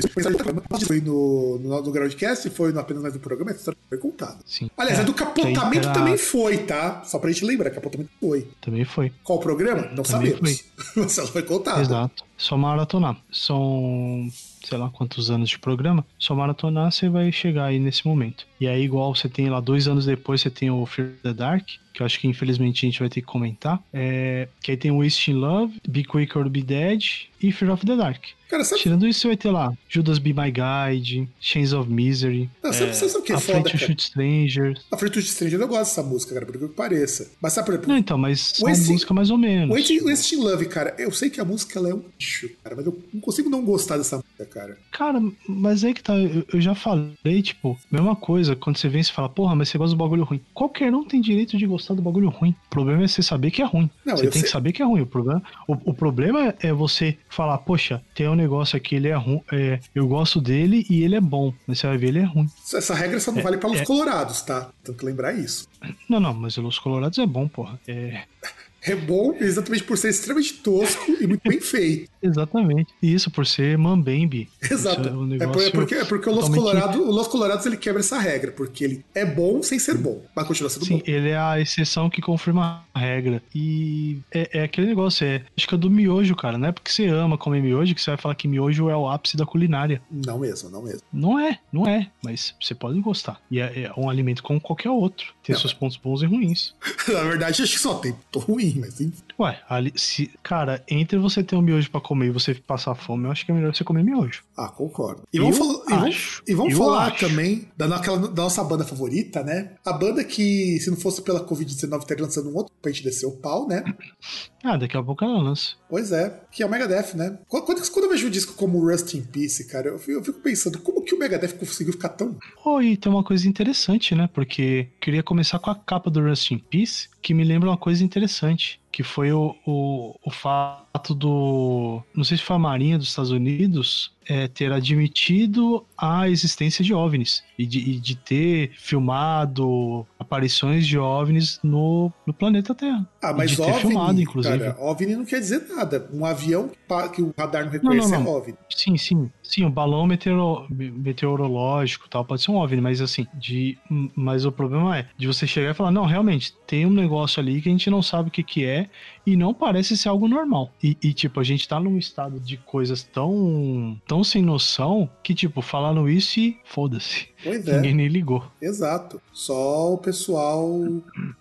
[0.86, 4.38] Foi no, no, no Groundcast, foi no apenas mais um programa, essa história foi contada.
[4.46, 4.70] Sim.
[4.78, 7.04] Aliás, É, a do capotamento era- também foi, tá?
[7.06, 8.48] Só pra gente lembrar, capotamento foi.
[8.60, 9.12] Também foi.
[9.24, 9.84] Qual o programa?
[9.96, 10.64] Não Também sabemos.
[10.96, 11.82] Mas ela foi contada.
[11.82, 12.24] Exato.
[12.38, 13.16] Só maratonar.
[13.32, 14.28] São,
[14.66, 16.06] sei lá quantos anos de programa.
[16.18, 18.46] Só maratonar, você vai chegar aí nesse momento.
[18.60, 21.66] E aí, igual você tem lá dois anos depois, você tem o Fear the Dark,
[21.94, 23.82] que eu acho que infelizmente a gente vai ter que comentar.
[23.94, 27.04] É, que aí tem Wasting Love, Be Quick or Be Dead
[27.42, 28.24] e Fear of the Dark.
[28.50, 32.50] Cara, sabe, Tirando isso, você vai ter lá Judas Be My Guide, Chains of Misery,
[32.62, 33.78] Não, sabe- sabe o que é A foda, Frente to?
[33.78, 34.86] Shoot Strangers.
[34.92, 37.32] a Frente de Stranger eu gosto dessa música, cara, por que pareça.
[37.42, 39.74] Mas sabe, por exemplo, Não, então, mas são Wasting- música mais ou menos.
[39.74, 42.86] Waiting, Wasting Love, cara, eu sei que a música ela é um lixo, cara, mas
[42.86, 44.78] eu não consigo não gostar dessa música, cara.
[44.92, 49.00] Cara, mas aí que tá, eu, eu já falei, tipo, mesma coisa, quando você vem
[49.00, 50.42] e fala, porra, mas você gosta do bagulho ruim.
[50.54, 52.54] Qualquer um tem direito de gostar do bagulho ruim.
[52.68, 53.90] O problema é você saber que é ruim.
[54.06, 55.02] Não, você tem sei- que saber que é ruim.
[55.02, 59.16] O problema, o, o problema é você falar, poxa, tem um negócio aqui, ele é
[59.16, 61.54] ruim, é, eu gosto dele e ele é bom.
[61.66, 62.48] Mas você vai ver, ele é ruim.
[62.74, 64.70] Essa regra só não vale pra Los é- Colorados, tá?
[64.84, 65.68] Tem que lembrar isso.
[66.10, 67.80] Não, não, mas o Los Colorados é bom, porra.
[67.88, 68.24] É,
[68.84, 72.10] É bom exatamente por ser extremamente tosco e muito bem feito.
[72.22, 72.94] exatamente.
[73.02, 74.50] E isso por ser Mambembe.
[74.62, 75.08] Exato.
[75.08, 78.00] É um É, é porque, é porque o Los, Colorado, o Los Colorados ele quebra
[78.00, 81.04] essa regra, porque ele é bom sem ser bom, mas continua sendo Sim, bom.
[81.06, 83.42] ele é a exceção que confirma a regra.
[83.54, 85.44] E é, é aquele negócio, é.
[85.56, 86.58] Acho que é do miojo, cara.
[86.58, 89.08] Não é porque você ama comer miojo que você vai falar que miojo é o
[89.08, 90.02] ápice da culinária.
[90.10, 91.02] Não mesmo, não mesmo.
[91.12, 92.10] Não é, não é.
[92.24, 93.40] Mas você pode gostar.
[93.50, 95.34] E é, é um alimento como qualquer outro.
[95.44, 95.60] Tem Não.
[95.60, 96.74] seus pontos bons e ruins.
[97.08, 98.71] Na verdade, acho que só tem ruim.
[98.80, 99.24] Mas enfim.
[99.40, 103.26] Ué, ali, se, cara, entre você ter um miojo pra comer e você passar fome,
[103.26, 104.44] eu acho que é melhor você comer miojo.
[104.58, 105.24] Ah, concordo.
[105.34, 107.28] E vamos, falar, e vamos, acho, e vamos falar acho.
[107.28, 109.72] também da, naquela, da nossa banda favorita, né?
[109.86, 113.26] A banda que, se não fosse pela Covid-19, estaria lançando um outro pra gente descer
[113.26, 113.84] o pau, né?
[114.64, 115.72] Ah, daqui a pouco ela lança.
[115.90, 117.40] Pois é, que é o Megadeth, né?
[117.48, 120.40] Quando, quando, eu vejo um disco como Rust in Peace, cara, eu fico, eu fico
[120.40, 122.38] pensando, como que o Megadeth conseguiu ficar tão.
[122.64, 124.30] Oh, e tem uma coisa interessante, né?
[124.32, 128.04] Porque queria começar com a capa do Rust in Peace, que me lembra uma coisa
[128.04, 132.04] interessante, que foi o, o, o fato do.
[132.14, 136.94] Não sei se foi a Marinha dos Estados Unidos é, ter admitido a existência de
[136.94, 143.08] OVNIs e de, e de ter filmado aparições de OVNIs no, no planeta Terra.
[143.22, 144.58] Ah, E mas de ter OVNI, filmado, inclusive.
[144.58, 146.10] cara, OVNI não quer dizer nada.
[146.12, 146.72] Um avião
[147.14, 148.32] que o radar não reconhece não, não.
[148.32, 148.58] é OVNI.
[148.70, 149.32] Sim, sim.
[149.44, 153.78] Sim, o balão meteoro, meteorológico e tal, pode ser um OVNI, mas assim, de,
[154.16, 157.62] mas o problema é de você chegar e falar, não, realmente, tem um negócio ali
[157.62, 158.90] que a gente não sabe o que que é
[159.26, 160.72] e não parece ser algo normal.
[160.82, 165.34] E, e, tipo, a gente tá num estado de coisas tão, tão sem noção que,
[165.36, 165.62] tipo,
[165.92, 167.31] falaram isso e foda-se.
[167.44, 167.76] Pois é.
[167.76, 168.44] Ninguém nem ligou.
[168.62, 169.22] Exato.
[169.34, 170.80] Só o pessoal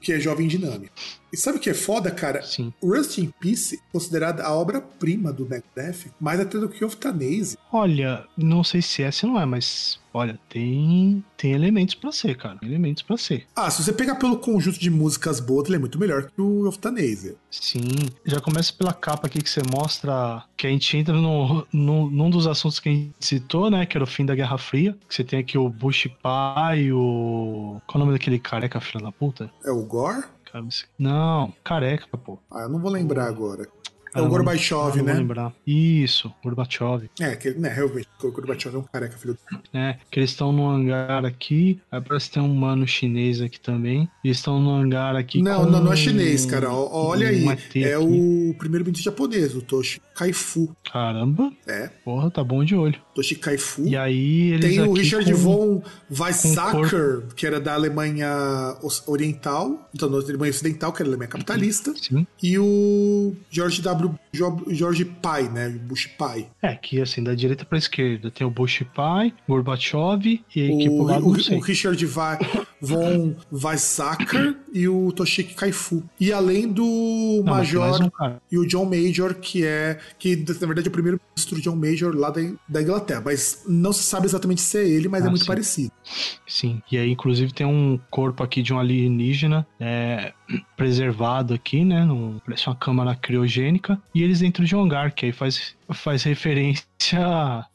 [0.00, 0.92] que é jovem dinâmico.
[1.32, 2.42] E sabe o que é foda, cara?
[2.42, 2.72] Sim.
[2.82, 7.56] Rust in Peace, considerada a obra-prima do Megadeth, mais até do que Optanase.
[7.72, 12.36] Olha, não sei se é, se não é, mas olha, tem tem elementos pra ser,
[12.36, 12.58] cara.
[12.58, 13.46] Tem elementos pra ser.
[13.54, 16.68] Ah, se você pegar pelo conjunto de músicas boas, ele é muito melhor que o
[16.68, 17.36] Optanase.
[17.48, 17.88] Sim,
[18.26, 22.28] já começa pela capa aqui que você mostra que a gente entra no, no, num
[22.28, 23.86] dos assuntos que a gente citou, né?
[23.86, 24.96] Que era o fim da Guerra Fria.
[25.08, 25.89] Que você tem aqui o Bush
[26.22, 27.80] pai e o.
[27.86, 29.50] Qual é o nome daquele careca, filho da puta?
[29.64, 30.24] É o Gore?
[30.98, 32.38] Não, careca, pô.
[32.50, 33.68] Ah, eu não vou lembrar agora.
[34.14, 35.12] É o Gorbachev, ah, não né?
[35.14, 35.52] Lembrar.
[35.66, 37.08] Isso, Gorbachev.
[37.20, 39.58] É, que, né, realmente, o Gorbachev é um careca, filho do...
[39.72, 39.98] né?
[40.10, 41.80] Que eles estão no hangar aqui.
[41.92, 44.08] Aí parece que tem um mano chinês aqui também.
[44.24, 45.40] Eles estão no hangar aqui.
[45.42, 46.70] Não, com não, não é chinês, cara.
[46.72, 47.46] Olha aí.
[47.76, 50.74] É o primeiro ministro japonês, o Toshi Kaifu.
[50.92, 52.98] Caramba, É, porra, tá bom de olho.
[53.14, 53.86] Toshi Kaifu.
[53.86, 54.70] E aí eles.
[54.76, 58.28] Tem o Richard com- von Weizsäcker, que era da Alemanha
[59.06, 62.26] Oriental, então da Alemanha Ocidental, que era a Alemanha capitalista, Sim.
[62.42, 63.99] e o George W.
[64.32, 65.68] Jo- George Pai, né?
[65.68, 66.46] Bush Pai.
[66.62, 71.02] É, que assim, da direita pra esquerda tem o Bush pai, Gorbachev e pro O,
[71.04, 72.38] lado o, o Richard Va-
[72.80, 76.02] von Weizsäcker e o Toshiki Kaifu.
[76.18, 80.86] E além do Não, Major um e o John Major, que é, que na verdade
[80.86, 83.22] é o primeiro ministro John Major lá da, da Inglaterra.
[83.24, 85.46] Mas não se sabe exatamente se é ele, mas é Ah, muito sim.
[85.48, 85.92] parecido.
[86.46, 86.82] Sim.
[86.90, 90.32] E aí, inclusive, tem um corpo aqui de um alienígena é,
[90.80, 92.06] preservado aqui, né?
[92.06, 94.00] Num, parece uma câmara criogênica.
[94.14, 96.86] E eles dentro de um hangar, que aí faz, faz referência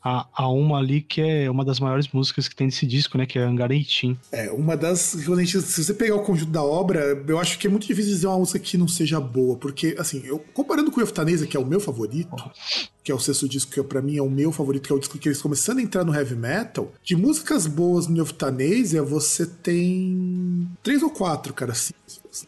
[0.04, 3.28] a, a uma ali que é uma das maiores músicas que tem nesse disco, né?
[3.28, 4.18] Que é 18.
[4.32, 5.16] É, uma das.
[5.24, 8.26] gente- se você pegar o conjunto da obra, eu acho que é muito difícil dizer
[8.26, 11.60] uma música que não seja boa, porque, assim, eu, comparando com o Euthanasia, que é
[11.60, 12.36] o meu favorito,
[13.06, 15.00] que é o sexto disco que pra mim é o meu favorito, que é o
[15.00, 19.46] disco que eles começando a entrar no heavy metal, de músicas boas no Euthanasia, você
[19.46, 21.94] tem três ou quatro, cara, assim.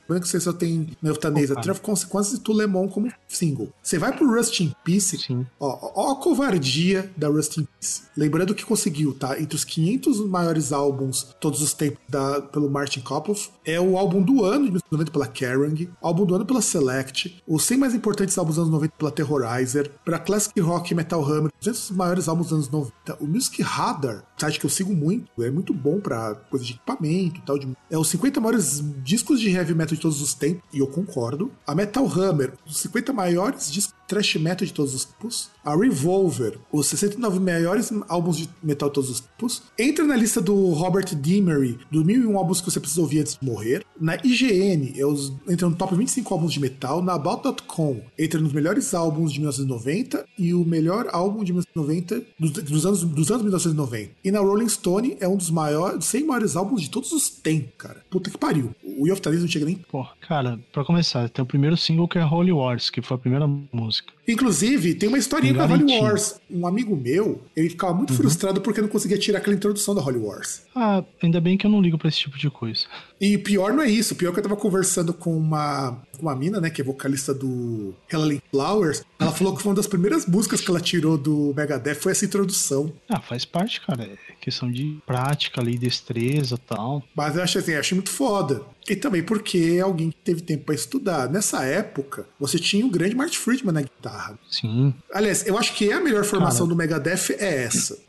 [0.02, 1.62] Lembrando que você só tem no Euthanasia Opa.
[1.62, 3.70] Traffic Consequences e Tulemon como single.
[3.82, 5.46] Você vai pro Rust in Peace, Sim.
[5.60, 8.02] Ó, ó a covardia da Rust in Peace.
[8.16, 9.40] Lembrando que conseguiu, tá?
[9.40, 13.50] Entre os 500 maiores álbuns todos os tempos da, pelo Martin Kopoff.
[13.64, 15.90] É o álbum do ano de 1990 pela Kerrang.
[16.02, 17.42] Álbum do ano pela Select.
[17.48, 19.92] Os 100 mais importantes álbuns dos anos 90 pela Terrorizer.
[20.04, 20.20] Pra
[20.60, 21.52] Rock e Metal Hammer.
[21.60, 23.24] 200 maiores álbuns dos anos 90.
[23.24, 25.30] O Music Radar, site que eu sigo muito.
[25.42, 27.58] É muito bom pra coisa de equipamento e tal.
[27.58, 30.64] de- é os 50 maiores discos de heavy metal de todos os tempos.
[30.74, 31.52] E eu concordo.
[31.66, 35.50] A Metal Hammer, os 50 maiores discos de thrash metal de todos os tempos.
[35.66, 39.64] A Revolver, os 69 maiores álbuns de metal de todos os tempos.
[39.78, 43.46] Entra na lista do Robert Dimery, do 1001 álbuns que você precisa ouvir antes de
[43.46, 43.86] morrer.
[44.00, 47.02] Na IGN, é os, entra no top 25 álbuns de metal.
[47.02, 52.52] Na About.com, entra nos melhores álbuns de 1990 e o melhor álbum de 1990 dos,
[52.52, 54.12] dos anos, dos anos 1990.
[54.28, 57.72] E na Rolling Stone, é um dos maiores, 100 maiores álbuns de todos os tempos,
[57.78, 58.04] cara.
[58.10, 58.76] Puta que pariu.
[58.84, 62.20] O Way of não chega nem Pô, cara, pra começar, tem o primeiro single que
[62.20, 64.12] é Holy Wars, que foi a primeira música.
[64.28, 66.00] Inclusive, tem uma historinha com a Holy.
[66.00, 66.36] Wars.
[66.52, 70.18] Um amigo meu, ele ficava muito frustrado porque não conseguia tirar aquela introdução da Holy
[70.18, 70.64] Wars.
[70.76, 72.86] Ah, ainda bem que eu não ligo pra esse tipo de coisa.
[73.22, 76.60] E pior não é isso, pior que eu tava conversando com uma, com uma mina,
[76.60, 79.04] né, que é vocalista do Helen Flowers.
[79.20, 82.26] Ela falou que foi uma das primeiras músicas que ela tirou do Megadeth foi essa
[82.26, 82.92] introdução.
[83.10, 84.10] Ah, faz parte, cara.
[84.48, 87.04] Questão de prática ali, destreza e tal.
[87.14, 88.62] Mas eu achei assim, eu achei muito foda.
[88.88, 91.30] E também porque é alguém que teve tempo pra estudar.
[91.30, 94.40] Nessa época, você tinha o grande Marty Friedman na guitarra.
[94.50, 98.00] Sim, Aliás, eu acho que a melhor formação do Megadeth é essa.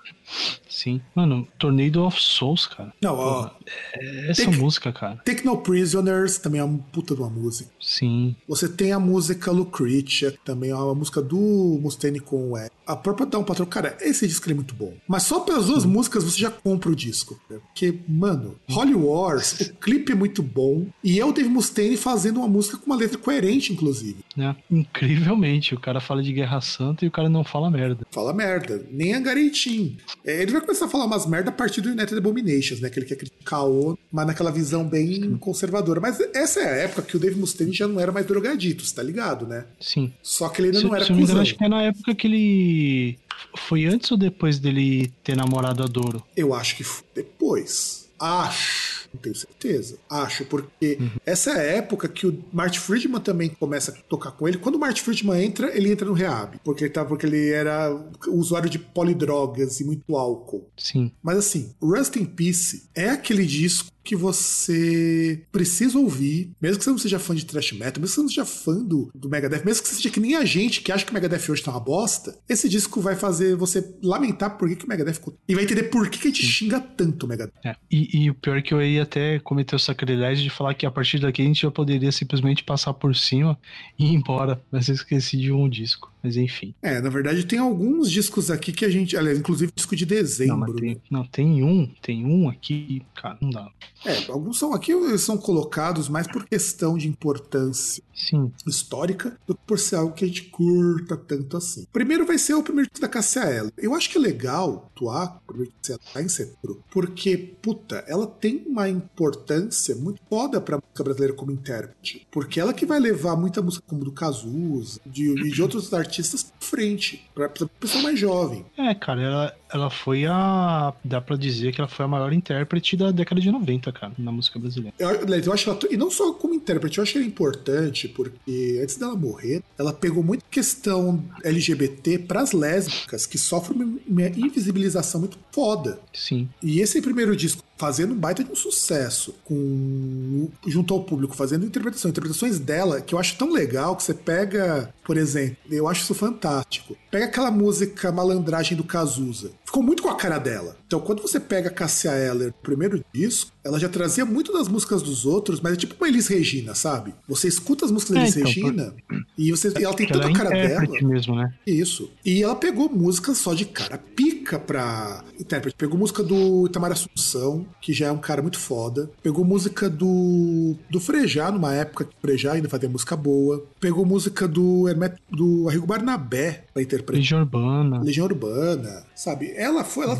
[0.78, 1.00] Sim.
[1.12, 2.92] Mano, Tornado of Souls, cara.
[3.02, 3.50] Não, ó.
[3.94, 5.20] É essa música, cara.
[5.24, 7.68] Take No Prisoners também é uma puta de uma música.
[7.80, 8.36] Sim.
[8.46, 11.36] Você tem a música Lucretia, também é uma música do
[11.82, 12.70] Mustaine com o Ed.
[12.86, 14.94] A própria Down Patrol, cara, esse disco é muito bom.
[15.06, 17.38] Mas só pelas duas músicas você já compra o disco.
[17.48, 20.86] Porque, mano, Holy Wars, o clipe é muito bom.
[21.02, 24.18] E é o Dave Mustaine fazendo uma música com uma letra coerente, inclusive.
[24.36, 24.54] Né?
[24.70, 28.06] Incrivelmente, o cara fala de Guerra Santa e o cara não fala merda.
[28.12, 28.86] Fala merda.
[28.90, 29.98] Nem a Garetim.
[30.24, 32.90] É, ele vai começar a falar umas merda a partir do United Abominations, né?
[32.90, 35.98] Que ele quer criticar o mas naquela visão bem conservadora.
[36.00, 38.94] Mas essa é a época que o Dave Mustaine já não era mais drogadito, você
[38.94, 39.64] tá ligado, né?
[39.80, 40.12] Sim.
[40.22, 41.40] Só que ele ainda Se, não era se eu cuzão.
[41.40, 43.18] acho que é na época que ele.
[43.56, 46.22] Foi antes ou depois dele ter namorado a Doro?
[46.36, 48.08] Eu acho que foi depois.
[48.18, 48.97] Acho.
[49.12, 49.98] Não tenho certeza.
[50.08, 54.46] Acho, porque essa é a época que o Marty Friedman também começa a tocar com
[54.46, 54.58] ele.
[54.58, 56.58] Quando o Marty Friedman entra, ele entra no rehab.
[56.64, 57.90] Porque ele, tá, porque ele era
[58.28, 60.68] usuário de polidrogas e muito álcool.
[60.76, 61.12] Sim.
[61.22, 66.90] Mas assim, Rust in Peace é aquele disco que você precisa ouvir, mesmo que você
[66.90, 69.62] não seja fã de thrash metal, mesmo que você não seja fã do, do Megadeth,
[69.66, 71.70] mesmo que você seja que nem a gente que acha que o Megadeth hoje tá
[71.70, 75.36] uma bosta, esse disco vai fazer você lamentar por que, que o Megadeth ficou.
[75.46, 77.52] E vai entender por que, que a gente xinga tanto o Megadeth.
[77.62, 77.76] É.
[77.90, 80.86] E, e o pior é que eu ia até cometer o sacrilégio de falar que
[80.86, 83.58] a partir daqui a gente já poderia simplesmente passar por cima
[83.98, 84.58] e ir embora.
[84.72, 86.10] Mas eu esqueci de um disco.
[86.28, 86.74] Mas enfim.
[86.82, 90.08] É, na verdade tem alguns discos aqui que a gente, aliás, inclusive disco de Não,
[90.08, 90.58] dezembro.
[90.58, 90.80] mas né?
[90.80, 93.70] tem, não, tem um, tem um aqui, cara, não dá.
[94.04, 99.60] É, alguns são aqui são colocados mais por questão de importância Sim, histórica do que
[99.66, 101.86] por ser algo que a gente curta tanto assim.
[101.92, 103.72] Primeiro vai ser o primeiro disco da Cassia Eller.
[103.78, 108.26] Eu acho que é legal atuar o primeiro disco dela em setembro, porque, puta, ela
[108.26, 112.26] tem uma importância muito foda pra música brasileira como intérprete.
[112.30, 116.17] Porque ela que vai levar muita música como do Cazuza de, e de outros artistas
[116.22, 118.64] pra frente, pra, pra pessoa mais jovem.
[118.76, 120.92] É, cara, ela, ela foi a.
[121.04, 124.32] Dá pra dizer que ela foi a maior intérprete da década de 90, cara, na
[124.32, 124.94] música brasileira.
[124.98, 128.96] Eu, eu acho ela, e não só como intérprete, eu acho ela importante porque antes
[128.96, 135.38] dela morrer, ela pegou muita questão LGBT pras lésbicas que sofrem uma, uma invisibilização muito
[135.50, 135.98] foda.
[136.12, 141.34] Sim, E esse primeiro disco fazendo um baita de um sucesso com junto ao público,
[141.34, 145.86] fazendo interpretação, interpretações dela que eu acho tão legal que você pega, por exemplo, eu
[145.86, 146.96] acho isso fantástico.
[147.10, 149.52] Pega aquela música Malandragem do Cazuza.
[149.68, 150.74] Ficou muito com a cara dela.
[150.88, 154.68] Então, quando você pega a Cassia Eller, no primeiro disco, ela já trazia muito das
[154.68, 157.12] músicas dos outros, mas é tipo uma Elis Regina, sabe?
[157.28, 158.94] Você escuta as músicas da É, Elis então, Regina
[159.36, 161.06] e, você, e ela tem tanta ela é cara dela.
[161.06, 161.52] mesmo, né?
[161.66, 162.10] Isso.
[162.24, 165.76] E ela pegou música só de cara pica pra intérprete.
[165.76, 169.10] Pegou música do Itamar Assunção, que já é um cara muito foda.
[169.22, 173.62] Pegou música do, do Frejá, numa época que o Frejá ainda fazia música boa.
[173.78, 177.18] Pegou música do Hermeto, do Arrigo Barnabé pra interpretar.
[177.20, 179.52] Legião Urbana, Legião Urbana, sabe?
[179.54, 180.16] Ela foi, ela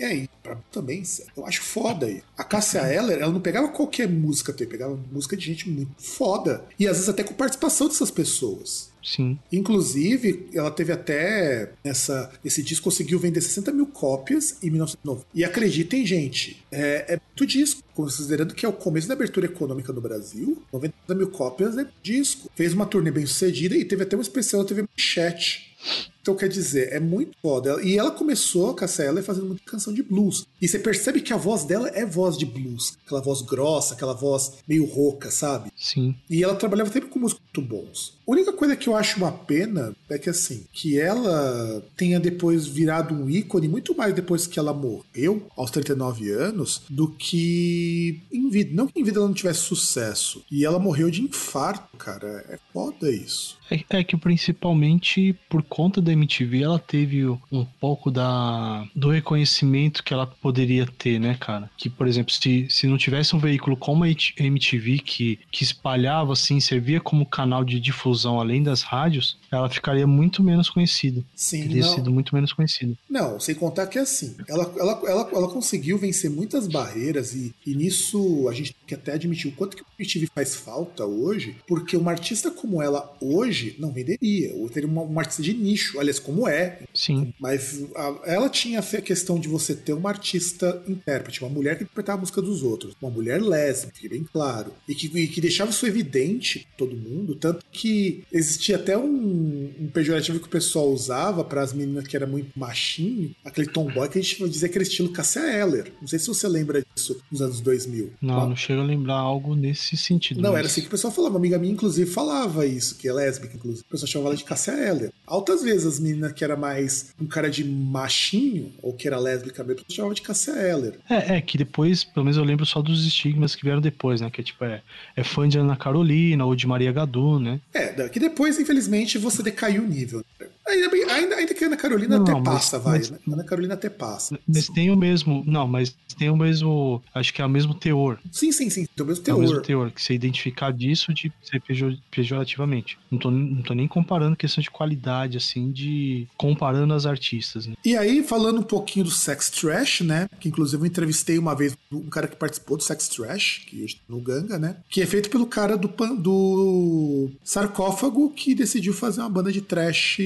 [0.00, 1.02] É aí, pra mim também,
[1.36, 2.22] eu acho foda aí.
[2.36, 6.64] A Cássia Eller, ela não pegava qualquer música, tem, pegava música de gente muito foda.
[6.78, 8.90] E às vezes até com participação dessas pessoas.
[9.02, 12.30] Sim, Inclusive, ela teve até essa.
[12.44, 15.26] Esse disco conseguiu vender 60 mil cópias em 1990.
[15.34, 17.82] E acreditem, gente, é, é muito disco.
[17.94, 22.48] Considerando que é o começo da abertura econômica no Brasil, 90 mil cópias é disco.
[22.54, 25.76] Fez uma turnê bem sucedida e teve até um especial na TV Manchete.
[26.22, 27.82] Então, quer dizer, é muito foda.
[27.82, 30.46] E ela começou, a Cassia Eller, fazendo muita canção de blues.
[30.60, 32.96] E você percebe que a voz dela é voz de blues.
[33.04, 35.70] Aquela voz grossa, aquela voz meio rouca, sabe?
[35.76, 36.14] sim.
[36.30, 38.18] E ela trabalhava sempre com músicos muito bons.
[38.26, 42.66] A única coisa que eu acho uma pena é que, assim, que ela tenha depois
[42.66, 48.48] virado um ícone, muito mais depois que ela morreu, aos 39 anos, do que em
[48.48, 48.70] vida.
[48.72, 50.44] Não que em vida ela não tivesse sucesso.
[50.50, 52.44] E ela morreu de infarto, cara.
[52.48, 53.58] É foda isso.
[53.70, 60.02] É, é que principalmente por conta da MTV ela teve um pouco da, do reconhecimento
[60.02, 61.70] que ela poderia ter, né, cara?
[61.76, 66.32] Que, por exemplo, se, se não tivesse um veículo como a MTV que, que espalhava,
[66.32, 71.22] assim, servia como canal de difusão além das rádios, ela ficaria muito menos conhecida.
[71.36, 71.94] Sim, Teria não.
[71.94, 72.94] sido muito menos conhecida.
[73.08, 77.54] Não, sem contar que é assim, ela, ela, ela, ela conseguiu vencer muitas barreiras e,
[77.66, 81.04] e nisso a gente tem que até admitir o quanto que o MTV faz falta
[81.04, 85.52] hoje, porque uma artista como ela hoje não venderia, ou teria uma, uma artista de
[85.54, 90.08] nicho, aliás, como é, Sim, mas a- ela tinha a questão de você ter uma
[90.08, 94.24] artista intérprete, uma mulher que interpretava a música dos outros, uma mulher lésbica, fique bem
[94.24, 98.96] claro, e que, e que deixava isso evidente todo mundo, tanto que existia até
[99.42, 103.68] um, um pejorativo que o pessoal usava para as meninas que era muito machinho, aquele
[103.68, 105.92] tomboy que a gente que era estilo Cassia Eller.
[106.00, 108.12] Não sei se você lembra disso isso nos anos 2000.
[108.20, 110.40] Não, não chega a lembrar algo nesse sentido.
[110.40, 110.58] Não, mas...
[110.60, 111.32] era assim que o pessoal falava.
[111.32, 113.84] Uma amiga minha, inclusive, falava isso, que é lésbica, inclusive.
[113.86, 115.12] O pessoal chamava ela de Cassia Eller.
[115.26, 119.64] Altas vezes as meninas que era mais um cara de machinho, ou que era lésbica
[119.64, 120.98] mesmo, chamava de Cassia Eller.
[121.08, 124.30] É, é, que depois, pelo menos eu lembro só dos estigmas que vieram depois, né?
[124.30, 124.82] Que é tipo, é,
[125.16, 127.60] é fã de Ana Carolina ou de Maria Gadu, né?
[127.72, 130.24] É, que depois, infelizmente, você decaiu o nível.
[130.66, 132.98] Ainda, ainda, ainda que a Ana Carolina não, até mas, passa, vai.
[132.98, 133.18] Mas, né?
[133.28, 134.38] Ana Carolina até passa.
[134.46, 135.42] Mas tem o mesmo.
[135.46, 137.02] Não, mas tem o mesmo.
[137.14, 138.18] Acho que é o mesmo teor.
[138.30, 138.86] Sim, sim, sim.
[138.94, 139.36] Tem o mesmo teor.
[139.36, 141.62] É o mesmo teor, que você identificar disso de ser
[142.10, 142.98] pejorativamente.
[143.10, 146.28] Não tô, não tô nem comparando questão de qualidade, assim, de.
[146.36, 147.66] comparando as artistas.
[147.66, 147.74] Né?
[147.84, 150.28] E aí, falando um pouquinho do sex trash, né?
[150.38, 153.96] Que inclusive eu entrevistei uma vez um cara que participou do sex trash, que hoje
[153.96, 154.76] tá no Ganga, né?
[154.88, 160.20] Que é feito pelo cara do, do sarcófago que decidiu fazer uma banda de trash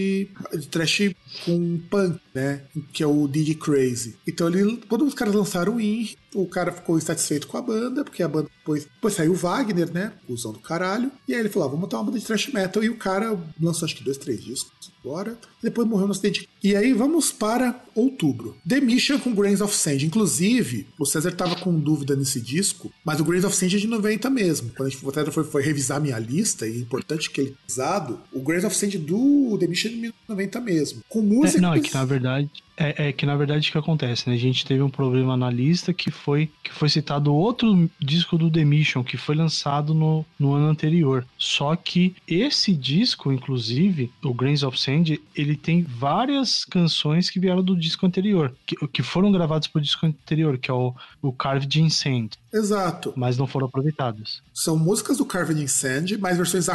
[0.71, 1.11] trash
[1.45, 2.61] com punk, né?
[2.93, 4.17] Que é o DJ Crazy.
[4.29, 8.05] Então ele, quando os caras lançaram o IN, o cara ficou insatisfeito com a banda,
[8.05, 10.13] porque a banda depois, depois saiu o Wagner, né?
[10.29, 11.11] Usão do caralho.
[11.27, 12.85] E aí ele falou: ah, vamos montar uma banda de thrash metal.
[12.85, 15.39] E o cara lançou acho que dois, três discos agora.
[15.63, 16.49] E depois morreu no acidente.
[16.63, 18.57] E aí vamos para outubro.
[18.69, 20.05] The Mission com Grains of Sand.
[20.05, 23.87] Inclusive, o César tava com dúvida nesse disco, mas o Grains of Sand é de
[23.87, 24.71] 90 mesmo.
[24.77, 28.41] Quando a gente foi, foi revisar minha lista, e é importante que ele usado, o
[28.41, 31.01] Grains of Sand do The Mission é de 90 mesmo.
[31.09, 31.59] Com música.
[31.59, 32.66] É, não, é que na verdade verdade.
[32.77, 34.35] É, é, que na verdade o que acontece, né?
[34.35, 38.51] A gente teve um problema na lista que foi que foi citado outro disco do
[38.51, 41.27] The Mission que foi lançado no, no ano anterior.
[41.39, 47.63] Só que esse disco, inclusive, o Grains of Sand, ele tem várias canções que vieram
[47.63, 51.81] do disco anterior, que, que foram gravadas pro disco anterior, que é o, o Carved
[51.81, 52.31] in Sand.
[52.53, 53.13] Exato.
[53.17, 54.41] Mas não foram aproveitadas.
[54.53, 56.67] São músicas do Carved in Sand, mais versões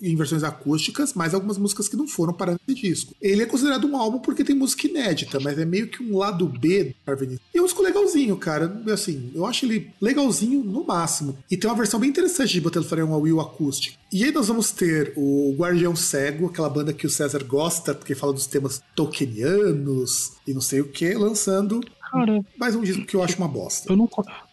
[0.00, 3.14] em versões acústicas, mais algumas músicas que não foram para esse disco.
[3.20, 6.46] Ele é considerado um álbum porque tem música inédita, mas é meio que um lado
[6.46, 8.80] B do Carved in E é um disco legalzinho, cara.
[8.92, 11.38] Assim, eu acho ele legalzinho no máximo.
[11.50, 13.96] E tem uma versão bem interessante de Battlefield uma Will acústica.
[14.12, 18.14] E aí nós vamos ter o Guardião Cego, aquela banda que o César gosta, porque
[18.14, 21.80] fala dos temas tolkienianos e não sei o que, lançando
[22.10, 23.92] Cara, mais um disco que eu acho uma bosta.
[23.92, 24.08] Eu não,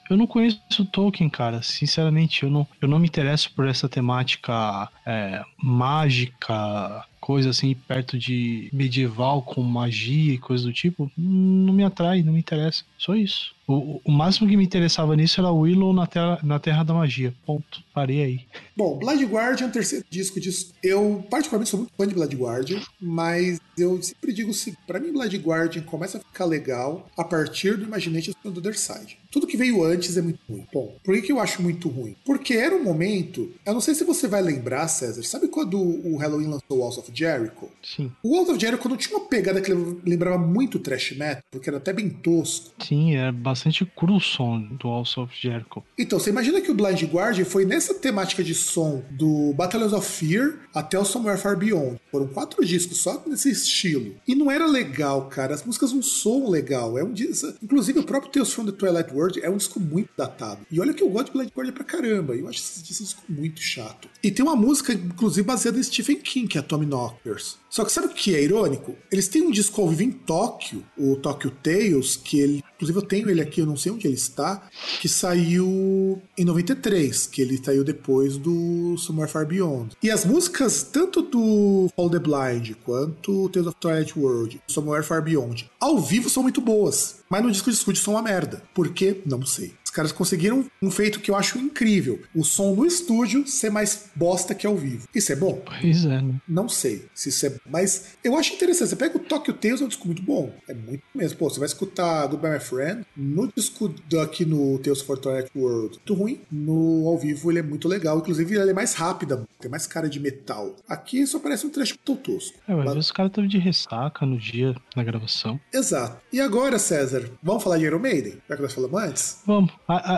[0.10, 0.60] eu não conheço
[0.92, 1.62] Tolkien, cara.
[1.62, 8.20] Sinceramente, eu não, eu não me interesso por essa temática é, mágica, coisa assim, perto
[8.20, 11.12] de medieval com magia e coisa do tipo.
[11.18, 12.84] Não me atrai, não me interessa.
[13.00, 13.55] Só isso.
[13.68, 17.34] O, o máximo que me interessava nisso era Willow na terra, na terra da Magia.
[17.46, 17.84] Ponto.
[17.94, 18.40] Parei aí.
[18.76, 20.74] Bom, Blood Guardian, terceiro disco disso.
[20.84, 25.00] Eu, particularmente, sou muito fã de Blood Guardian, mas eu sempre digo o seguinte: pra
[25.00, 29.18] mim, Blood Guardian começa a ficar legal a partir do Imagination do Other Side.
[29.32, 30.66] Tudo que veio antes é muito ruim.
[30.74, 32.16] Bom, por que, que eu acho muito ruim?
[32.24, 33.52] Porque era um momento.
[33.66, 35.24] Eu não sei se você vai lembrar, César.
[35.24, 37.70] Sabe quando o Halloween lançou Walls of Jericho?
[37.84, 38.12] Sim.
[38.24, 41.78] O Walls of Jericho não tinha uma pegada que lembrava muito thrash metal, porque era
[41.78, 42.72] até bem tosco.
[42.80, 43.55] Sim, é bastante
[43.96, 45.84] cru o som do Walls of Jericho.
[45.98, 50.08] Então, você imagina que o Blind Guardian foi nessa temática de som do Battles of
[50.08, 52.00] Fear até o Somewhere Far Beyond.
[52.12, 54.16] Foram quatro discos só nesse estilo.
[54.28, 55.54] E não era legal, cara.
[55.54, 56.98] As músicas não soam legal.
[56.98, 57.54] É um disco.
[57.62, 60.62] Inclusive, o próprio Tales from the Twilight World é um disco muito datado.
[60.72, 62.36] E olha que eu gosto de Blind Guardian pra caramba.
[62.36, 64.08] Eu acho esse, disco muito chato.
[64.24, 67.58] E tem uma música, inclusive, baseada em Stephen King, que é Tommy Knockers.
[67.76, 68.96] Só que sabe o que é irônico?
[69.12, 73.02] Eles têm um disco ao vivo em Tóquio, o Tokyo Tales, que ele, inclusive eu
[73.02, 74.66] tenho ele aqui, eu não sei onde ele está,
[75.02, 79.94] que saiu em 93, que ele saiu depois do Somewhere Far Beyond.
[80.02, 85.22] E as músicas, tanto do Fall the Blind quanto Tales of Twilight World, Somewhere Far
[85.22, 88.62] Beyond, ao vivo são muito boas, mas no disco de estúdio são uma merda.
[88.74, 89.22] Por quê?
[89.26, 92.22] Não sei caras conseguiram um feito que eu acho incrível.
[92.36, 95.08] O som no estúdio ser mais bosta que ao vivo.
[95.16, 95.64] Isso é bom?
[95.66, 96.36] Pois é, né?
[96.48, 97.56] Não sei se isso é.
[97.66, 98.90] Mas eu acho interessante.
[98.90, 100.54] Você pega o Tokyo Tales, é um disco muito bom.
[100.68, 101.38] É muito mesmo.
[101.38, 103.06] Pô, você vai escutar Goodbye My Friend.
[103.16, 106.42] No disco aqui no Tales for Twilight World, muito ruim.
[106.52, 108.18] No ao vivo ele é muito legal.
[108.18, 110.76] Inclusive ele é mais rápida, tem mais cara de metal.
[110.90, 112.58] Aqui só parece um trecho tosco.
[112.68, 115.60] É, mas os caras estavam de ressaca no dia na gravação.
[115.74, 116.18] Exato.
[116.34, 118.38] E agora, César, vamos falar de Iron Maiden?
[118.48, 119.42] Já que nós falamos antes?
[119.46, 119.72] Vamos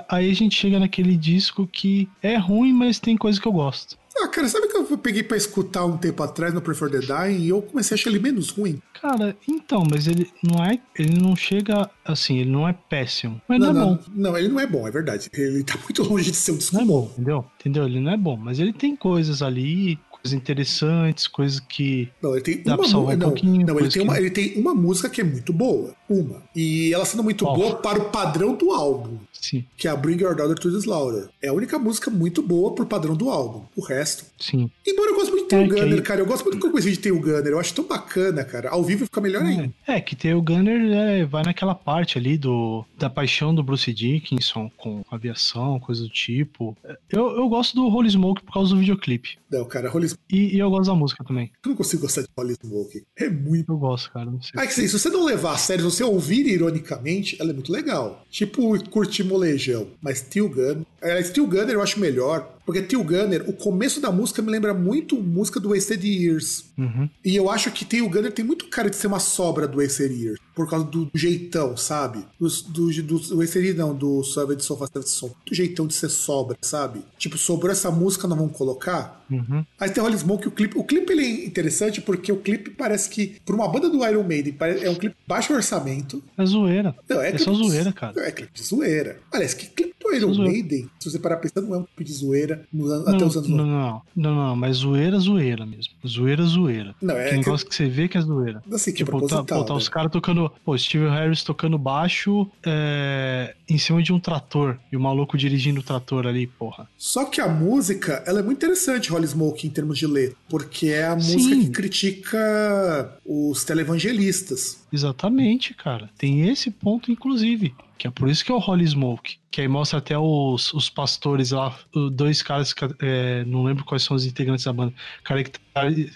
[0.10, 3.98] aí a gente chega naquele disco que é ruim, mas tem coisa que eu gosto.
[4.20, 7.40] Ah, cara, sabe que eu peguei para escutar um tempo atrás no Prefer the Dying
[7.40, 8.82] e eu comecei a achar ele menos ruim?
[9.00, 10.80] Cara, então, mas ele não é.
[10.98, 13.40] Ele não chega assim, ele não é péssimo.
[13.48, 14.04] Mas não, não é não, bom.
[14.16, 15.30] Não, ele não é bom, é verdade.
[15.32, 17.12] Ele tá muito longe de ser um disco não é bom.
[17.14, 17.46] Entendeu?
[17.60, 17.86] Entendeu?
[17.86, 22.10] Ele não é bom, mas ele tem coisas ali coisas interessantes, coisas que.
[22.22, 22.98] Não, ele tem uma música.
[22.98, 25.94] Um não, não ele, tem uma, ele tem uma música que é muito boa.
[26.10, 26.44] Uma.
[26.56, 29.18] E ela sendo muito boa para o padrão do álbum.
[29.42, 29.66] Sim.
[29.76, 31.30] Que é a Bring Your Daughter to the Slaughter.
[31.42, 33.66] É a única música muito boa pro padrão do álbum.
[33.76, 34.26] O resto.
[34.40, 34.70] Sim.
[34.86, 36.22] Embora eu goste muito de Tail É, que Gunner, cara.
[36.22, 37.48] Eu gosto muito do coisa de Tail Gunner.
[37.48, 38.70] Eu acho tão bacana, cara.
[38.70, 39.74] Ao vivo fica melhor ainda.
[39.86, 43.92] É, que tem o Gunner é, vai naquela parte ali do da paixão do Bruce
[43.94, 46.76] Dickinson com aviação, coisa do tipo.
[47.10, 49.38] Eu, eu gosto do Holy Smoke por causa do videoclipe.
[49.52, 50.24] Não, cara, Holy Smoke.
[50.32, 51.52] E, e eu gosto da música também.
[51.64, 53.04] Eu não consigo gostar de Holy Smoke.
[53.18, 53.72] É muito.
[53.72, 54.26] Eu gosto, cara.
[54.26, 54.52] Não sei.
[54.56, 57.72] Ah, que se você não levar a sério, se você ouvir ironicamente, ela é muito
[57.72, 58.26] legal.
[58.30, 59.88] Tipo, curtir molejão.
[60.02, 60.86] Mas Steel Gunner.
[61.02, 62.54] É, Steel Gunner eu acho melhor.
[62.66, 66.66] Porque Steel Gunner, o começo da música me lembra muito música do Wasted Years.
[66.78, 67.10] Uhum.
[67.24, 70.12] E eu acho que Steel Gunner tem muito cara de ser uma sobra do Wasted
[70.14, 70.38] Years.
[70.54, 72.26] Por causa do, do jeitão, sabe?
[72.38, 75.34] Do, do, do Wasted Years, não, do Savage Sofa Savage Som.
[75.46, 77.00] Do jeitão de ser sobra, sabe?
[77.18, 79.26] Tipo, sobrou essa música, nós vamos colocar.
[79.32, 79.66] Uhum.
[79.80, 80.78] Aí tem Holy Smoke, o clipe.
[80.78, 84.24] O clipe ele é interessante porque o clipe parece que, por uma banda do Iron
[84.24, 86.22] Maiden, é um clipe baixo orçamento.
[86.38, 86.94] É zoeira.
[87.08, 88.28] Não, é clipe só de- zoeira, cara.
[88.28, 89.20] É clipe de zoeira.
[89.32, 90.36] Aliás, que clipe do Iron.
[90.36, 93.36] Maiden, se você parar pensando, não é um clipe de zoeira no Não, até os
[93.38, 93.68] anos não, 90.
[93.68, 95.94] não, não, não, mas zoeira, zoeira mesmo.
[96.06, 96.96] Zoeira, zoeira.
[97.02, 98.62] Não, é que negócio que você vê que é zoeira.
[98.72, 99.60] Assim, que é Tipo, tá, proposital.
[99.60, 99.80] pô, tá né?
[99.80, 100.52] os caras tocando.
[100.66, 104.78] Pô, Steve Harris tocando baixo é, em cima de um trator.
[104.92, 106.88] E o maluco dirigindo o trator ali, porra.
[106.98, 110.36] Só que a música, ela é muito interessante, Holy Smoke, em termos de letra.
[110.50, 111.34] Porque é a Sim.
[111.34, 114.86] música que critica os televangelistas.
[114.92, 116.10] Exatamente, cara.
[116.18, 117.74] Tem esse ponto, inclusive.
[117.98, 119.38] Que é por isso que é o Holy Smoke.
[119.50, 121.78] Que aí mostra até os, os pastores lá,
[122.12, 124.94] dois caras, é, não lembro quais são os integrantes da banda,
[125.24, 125.62] caracter-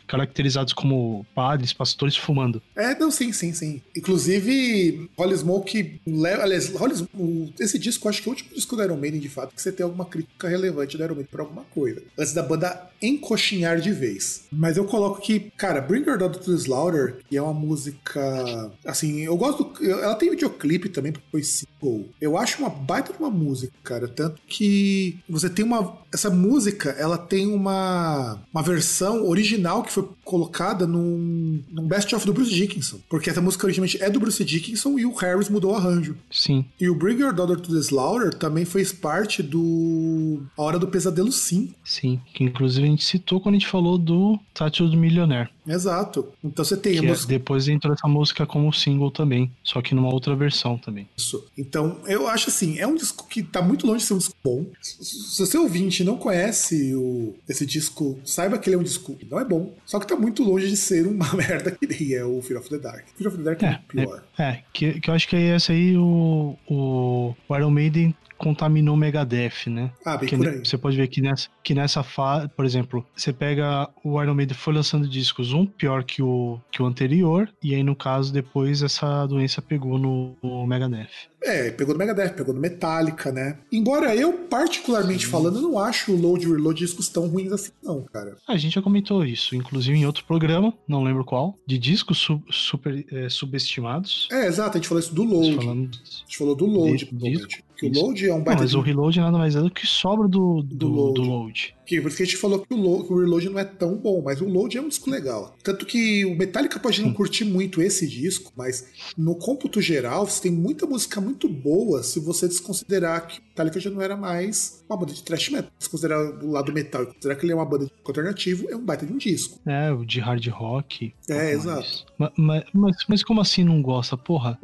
[0.05, 2.61] caracterizados como padres, pastores fumando.
[2.75, 3.81] É, não, sim, sim, sim.
[3.95, 6.01] Inclusive, Holy Smoke.
[6.41, 9.19] Aliás, Holy Sm- o- esse disco, acho que é o último disco do Iron Maiden,
[9.19, 12.01] de fato, que você tem alguma crítica relevante do Iron Maiden pra alguma coisa.
[12.17, 14.45] Antes da banda encoxinhar de vez.
[14.51, 18.71] Mas eu coloco que, cara, Bring Your Daughter to the Slaughter, que é uma música.
[18.85, 19.71] Assim, eu gosto.
[19.83, 22.09] ela tem videoclipe também, porque foi single.
[22.19, 24.07] Eu acho uma baita uma música, cara.
[24.07, 26.00] Tanto que você tem uma.
[26.13, 32.33] Essa música, ela tem uma, uma versão original que foi colocada num, num best-of do
[32.33, 32.99] Bruce Dickinson.
[33.09, 36.15] Porque essa música originalmente é do Bruce Dickinson e o Harris mudou o arranjo.
[36.29, 36.65] Sim.
[36.79, 40.87] E o Bring Your Daughter to the Slaughter também fez parte do A Hora do
[40.87, 41.73] Pesadelo 5.
[41.83, 45.49] Sim, que inclusive a gente citou quando a gente falou do Tattoo do Millionaire.
[45.67, 46.27] Exato.
[46.43, 47.27] Então você tem a Que é- música.
[47.27, 51.07] depois entrou essa música como single também, só que numa outra versão também.
[51.15, 51.45] Isso.
[51.57, 54.35] Então, eu acho assim, é um disco que tá muito longe de ser um disco
[54.43, 54.65] bom.
[54.81, 59.25] Se você ouvinte não conhece o, esse disco, saiba que ele é um disco que
[59.25, 62.23] não é bom, só que tá muito longe de ser uma merda que nem é
[62.23, 63.05] o Fear of the Dark.
[63.15, 64.23] Fear of the Dark é, É, pior.
[64.37, 68.95] É, que, que eu acho que aí essa aí o, o, o Iron Maiden contaminou
[68.95, 69.91] o Megadeth, né?
[70.03, 70.65] Ah, bem Que por aí.
[70.65, 74.57] Você pode ver que nessa, que nessa fase, por exemplo, você pega o Iron Maiden
[74.57, 78.81] foi lançando discos, um pior que o, que o anterior, e aí no caso depois
[78.81, 81.29] essa doença pegou no, no Megadeth.
[81.43, 83.57] É, pegou no Megadeth, pegou no Metallica, né?
[83.71, 87.71] Embora eu, particularmente falando, eu não acho o Load e Reload discos tão ruins assim,
[87.83, 88.37] não, cara.
[88.47, 92.41] A gente já comentou isso, inclusive em outro programa, não lembro qual, de discos su-
[92.49, 94.27] super eh, subestimados.
[94.31, 95.55] É, exato, a gente falou isso do Load.
[95.55, 97.63] Falando A gente falou do Load, De-.
[97.77, 97.91] Que o.
[97.91, 100.27] Load é um Não, baita mas de o Reload nada mais é do que sobra
[100.27, 101.13] do, do, Do Load.
[101.15, 101.75] do load.
[101.91, 103.65] Que, por isso que a gente falou que o, Lo- que o Reload não é
[103.65, 105.57] tão bom, mas o Load é um disco legal.
[105.61, 108.87] Tanto que o Metallica pode não curtir muito esse disco, mas
[109.17, 113.77] no cômputo geral, você tem muita música muito boa se você desconsiderar que o Metallica
[113.79, 115.69] já não era mais uma banda de thrash metal.
[115.79, 118.75] Se considerar o lado metal e considerar que ele é uma banda de alternativo, é
[118.75, 119.59] um baita de um disco.
[119.65, 121.13] É, o de hard rock.
[121.29, 122.05] É, Mas- exato.
[122.17, 124.15] ma- ma- Mas, mas, como assim não gosta?
[124.17, 124.57] Porra,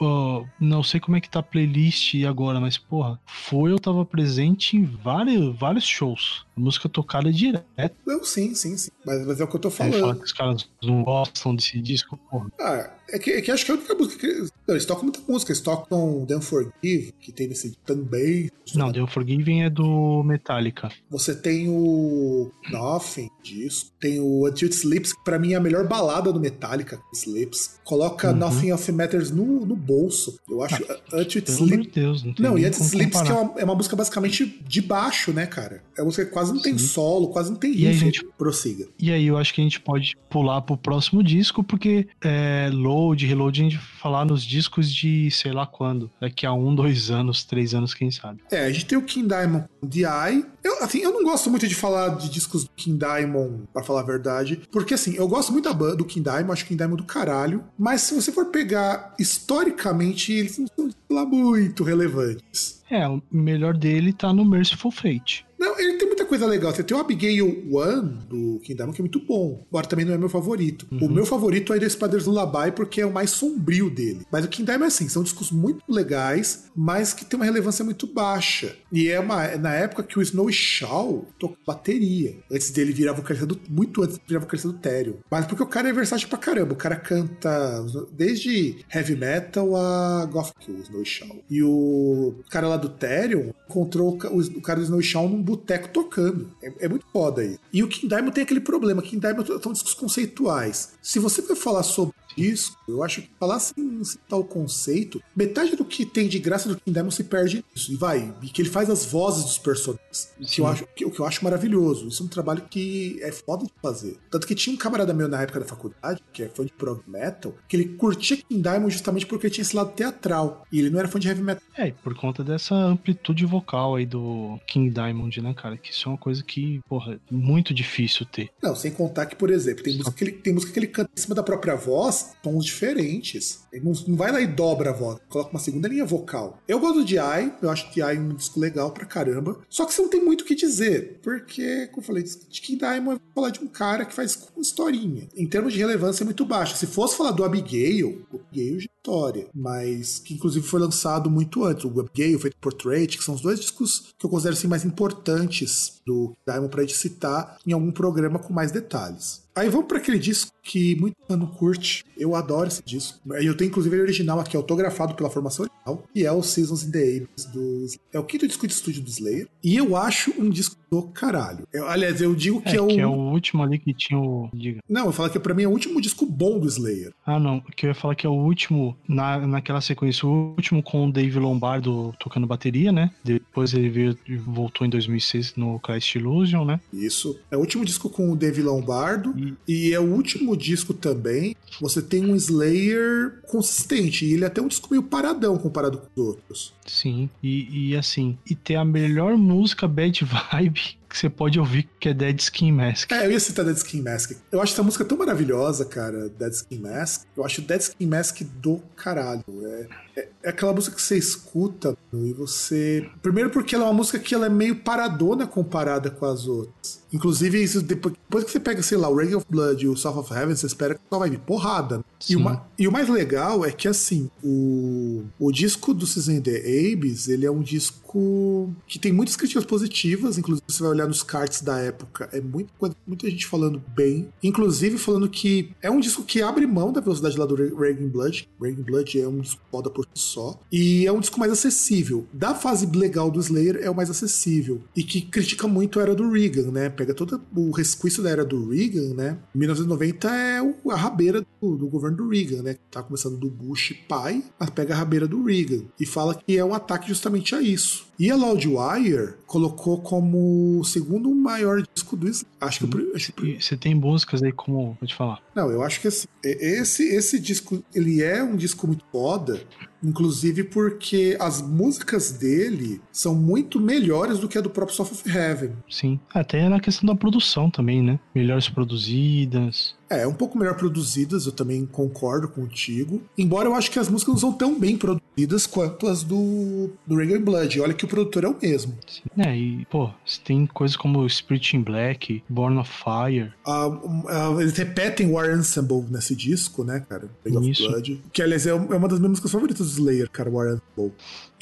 [0.00, 4.04] ó, não sei como é que tá a playlist agora, mas porra, foi eu tava
[4.04, 6.43] presente em vários, vários shows.
[6.56, 7.94] Música tocada direto.
[8.06, 8.90] Não, sim, sim, sim.
[9.04, 10.18] Mas, mas é o que eu tô Aí fala falando.
[10.18, 12.46] que os caras não gostam desse disco, porra.
[12.60, 14.32] Ah, é que, é que acho que é a única música que.
[14.66, 15.52] Não, eles tocam muita música.
[15.52, 18.50] Eles tocam The Unforgive, que tem nesse também.
[18.74, 20.90] Não, The Unforgiven é do Metallica.
[21.10, 25.60] Você tem o Nothing disco, tem o Until It Sleeps, que pra mim é a
[25.60, 27.78] melhor balada do Metallica, Sleeps.
[27.84, 28.36] Coloca Uhum.
[28.36, 30.38] Nothing of Matters no, no bolso.
[30.48, 30.82] Eu acho
[31.12, 31.86] Until It Sleeps.
[31.86, 33.50] de Deus, não tem Não, e Until It Sleeps, que é comparar.
[33.52, 35.82] uma, é uma música basicamente de baixo, né, cara?
[35.96, 36.86] É uma música que quase não tem Sim.
[36.86, 37.98] solo, quase não tem E aí, riff.
[38.04, 38.86] gente- Prossiga.
[38.98, 43.24] E aí eu acho que a gente pode pular pro próximo disco, porque é, load,
[43.26, 46.10] reload, a gente falar nos discos de sei lá quando.
[46.20, 48.40] Daqui a um, dois anos, três anos, quem sabe.
[48.50, 50.44] É, a gente tem o King Diamond Eye.
[50.62, 54.00] Eu, assim, eu não gosto muito de falar de discos do King Diamond, pra falar
[54.00, 54.60] a verdade.
[54.72, 57.62] Porque, assim, eu gosto muito da banda, do King Diamond, acho King Diamond do caralho.
[57.78, 62.82] Mas se você for pegar historicamente, eles não são lá muito relevantes.
[62.90, 65.46] É, o melhor dele tá no Merciful Fate.
[65.58, 69.02] Não, ele tem muita coisa legal, você tem o Abigail One do King Diamond que
[69.02, 70.86] é muito bom, embora também não é meu favorito.
[70.90, 71.06] Uhum.
[71.06, 74.26] O meu favorito é Iris Padres Labai porque é o mais sombrio dele.
[74.30, 77.84] Mas o King Diamond é assim, são discos muito legais, mas que tem uma relevância
[77.84, 78.76] muito baixa.
[78.92, 82.36] E é uma, é na época que o Snow Shaw tocou bateria.
[82.50, 83.60] Antes dele virar vocalista do.
[83.68, 85.14] Muito antes de virar vocalista do Therion.
[85.30, 86.74] Mas porque o cara é versátil pra caramba.
[86.74, 91.44] O cara canta desde heavy metal a gothic, o Snow Shaw.
[91.50, 96.50] E o cara lá do Therion encontrou o, cara do Snow Shaw num boteco tocando.
[96.62, 97.58] É, é, muito foda aí.
[97.72, 99.02] E o King Diamond tem aquele problema.
[99.02, 100.94] King Diamond são discos conceituais.
[101.02, 105.76] Se você vai falar sobre disco, eu acho que falar sem citar o conceito, metade
[105.76, 107.92] do que tem de graça do King Diamond se perde nisso.
[107.92, 110.32] E vai, e que ele faz as vozes dos personagens.
[110.40, 112.08] Que eu acho, que, o que eu acho maravilhoso.
[112.08, 114.18] Isso é um trabalho que é foda de fazer.
[114.30, 117.00] Tanto que tinha um camarada meu na época da faculdade, que é fã de prog
[117.06, 120.66] metal, que ele curtia King Diamond justamente porque ele tinha esse lado teatral.
[120.70, 121.62] E ele não era fã de heavy metal.
[121.76, 125.76] É, por conta dessa amplitude vocal aí do King Diamond, né, cara?
[125.76, 128.50] Que isso é uma coisa que, porra, é muito difícil ter.
[128.62, 131.10] Não, sem contar que, por exemplo, tem música que ele, tem música que ele canta
[131.16, 133.64] em cima da própria voz, tons diferentes.
[133.72, 136.58] Ele não, não vai lá e dobra a voz, coloca uma segunda linha vocal.
[136.68, 139.60] Eu gosto de I, eu acho que I é um disco legal pra caramba.
[139.68, 142.78] Só que você não tem muito o que dizer, porque, como eu falei, de King
[142.78, 145.28] Diamond é falar de um cara que faz historinha.
[145.36, 146.76] Em termos de relevância é muito baixa.
[146.76, 151.30] Se fosse falar do Abigail, o Abigail já é história, mas que inclusive foi lançado
[151.30, 151.84] muito antes.
[151.84, 156.00] O Abigail, feito Portrait, que são os dois discos que eu considero assim, mais importantes
[156.06, 159.42] do Diamond pra gente citar em algum programa com mais detalhes.
[159.54, 162.04] Aí vamos para aquele disco que muito ano curte.
[162.16, 163.20] Eu adoro esse disco.
[163.40, 166.90] Eu tenho inclusive ele original aqui, autografado pela formação original, e é o Seasons in
[166.90, 169.48] the Abyss do É o quinto disco de estúdio do Slayer.
[169.62, 171.66] E eu acho um disco do caralho.
[171.72, 172.86] Eu, aliás, eu digo que é, é o.
[172.86, 174.48] Que é o último ali que tinha o.
[174.52, 174.80] Diga.
[174.88, 177.12] Não, eu falo que pra mim é o último disco bom do Slayer.
[177.24, 177.60] Ah, não.
[177.76, 181.12] Que eu ia falar que é o último, na, naquela sequência, o último com o
[181.12, 183.10] Dave Lombardo tocando bateria, né?
[183.22, 186.80] Depois ele veio, voltou em 2006 no Christ Illusion, né?
[186.92, 187.38] Isso.
[187.50, 189.34] É o último disco com o Dave Lombardo.
[189.68, 191.56] E e é o último disco também.
[191.80, 194.24] Você tem um Slayer consistente.
[194.24, 196.72] E ele é até um disco meio paradão comparado com os outros.
[196.86, 200.83] Sim, e, e assim, e ter a melhor música bad vibe
[201.14, 203.12] que você pode ouvir, que é Dead Skin Mask.
[203.12, 204.32] É, eu ia citar Dead Skin Mask.
[204.50, 207.22] Eu acho essa música tão maravilhosa, cara, Dead Skin Mask.
[207.36, 209.44] Eu acho Dead Skin Mask do caralho.
[209.46, 209.86] É,
[210.16, 213.08] é, é aquela música que você escuta e você.
[213.22, 217.03] Primeiro, porque ela é uma música que ela é meio paradona comparada com as outras.
[217.14, 219.96] Inclusive, isso depois, depois que você pega, sei lá, o Ring of Blood e o
[219.96, 222.04] South of Heaven, você espera que só vai vir porrada.
[222.28, 226.56] E, uma, e, o mais legal é que, assim, o, o disco do Season The
[226.92, 231.22] Abyss, ele é um disco que tem muitas críticas positivas, inclusive você vai olhar nos
[231.22, 232.70] cards da época, é muito,
[233.06, 237.38] muita gente falando bem, inclusive falando que é um disco que abre mão da velocidade
[237.38, 238.48] lá do Raging Blood.
[238.60, 242.26] Raging Blood é um disco foda por si só, e é um disco mais acessível.
[242.32, 246.14] Da fase legal do Slayer é o mais acessível, e que critica muito a era
[246.14, 246.88] do Reagan, né?
[247.04, 249.38] Pega todo o resquício da era do Reagan, né?
[249.54, 250.58] 1990 é
[250.90, 252.76] a rabeira do, do governo do Reagan, né?
[252.90, 254.42] Tá começando do Bush pai,
[254.74, 258.06] pega a rabeira do Reagan e fala que é um ataque justamente a isso.
[258.18, 262.54] E a Loudwire colocou como o segundo maior disco do Slayer.
[262.60, 265.40] Acho que, acho que você tem músicas aí como, vou te falar.
[265.54, 269.60] Não, eu acho que assim, esse esse disco, ele é um disco muito foda,
[270.02, 275.28] inclusive porque as músicas dele são muito melhores do que a do próprio Soft of
[275.28, 275.72] Heaven.
[275.88, 278.18] Sim, até na questão da produção também, né?
[278.34, 279.94] Melhores produzidas.
[280.08, 283.22] É, um pouco melhor produzidas, eu também concordo contigo.
[283.36, 287.16] Embora eu acho que as músicas não são tão bem produzidas quanto as do, do
[287.40, 287.80] Blood.
[287.80, 288.94] Olha que o produtor é o mesmo.
[289.06, 289.22] Sim.
[289.38, 290.10] É, e, pô,
[290.44, 293.52] tem coisas como Spirit in Black, Born of Fire.
[293.66, 297.28] Uh, uh, eles repetem War Ensemble nesse disco, né, cara?
[297.44, 297.88] Reagan Isso.
[297.88, 298.22] Blood.
[298.32, 301.14] Que, aliás, é, é uma das minhas músicas favoritas do Slayer, cara, War Ensemble.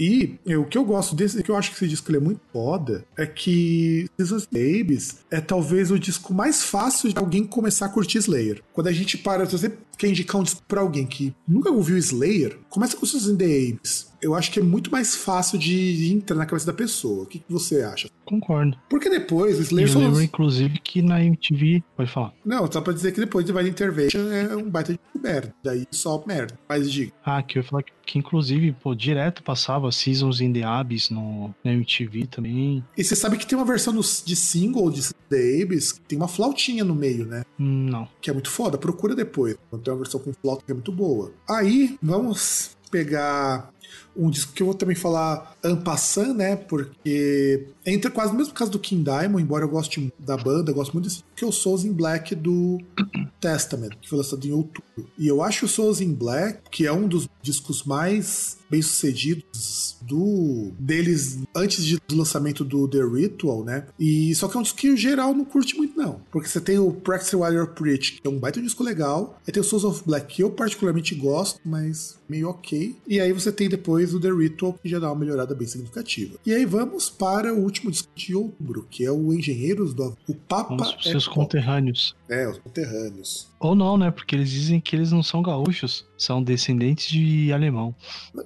[0.02, 2.40] E o que eu gosto desse, que eu acho que esse disco ele é muito
[2.52, 7.88] foda, é que Jesus Babies é talvez o disco mais fácil de alguém começar a
[7.88, 8.62] curtir Slayer.
[8.72, 11.96] Quando a gente para, se você quer indicar um disco pra alguém que nunca ouviu
[11.96, 16.46] Slayer, começa com the Abyss eu acho que é muito mais fácil de entrar na
[16.46, 17.24] cabeça da pessoa.
[17.24, 18.08] O que, que você acha?
[18.24, 18.78] Concordo.
[18.88, 19.90] Porque depois o Slayer.
[19.90, 21.82] Eu lembro, inclusive, que na MTV.
[21.96, 22.32] Pode falar.
[22.44, 25.52] Não, só pra dizer que depois de Divine Intervention é um baita de merda.
[25.62, 26.56] Daí só merda.
[26.68, 27.12] Mas diga.
[27.24, 31.10] Ah, que eu ia falar que, que, inclusive, pô, direto passava Seasons in the Abyss
[31.10, 32.84] no, na MTV também.
[32.96, 36.28] E você sabe que tem uma versão de single de The Abyss que tem uma
[36.28, 37.42] flautinha no meio, né?
[37.58, 38.08] Hum, não.
[38.20, 38.78] Que é muito foda.
[38.78, 39.56] Procura depois.
[39.82, 41.32] Tem uma versão com flauta que é muito boa.
[41.48, 43.70] Aí, vamos pegar
[44.16, 46.56] um disco que eu vou também falar Ampassan, né?
[46.56, 50.74] Porque entra quase no mesmo caso do King Diamond, embora eu goste da banda, eu
[50.74, 52.78] gosto muito desse, que é o Souls in Black do
[53.40, 54.82] Testament, que foi lançado em outubro.
[55.18, 60.72] E eu acho o Souls in Black, que é um dos discos mais bem-sucedidos do
[60.78, 63.86] deles antes de, do lançamento do The Ritual, né?
[63.98, 66.60] E só que é um disco que o geral não curte muito não, porque você
[66.60, 69.64] tem o Practice While You're Preach, que é um baita disco legal, aí tem o
[69.64, 72.96] Souls of Black, que eu particularmente gosto, mas meio ok.
[73.06, 76.38] E aí você tem depois o The Ritual, que já dá uma melhorada bem significativa.
[76.46, 80.34] E aí vamos para o último disco de outubro, que é o Engenheiros do O
[80.34, 81.34] Papa pros é seus Pop.
[81.34, 82.14] conterrâneos.
[82.28, 83.50] É, os conterrâneos.
[83.58, 84.10] Ou não, né?
[84.12, 87.94] Porque eles dizem que eles não são gaúchos, são descendentes de alemão.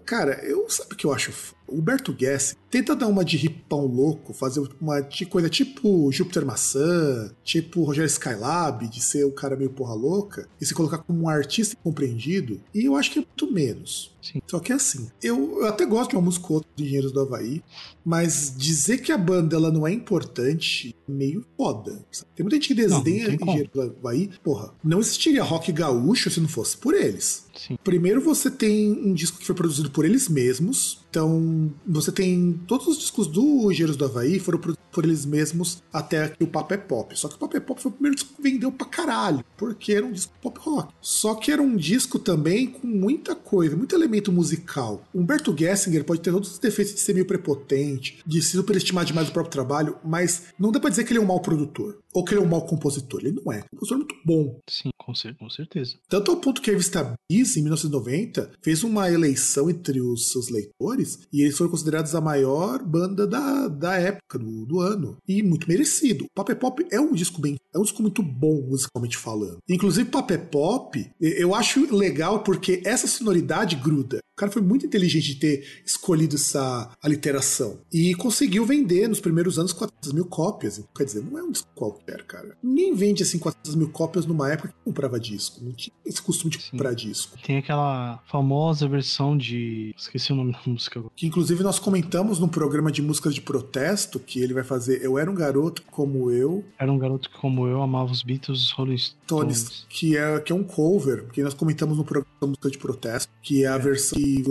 [0.06, 1.32] Cara, eu sabe o que eu acho?
[1.68, 6.44] O Humberto Guess tenta dar uma de ripão louco, fazer uma de coisa tipo Júpiter
[6.44, 11.22] Maçã, tipo Rogério Skylab, de ser o cara meio porra louca, e se colocar como
[11.22, 14.14] um artista incompreendido, e eu acho que é muito menos.
[14.20, 14.42] Sim.
[14.46, 17.12] Só que é assim, eu, eu até gosto de uma música ou outra de Engenheiros
[17.12, 17.62] do Havaí,
[18.04, 22.04] mas dizer que a banda ela não é importante é meio foda.
[22.10, 22.30] sabe?
[22.34, 23.34] Tem muita gente que desdenha.
[23.34, 27.46] Engenheiros do Havaí, porra, não existiria rock gaúcho se não fosse por eles.
[27.56, 27.78] Sim.
[27.82, 31.04] Primeiro você tem um disco que foi produzido por eles mesmos.
[31.08, 35.82] Então, você tem todos os discos do Engenheiros do Havaí foram produzidos por eles mesmos
[35.92, 37.14] até que o Papo é Pop.
[37.18, 39.92] Só que o Papo é Pop foi o primeiro disco que vendeu pra caralho, porque
[39.92, 40.94] era um disco pop rock.
[41.02, 45.04] Só que era um disco também com muita coisa, muito elemento musical.
[45.14, 49.28] Humberto Gessinger pode ter todos os defeitos de ser meio prepotente, de se superestimar demais
[49.28, 51.98] o próprio trabalho, mas não dá pra dizer que ele é um mau produtor.
[52.14, 53.20] Ou que ele é um mau compositor.
[53.20, 53.58] Ele não é.
[53.58, 54.58] Um compositor muito bom.
[54.66, 55.96] Sim, com, cer com certeza.
[56.08, 60.48] Tanto ao ponto que a revista Bis, em 1990, fez uma eleição entre os seus
[60.48, 64.85] leitores e eles foram considerados a maior banda da, da época, do, do ano.
[65.26, 66.26] E muito merecido.
[66.34, 67.56] Pop é Pop é um disco bem.
[67.76, 69.58] É um disco muito bom, musicalmente falando.
[69.68, 74.18] Inclusive, Pop é Pop, e- eu acho legal porque essa sonoridade gruda.
[74.18, 77.78] O cara foi muito inteligente de ter escolhido essa aliteração.
[77.90, 80.82] E conseguiu vender nos primeiros anos 400 mil cópias.
[80.94, 82.54] Quer dizer, não é um disco qualquer, cara.
[82.62, 85.64] Ninguém vende assim 400 mil cópias numa época que comprava disco.
[85.64, 86.72] Não tinha esse costume de Sim.
[86.72, 87.38] comprar disco.
[87.46, 89.94] Tem aquela famosa versão de.
[89.96, 91.12] Esqueci o nome da música agora.
[91.16, 95.16] Que inclusive nós comentamos num programa de músicas de protesto que ele vai fazer Eu
[95.18, 98.70] Era um Garoto Como Eu, Era um garoto que, como eu, amava os Beatles os
[98.72, 99.86] Rolling Tones, Stones.
[99.88, 103.32] que é, que é um cover, que nós comentamos no programa de música de protesto,
[103.42, 104.44] que é a versão que,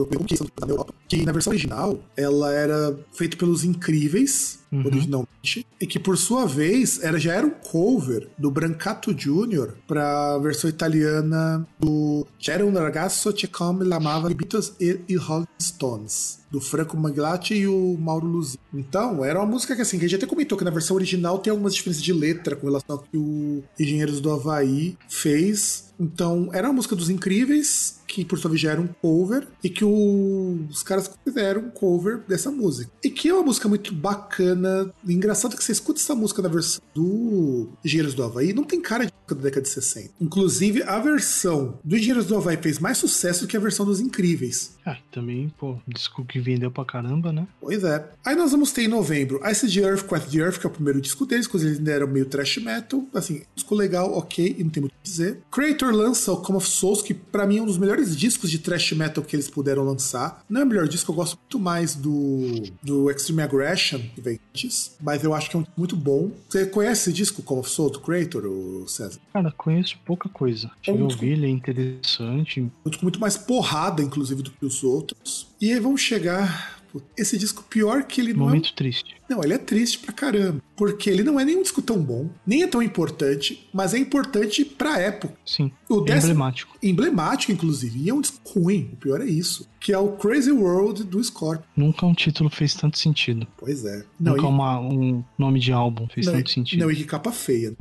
[0.61, 4.85] na Europa, que na versão original ela era feita pelos Incríveis, Uhum.
[4.87, 9.73] originalmente, e que por sua vez era, já era um cover do Brancato Jr.
[9.87, 15.47] pra versão italiana do C'era un ragazzo che come l'amava i Beatles e i Rolling
[15.61, 16.43] Stones.
[16.51, 18.57] Do Franco Maglatti e o Mauro Luzi.
[18.73, 21.39] Então, era uma música que assim, que a gente até comentou que na versão original
[21.39, 25.93] tem algumas diferenças de letra com relação ao que o Engenheiros do Havaí fez.
[25.99, 29.69] Então, era uma música dos Incríveis, que por sua vez já era um cover, e
[29.69, 32.91] que o- os caras fizeram um cover dessa música.
[33.03, 34.91] E que é uma música muito bacana.
[35.07, 39.05] Engraçado que você escuta essa música na versão do Engenheiros do Havaí, não tem cara
[39.05, 40.11] de música da década de 60.
[40.21, 43.99] Inclusive, a versão do Engenheiros do Havaí fez mais sucesso do que a versão dos
[43.99, 44.75] Incríveis.
[44.85, 47.47] Ah, também, pô, disco que vendeu pra caramba, né?
[47.59, 48.07] Pois é.
[48.23, 50.73] Aí nós vamos ter em novembro Ice the Earth, Quest the Earth, que é o
[50.73, 53.03] primeiro disco deles, quando eles ainda eram meio trash metal.
[53.13, 55.39] Assim, disco legal, ok, e não tem muito o que dizer.
[55.51, 58.59] Creator lança o Come of Souls, que pra mim é um dos melhores discos de
[58.59, 60.43] trash metal que eles puderam lançar.
[60.49, 64.39] Não é o melhor disco, eu gosto muito mais do, do Extreme Aggression, que vem
[64.51, 66.31] antes, mas eu acho que é um muito bom.
[66.49, 69.19] Você conhece esse disco, Come of Souls, do Creator, o César?
[69.33, 70.71] Cara, conheço pouca coisa.
[70.81, 72.61] Cheguei a um ele é interessante.
[72.61, 75.47] Um disco muito mais porrada, inclusive, do que os outros.
[75.59, 76.74] E aí vamos chegar.
[77.17, 79.15] Esse disco pior que ele não é Momento triste.
[79.29, 80.61] Não, ele é triste pra caramba.
[80.75, 83.97] Porque ele não é nem um disco tão bom, nem é tão importante, mas é
[83.97, 85.33] importante pra época.
[85.45, 85.71] Sim.
[85.89, 86.77] O é décimo- emblemático.
[86.81, 87.99] Emblemático, inclusive.
[88.03, 89.67] E é um disco ruim, o pior é isso.
[89.79, 91.63] Que é o Crazy World do Scorpion.
[91.75, 93.47] Nunca um título fez tanto sentido.
[93.57, 94.03] Pois é.
[94.19, 96.79] Não, Nunca e, uma- um nome de álbum fez não, tanto e- sentido.
[96.81, 97.75] não, e que capa feia.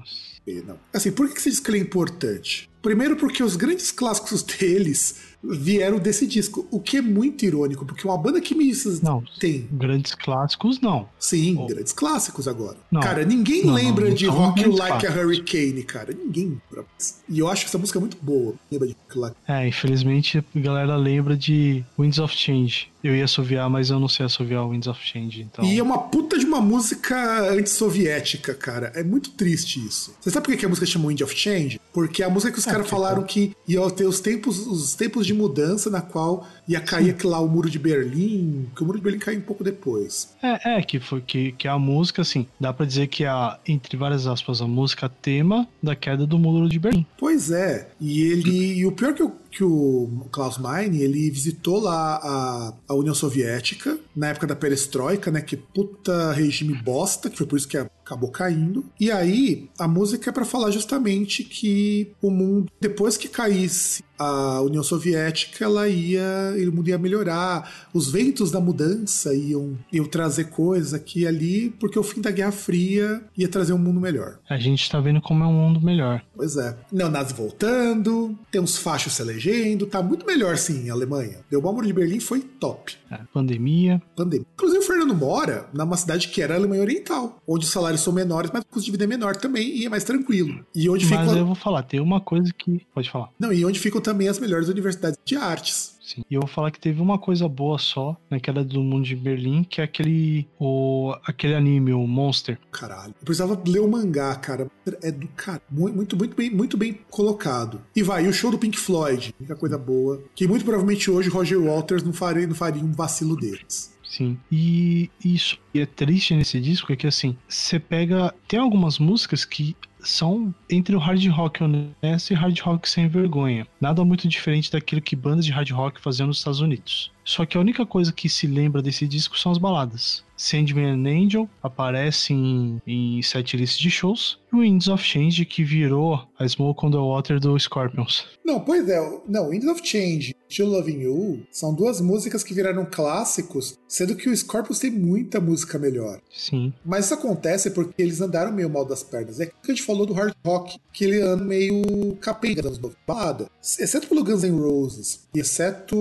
[0.45, 0.79] feia, Não.
[0.93, 2.69] Assim, por que que esse disco ele é importante?
[2.83, 8.07] Primeiro porque os grandes clássicos deles vieram desse disco, o que é muito irônico, porque
[8.07, 8.65] uma banda que me
[9.03, 11.09] Não, tem grandes clássicos, não.
[11.19, 11.67] Sim, Oh.
[11.67, 12.77] grandes clássicos agora.
[12.91, 13.01] Não.
[13.01, 15.17] Cara, ninguém Não, lembra de Rock You Like a clássicos.
[15.25, 16.13] Hurricane, cara.
[16.13, 16.87] Ninguém lembra.
[17.29, 18.55] E eu acho essa música muito boa.
[18.71, 22.89] Lembra de Rock Like É, infelizmente a galera lembra de Winds of Change.
[23.05, 25.63] Eu ia assoviar, mas eu não sei assoviar Winds of Change, então...
[25.63, 28.91] E é uma puta de uma música antissoviética, cara.
[28.95, 30.15] É muito triste isso.
[30.21, 31.79] Você sabe por que a música chama Wind of Change?
[31.93, 34.95] Porque é a música que os É, caras falaram que ia ter os tempos, os
[34.95, 38.87] tempos de mudança na qual ia cair aquele lá o muro de Berlim, que o
[38.87, 40.35] muro de Berlim caiu um pouco depois.
[40.43, 43.97] É, é, que foi que, que a música, assim, dá pra dizer que a, entre
[43.99, 47.07] várias aspas, a música tema da queda do muro de Berlim.
[47.19, 47.89] Pois é.
[48.01, 48.79] E ele.
[48.79, 53.15] E o pior que eu, que o Klaus Meine, ele visitou lá a, a União
[53.15, 55.41] Soviética, na época da perestroika, né?
[55.41, 58.85] Que puta regime bosta, que foi por isso que acabou caindo.
[59.01, 64.61] E aí, a música é para falar justamente que o mundo, depois que caísse a
[64.61, 70.45] União Soviética, ela ia, o mundo ia melhorar, os ventos da mudança iam, iam trazer
[70.45, 74.39] coisas aqui e ali, porque o fim da Guerra Fria ia trazer um mundo melhor.
[74.49, 76.23] A gente tá vendo como é um mundo melhor.
[76.35, 76.77] Pois é.
[76.93, 81.39] Neonazis voltando, tem uns fachos se elegendo, tá muito melhor sim, a Alemanha.
[81.51, 82.95] Deu o Muro de Berlim foi top.
[83.33, 84.03] Pandemia.
[84.17, 84.47] Pandemia.
[84.55, 88.13] Inclusive o Fernando mora numa cidade que era a Alemanha Oriental, onde os salários são
[88.13, 90.65] menores, mas o custo de vida é menor também e é mais tranquilo.
[90.75, 92.85] E onde mas eu vou falar, tem uma coisa que...
[92.95, 93.31] Pode falar.
[93.39, 95.95] Não, e onde ficam também as melhores universidades de artes.
[96.05, 96.23] Sim.
[96.31, 99.65] E eu vou falar que teve uma coisa boa só naquela do mundo de Berlim,
[99.65, 102.59] que é aquele o aquele anime, o Monster.
[102.71, 103.15] Caralho.
[103.19, 104.71] Eu precisava ler o mangá, cara.
[105.03, 105.63] É do cara.
[105.71, 107.81] Muito, muito, muito bem, muito bem colocado.
[107.97, 110.23] E vai, e o show do Pink Floyd, única coisa boa.
[110.35, 113.94] Que muito provavelmente hoje Roger Walters não faria, não faria um vacilo deles.
[114.15, 114.39] Sim.
[114.51, 118.33] E isso que é triste nesse disco é que assim, você pega.
[118.47, 123.67] Tem algumas músicas que são entre o hard rock honesto e hard rock sem vergonha.
[123.81, 127.11] Nada muito diferente daquilo que bandas de hard rock faziam nos Estados Unidos.
[127.25, 130.23] Só que a única coisa que se lembra desse disco são as baladas.
[130.37, 135.63] Sandman and Angel aparece em, em listas de shows e o Winds of Change que
[135.63, 138.27] virou a Smoke on the Water do Scorpions.
[138.45, 142.87] Não, pois é, não, Winds of Change Still Loving You são duas músicas que viraram
[142.89, 146.21] clássicos, sendo que o Scorpions tem muita música melhor.
[146.33, 146.73] Sim.
[146.85, 149.41] Mas isso acontece porque eles andaram meio mal das pernas.
[149.41, 153.51] É que a gente falou do hard rock, que ele anda meio capenga nos balada.
[153.61, 155.97] Exceto pelo Guns N' Roses, e exceto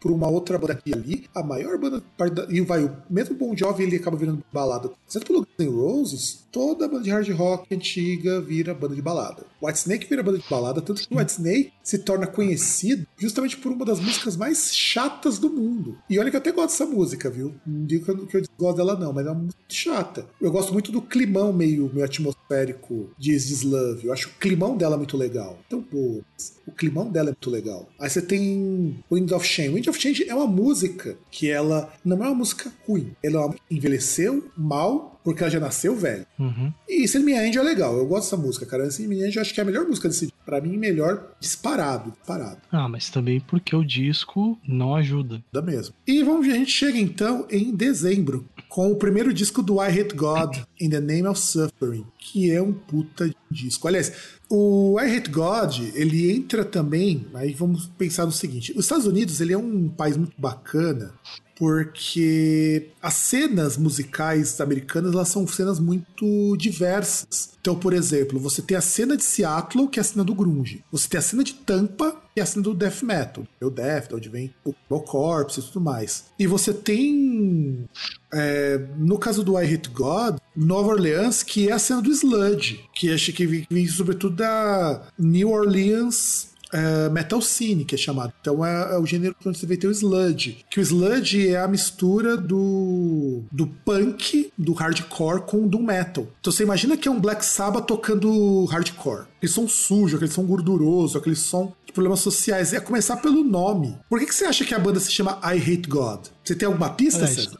[0.00, 2.02] por uma outra banda aqui ali, a maior banda.
[2.48, 4.90] E vai, o mesmo Bon Jovi ele acaba virando balada.
[5.08, 9.44] Exceto pelo Guns N' Roses, toda banda de hard rock antiga vira banda de balada.
[9.62, 13.72] White Snake vira banda de balada, tanto que White Snake se torna conhecido justamente por
[13.72, 15.98] uma das músicas mais chatas do mundo.
[16.08, 17.54] E olha que eu até gosto dessa música, viu?
[17.66, 20.26] Não digo que eu, desgosto dela, não, mas é música chata.
[20.40, 24.06] Eu gosto muito do climão meio, meio atmosférico de Is Love.
[24.06, 25.58] Eu acho o climão dela muito legal.
[25.66, 26.22] Então, pô,
[26.66, 27.88] o climão dela é muito legal.
[27.98, 29.70] Aí você tem Wind of Change.
[29.70, 33.12] Wind of Change é uma música que ela não é uma música ruim.
[33.22, 36.26] Ela envelheceu mal, porque ela já nasceu velho.
[36.38, 36.72] Uhum.
[36.88, 38.90] E Send Angel é legal, eu gosto dessa música, cara.
[38.90, 40.38] Send Me Angel eu acho que é a melhor música desse disco.
[40.44, 42.58] Pra mim, melhor disparado, disparado.
[42.70, 45.42] Ah, mas também porque o disco não ajuda.
[45.50, 45.94] Da mesmo.
[46.06, 49.86] E vamos ver, a gente chega então em dezembro, com o primeiro disco do I
[49.86, 53.86] Hate God, In the Name of Suffering, que é um puta disco.
[53.86, 54.12] Aliás,
[54.50, 59.40] o I Hate God, ele entra também, aí vamos pensar no seguinte, os Estados Unidos,
[59.40, 61.14] ele é um país muito bacana,
[61.64, 67.54] porque as cenas musicais americanas elas são cenas muito diversas.
[67.58, 70.84] Então, por exemplo, você tem a cena de Seattle, que é a cena do grunge.
[70.92, 73.48] Você tem a cena de Tampa, que é a cena do death metal.
[73.62, 76.26] O death, onde vem o Corpse e tudo mais.
[76.38, 77.88] E você tem,
[78.30, 82.84] é, no caso do I Hate God, Nova Orleans, que é a cena do sludge,
[82.94, 88.32] que acho que vem sobretudo da New Orleans é, metal cine, que é chamado.
[88.40, 90.64] Então é, é, o gênero onde você vai ter o sludge.
[90.68, 96.26] Que o sludge é a mistura do, do punk, do hardcore com do metal.
[96.40, 99.26] Então você imagina que é um Black Sabbath tocando hardcore.
[99.36, 102.72] Aquele som sujo, aquele som gorduroso, aquele som de problemas sociais.
[102.72, 103.96] É começar pelo nome.
[104.10, 106.26] Por que, que você acha que a banda se chama I Hate God?
[106.42, 107.56] Você tem alguma pista, César?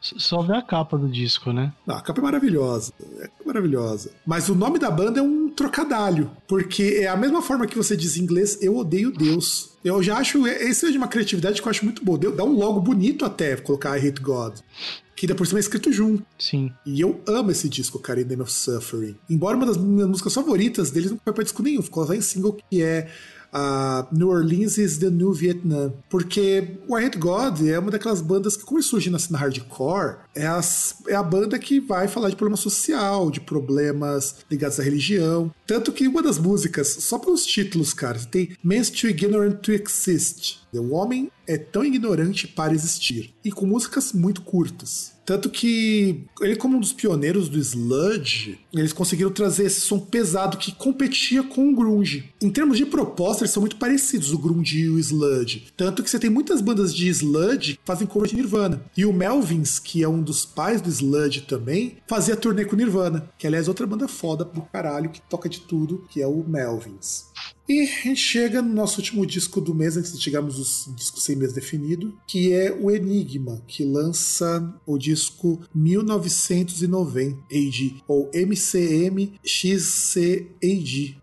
[0.00, 1.72] Só ver a capa do disco, né?
[1.86, 2.92] Não, a capa é maravilhosa.
[3.20, 4.10] É maravilhosa.
[4.26, 6.30] Mas o nome da banda é um trocadalho.
[6.48, 9.76] Porque é a mesma forma que você diz em inglês, eu odeio Deus.
[9.84, 10.46] Eu já acho.
[10.46, 12.18] Esse é de uma criatividade que eu acho muito boa.
[12.18, 14.58] Dá um logo bonito até colocar I Hate God
[15.20, 16.24] que depois também é escrito junto.
[16.38, 16.72] Sim.
[16.86, 19.18] E eu amo esse disco, cara, In Name of Suffering.
[19.28, 22.22] Embora uma das minhas músicas favoritas deles não foi pra disco nenhum, ficou lá em
[22.22, 23.06] single que é
[23.52, 25.92] a New Orleans is the New Vietnam.
[26.08, 30.18] Porque o I Hate God é uma daquelas bandas que, como surge na cena hardcore,
[30.34, 34.82] é, as, é a banda que vai falar de problema social, de problemas ligados à
[34.82, 35.52] religião.
[35.66, 40.60] Tanto que uma das músicas, só pelos títulos, cara, tem Man's Too Ignorant to Exist.
[40.72, 43.34] O homem é tão ignorante para existir.
[43.44, 45.12] E com músicas muito curtas.
[45.26, 50.56] Tanto que ele, como um dos pioneiros do sludge, eles conseguiram trazer esse som pesado
[50.56, 52.32] que competia com o grunge.
[52.42, 55.68] Em termos de proposta, eles são muito parecidos, o grunge e o sludge.
[55.76, 58.82] Tanto que você tem muitas bandas de sludge que fazem cover de Nirvana.
[58.96, 63.30] E o Melvins, que é um dos pais do sludge também, fazia turnê com Nirvana,
[63.38, 66.44] que aliás é outra banda foda do caralho que toca de tudo, que é o
[66.46, 67.30] Melvins.
[67.68, 71.22] E a gente chega no nosso último disco do mês, antes de chegarmos os discos
[71.22, 79.38] sem mês definido, que é o Enigma, que lança o disco 1990 AD, ou MCM
[79.40, 79.78] que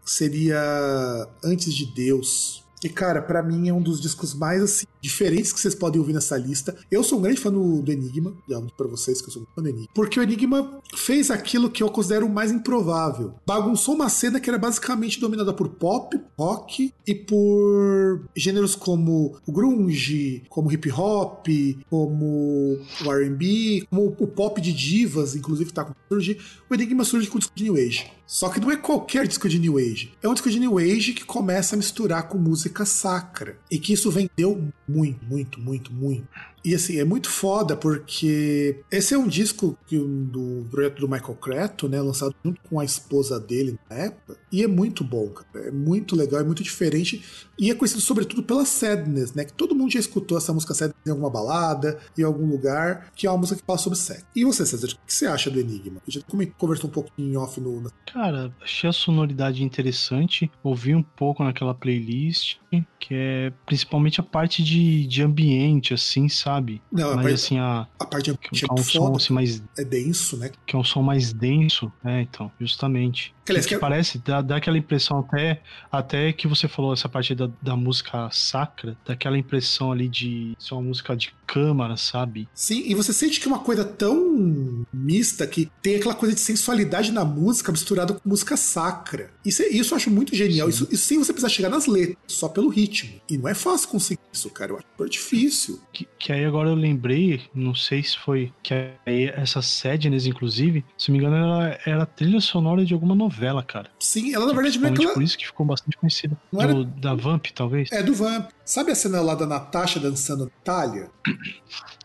[0.06, 2.64] seria Antes de Deus.
[2.84, 6.14] E, cara, para mim é um dos discos mais assim, diferentes que vocês podem ouvir
[6.14, 6.76] nessa lista.
[6.90, 9.46] Eu sou um grande fã do, do Enigma, já para vocês que eu sou um
[9.56, 9.90] fã do Enigma.
[9.94, 13.36] Porque o Enigma fez aquilo que eu considero mais improvável.
[13.46, 20.44] Bagunçou uma cena que era basicamente dominada por pop, rock e por gêneros como grunge,
[20.50, 21.48] como hip hop,
[21.90, 26.40] como o R&B, como o pop de divas, inclusive tá com surgir.
[26.70, 28.12] O Enigma surge com o disco de New Age.
[28.26, 30.14] Só que não é qualquer disco de New Age.
[30.22, 33.58] É um disco de New Age que começa a misturar com música sacra.
[33.72, 36.28] E que isso vendeu muito, muito, muito, muito.
[36.68, 41.88] E assim, é muito foda porque esse é um disco do projeto do Michael Creto,
[41.88, 42.02] né?
[42.02, 44.38] Lançado junto com a esposa dele na época.
[44.52, 45.68] E é muito bom, cara.
[45.68, 47.24] É muito legal, é muito diferente.
[47.58, 49.46] E é conhecido sobretudo pela Sadness, né?
[49.46, 53.26] Que todo mundo já escutou essa música Sadness em alguma balada, em algum lugar, que
[53.26, 54.26] é uma música que fala sobre sexo.
[54.36, 56.02] E você, César, o que você acha do Enigma?
[56.06, 56.26] A gente
[56.58, 57.90] conversou um pouquinho em off no.
[58.12, 60.52] Cara, achei a sonoridade interessante.
[60.62, 62.58] Ouvi um pouco naquela playlist,
[63.00, 66.57] que é principalmente a parte de, de ambiente, assim, sabe?
[66.92, 67.88] Não, Mas a parte, assim, a.
[68.00, 69.64] a parte de Que é um som assim, mais.
[69.78, 70.52] é denso, né?
[70.66, 73.34] Que é um som mais denso, é, então, justamente.
[73.52, 75.62] Aliás, que, que parece, dá, dá aquela impressão até,
[75.92, 80.74] até que você falou essa parte da, da música sacra, daquela impressão ali de ser
[80.74, 82.48] uma música de câmara, sabe?
[82.54, 86.42] Sim, e você sente que é uma coisa tão mista que tem aquela coisa de
[86.42, 89.32] sensualidade na música misturada com música sacra.
[89.46, 90.68] Isso, é- isso eu acho muito genial.
[90.68, 90.84] Sim.
[90.84, 93.22] Isso, isso sem você precisar chegar nas letras, só pelo ritmo.
[93.30, 94.72] E não é fácil conseguir isso, cara.
[94.72, 95.80] Eu acho super difícil.
[95.94, 98.74] Que, que aí agora eu lembrei, não sei se foi que
[99.06, 103.37] aí essa Sadness, inclusive, se não me engano, ela era trilha sonora de alguma novela,
[103.64, 103.90] cara.
[104.00, 105.14] Sim, ela na verdade não é aquela.
[105.14, 106.36] por isso que ficou bastante conhecida.
[106.52, 107.92] Não era- Do- Da Vamp, talvez?
[107.92, 108.50] É do Vamp.
[108.68, 111.10] Sabe a cena lá da Natasha dançando na Itália?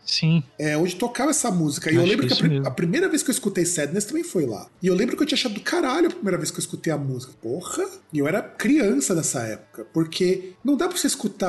[0.05, 0.43] Sim.
[0.59, 1.91] É onde tocava essa música.
[1.91, 2.67] E eu Acho lembro que a, mesmo.
[2.67, 4.67] a primeira vez que eu escutei Sadness também foi lá.
[4.81, 6.93] E eu lembro que eu tinha achado do caralho a primeira vez que eu escutei
[6.93, 7.33] a música.
[7.41, 7.83] Porra!
[8.11, 9.85] E eu era criança nessa época.
[9.93, 11.43] Porque não dá pra você escutar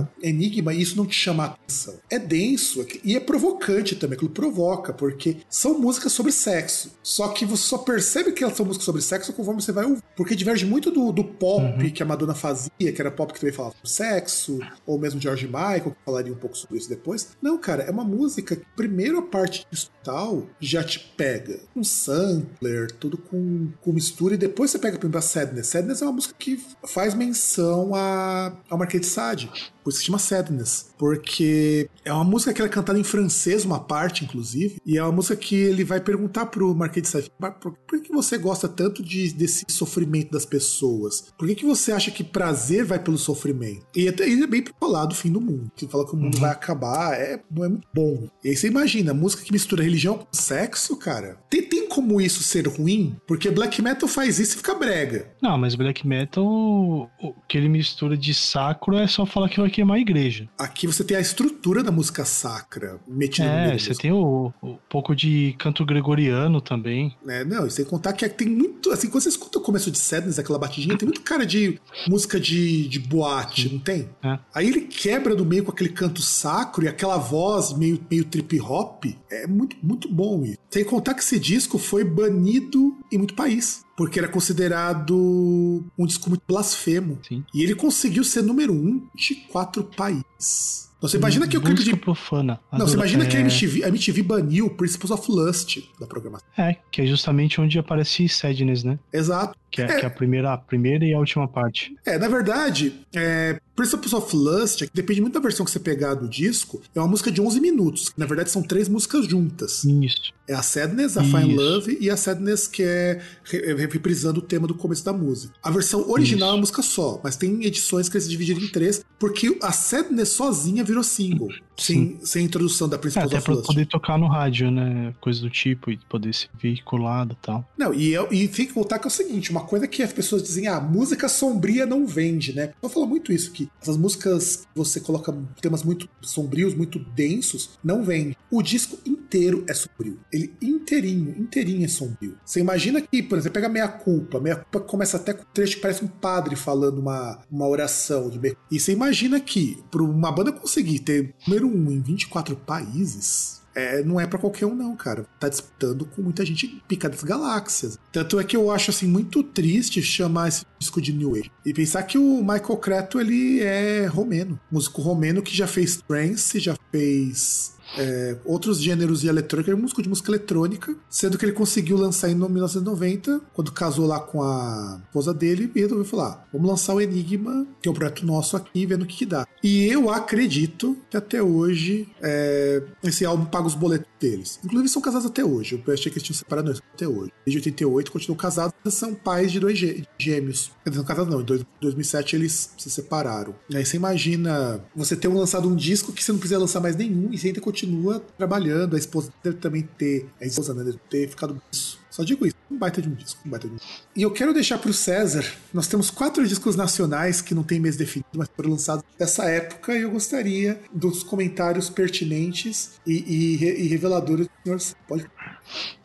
[0.00, 0.06] Uhum.
[0.22, 1.94] Enigma e isso não te chamar a atenção.
[2.10, 6.90] É denso é e é provocante também, aquilo provoca, porque são músicas sobre sexo.
[7.02, 10.02] Só que você só percebe que elas são músicas sobre sexo conforme você vai ouvir.
[10.16, 11.90] Porque diverge muito do, do pop Uhum.
[11.90, 15.46] que a Madonna fazia, que era pop que também falava sobre sexo, ou mesmo George
[15.46, 17.36] Michael, que falaria um pouco sobre isso depois.
[17.40, 21.60] Não, cara, é uma música que, primeiro, a parte instrumental já te pega.
[21.74, 25.66] Um sampler, tudo com, com mistura, e depois você pega, por exemplo, a Sadness.
[25.68, 29.50] Sadness é uma música que faz menção a, ao Marquês de Sade.
[29.86, 30.88] Por isso que se chama Sadness.
[30.98, 34.78] Porque é uma música que ela é cantada em francês, uma parte, inclusive.
[34.84, 38.00] E é uma música que ele vai perguntar pro Marquês de Sade: "Mar- por, por
[38.00, 41.32] que você gosta tanto de, desse sofrimento das pessoas?
[41.38, 43.86] Por que, que você acha que prazer vai pelo sofrimento?
[43.94, 45.70] E até ele é bem pra falar do fim do mundo.
[45.76, 46.40] Que fala que o mundo Uhum.
[46.40, 48.28] vai acabar, é, não é muito bom.
[48.42, 51.38] E aí você imagina, música que mistura religião com sexo, cara.
[51.48, 53.16] Tem, tem como isso ser ruim?
[53.28, 55.30] Porque black metal faz isso e fica brega.
[55.40, 59.98] Não, mas Black Metal, o que ele mistura de sacro é só falar que queimar
[59.98, 60.48] a igreja.
[60.58, 64.10] Aqui você tem a estrutura da música sacra metida no meio É, da você tem
[64.10, 67.14] o, o pouco de canto gregoriano também.
[67.28, 68.90] É, não, e sem contar que tem muito.
[68.90, 71.78] Assim, quando você escuta o começo de Sadness, aquela batidinha, tem muito cara de
[72.08, 74.08] música de, de boate, não tem?
[74.24, 74.38] É.
[74.54, 78.58] Aí ele quebra do meio com aquele canto sacro e aquela voz meio, meio trip
[78.60, 79.04] hop.
[79.30, 80.56] É muito, muito bom isso.
[80.70, 83.84] Sem contar que esse disco foi banido em muito país.
[83.96, 87.18] Porque era considerado um disco muito blasfemo.
[87.26, 87.44] Sim.
[87.54, 90.86] E ele conseguiu ser número um de quatro países.
[90.98, 91.94] Então você imagina que o clipe de.
[91.94, 92.58] profana.
[92.72, 96.48] Não, você imagina que a é, MTV, a MTV baniu Principles of Lust da programação.
[96.56, 98.98] É, que é justamente onde aparece Sadness, né?
[99.12, 99.56] Exato.
[99.70, 100.00] Que é, É.
[100.00, 101.94] que é a, primeira, a primeira e a última parte.
[102.04, 105.78] É, na verdade, é, Principles of Lust, é que depende muito da versão que você
[105.78, 108.10] pegar do disco, é uma música de 11 minutos.
[108.16, 109.84] Na verdade, são três músicas juntas.
[109.84, 110.32] Isso.
[110.48, 111.60] É a Sadness, a Fine Isso.
[111.60, 113.20] Love e a Sadness que é
[113.52, 115.52] é reprisando o tema do começo da música.
[115.62, 119.04] A versão original é uma música só, mas tem edições que eles dividiram em três,
[119.18, 123.44] porque a Sadness sozinha virou single, sem, sem a introdução da É, Principles até of
[123.44, 123.66] pra Lust.
[123.66, 125.12] poder tocar no rádio, né?
[125.20, 127.68] Coisa do tipo, e poder ser veiculado e tal.
[127.76, 130.12] Não, e, eu- e tem que voltar que é o seguinte: uma coisa que as
[130.12, 132.72] pessoas dizem, ah, música sombria não vende, né?
[132.82, 137.78] Eu falo muito isso, que essas músicas que você coloca temas muito sombrios, muito densos,
[137.82, 138.36] não vende.
[138.50, 140.18] O disco inteiro é sombrio.
[140.32, 142.38] Ele inteirinho, inteirinho é sombrio.
[142.44, 144.40] Você imagina que, por exemplo, pega Meia Culpa.
[144.40, 148.30] Meia Culpa começa até com um trecho que parece um padre falando uma, uma oração.
[148.30, 153.62] De E você imagina que, para uma banda conseguir ter número um em 24 países,
[153.76, 155.26] é, não é pra qualquer um, não, cara.
[155.38, 157.98] Tá disputando com muita gente pica das galáxias.
[158.10, 161.52] Tanto é que eu acho, assim, muito triste chamar esse disco de New Age.
[161.64, 164.58] E pensar que o Michael Creto, ele é romeno.
[164.72, 169.80] Músico romeno que já fez trance, já fez é, outros gêneros de eletrônica, ele é
[169.80, 174.42] músico de música eletrônica, sendo que ele conseguiu lançar em 1990, quando casou lá com
[174.42, 178.56] a esposa dele, e resolveu falar: vamos lançar o Enigma, que é um projeto nosso
[178.56, 179.46] aqui, vendo o que, que dá.
[179.62, 184.58] E eu acredito que até hoje é, esse álbum paga os boletos deles.
[184.64, 185.82] Inclusive são casados até hoje.
[185.86, 187.32] Eu achei que eles tinham separado até hoje.
[187.44, 189.78] Desde 88 continuam casados, são pais de dois
[190.18, 190.70] gêmeos.
[190.84, 193.54] Eles não casados não, em 2007 eles se separaram.
[193.70, 196.96] E aí você imagina você ter lançado um disco que você não precisa lançar mais
[196.96, 198.96] nenhum e você ainda continua trabalhando.
[198.96, 202.05] A esposa deve também ter, a esposa né, deve ter ficado isso.
[202.16, 203.92] Só digo isso, um baita de um disco, um baita de um disco.
[204.16, 207.78] E eu quero deixar para o César, nós temos quatro discos nacionais que não tem
[207.78, 213.82] mês definido, mas foram lançados dessa época e eu gostaria dos comentários pertinentes e, e,
[213.82, 214.96] e reveladores do senhor.
[215.06, 215.30] Pode...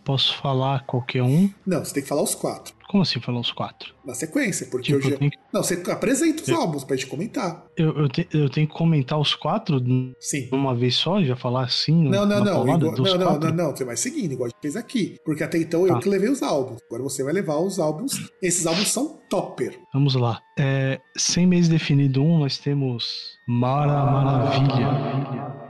[0.04, 1.50] Posso falar qualquer um?
[1.66, 2.74] Não, você tem que falar os quatro.
[2.92, 3.96] Como assim falar os quatro?
[4.06, 5.16] Na sequência, porque tipo, eu já...
[5.16, 5.30] Que...
[5.54, 6.58] Não, você apresenta os eu...
[6.58, 7.66] álbuns pra gente comentar.
[7.78, 9.82] Eu, eu, te, eu, tenho que comentar os quatro
[10.20, 10.50] Sim.
[10.52, 11.24] uma vez só?
[11.24, 12.10] Já falar assim?
[12.10, 12.64] Não, não, não.
[12.64, 12.80] Igual...
[12.80, 13.72] Não, não, não, não.
[13.74, 15.16] Você vai seguindo, igual a gente fez aqui.
[15.24, 16.00] Porque até então eu tá.
[16.02, 16.82] que levei os álbuns.
[16.86, 18.30] Agora você vai levar os álbuns.
[18.42, 19.80] Esses álbuns são topper.
[19.94, 20.42] Vamos lá.
[20.58, 24.88] É, sem mês definido um, nós temos Mara Maravilha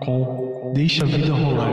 [0.06, 1.72] com Deixa a Vida Rolar.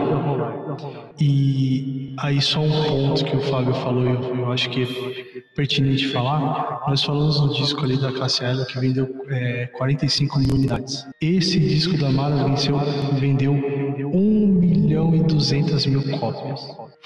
[1.21, 6.09] E aí só um ponto que o Fábio falou, eu, eu acho que é pertinente
[6.09, 6.85] falar.
[6.89, 11.05] Nós falamos no disco ali da classe Ela que vendeu é, 45 mil unidades.
[11.21, 12.79] Esse disco da Mara venceu,
[13.21, 16.61] vendeu 1 milhão e 200 mil cópias.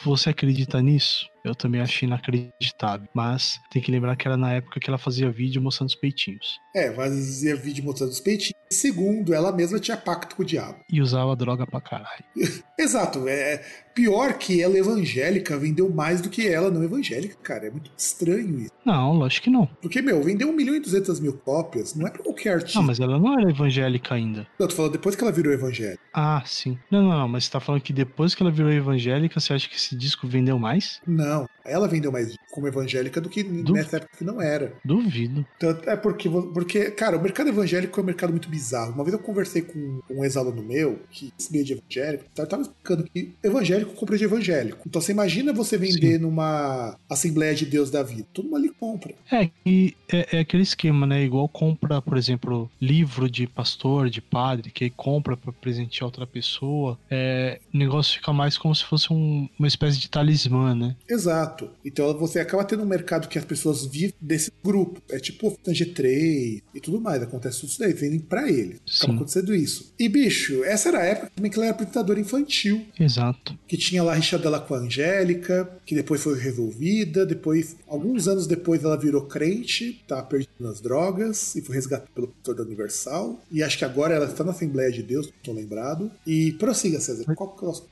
[0.05, 1.32] Você acredita nisso?
[1.45, 3.09] Eu também achei inacreditável.
[3.15, 6.59] Mas tem que lembrar que era na época que ela fazia vídeo mostrando os peitinhos.
[6.75, 8.55] É, fazia vídeo mostrando os peitinhos.
[8.71, 10.79] Segundo, ela mesma tinha pacto com o diabo.
[10.91, 12.25] E usava droga pra caralho.
[12.79, 13.29] Exato.
[13.29, 13.63] É
[13.95, 17.67] pior que ela evangélica vendeu mais do que ela não evangélica, cara.
[17.67, 18.73] É muito estranho isso.
[18.85, 19.67] Não, lógico que não.
[19.81, 21.95] Porque, meu, vendeu 1 milhão e 200 mil cópias.
[21.95, 22.79] Não é pra qualquer artista.
[22.79, 24.47] Não, mas ela não era evangélica ainda.
[24.59, 26.01] Eu tô falando depois que ela virou evangélica.
[26.13, 26.79] Ah, sim.
[26.91, 27.29] Não, não, não.
[27.29, 30.27] Mas você tá falando que depois que ela virou evangélica, você acha que esse disco
[30.27, 31.01] vendeu mais?
[31.07, 31.32] Não.
[31.65, 33.73] Ela vendeu mais como evangélica do que Duvido.
[33.73, 34.75] nessa época que não era.
[34.85, 35.47] Duvido.
[35.57, 38.93] Então, é porque, porque, cara, o mercado evangélico é um mercado muito bizarro.
[38.93, 42.63] Uma vez eu conversei com um ex-aluno meu, que se meio de evangélico, tá, tava
[42.63, 44.83] explicando que evangélico compra de evangélico.
[44.87, 46.19] Então você imagina você vender Sim.
[46.19, 48.27] numa Assembleia de Deus da vida.
[48.33, 49.15] Todo mundo ali compra.
[49.31, 51.25] É, e é, é, aquele esquema, né?
[51.25, 56.99] Igual compra, por exemplo, livro de pastor, de padre, que compra para presentear outra pessoa.
[57.11, 60.97] É, o negócio fica mais como se fosse um, uma espécie de talismã, né?
[61.09, 61.22] Exato.
[61.23, 61.71] Exato.
[61.85, 65.01] Então você acaba tendo um mercado que as pessoas vivem desse grupo.
[65.09, 67.23] É tipo G3 e tudo mais.
[67.23, 68.81] Acontece tudo isso daí, vendem pra ele.
[68.99, 69.93] Acaba acontecendo isso.
[69.99, 72.85] E, bicho, essa era a época também que ela era apresentadora infantil.
[72.99, 73.57] Exato.
[73.67, 77.25] Que tinha lá a rixa dela com a Angélica, que depois foi resolvida.
[77.25, 82.29] Depois, alguns anos depois, ela virou crente, tá perdendo nas drogas e foi resgatada pelo
[82.29, 83.41] pastor da Universal.
[83.51, 86.11] E acho que agora ela está na Assembleia de Deus, não tô lembrado.
[86.27, 87.25] E prossiga, César.
[87.35, 87.87] Qual que é o nosso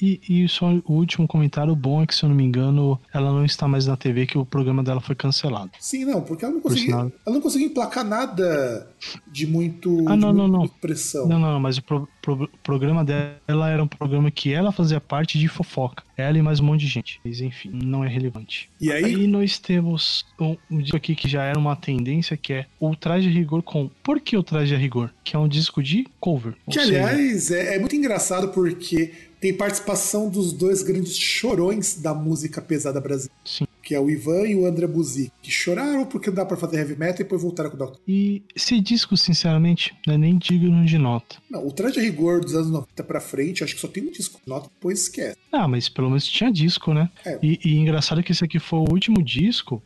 [0.00, 3.30] e, e só o último comentário bom é que, se eu não me engano, ela
[3.30, 5.70] não está mais na TV, que o programa dela foi cancelado.
[5.78, 8.88] Sim, não, porque ela não conseguiu, ela não conseguiu emplacar nada
[9.30, 10.68] de muito, ah, não, não, não.
[10.68, 11.26] pressão.
[11.26, 15.38] Não, não, mas o pro, pro, programa dela era um programa que ela fazia parte
[15.38, 16.02] de fofoca.
[16.16, 17.20] Ela e mais um monte de gente.
[17.24, 18.70] Mas enfim, não é relevante.
[18.80, 19.04] E aí?
[19.04, 22.94] Aí nós temos um, um disco aqui que já era uma tendência, que é o
[22.94, 25.10] Traje a Rigor com Por que o Traje a Rigor?
[25.24, 26.54] Que é um disco de cover.
[26.70, 27.60] Que, aliás, seja...
[27.60, 33.34] é, é muito engraçado porque tem participação dos dois grandes chorões da música pesada brasileira.
[33.44, 33.66] Sim.
[33.82, 36.78] Que é o Ivan e o André Buzi, que choraram porque não dá pra fazer
[36.78, 37.98] heavy metal e depois voltaram com o Dr.
[38.06, 41.36] E esse disco, sinceramente, não é nem digno de nota.
[41.50, 44.40] Não, o Traje Rigor dos anos 90 pra frente, acho que só tem um disco
[44.42, 45.36] de nota, depois esquece.
[45.50, 47.10] Ah, mas pelo menos tinha disco, né?
[47.24, 47.38] É.
[47.42, 49.82] E, e engraçado que esse aqui foi o último disco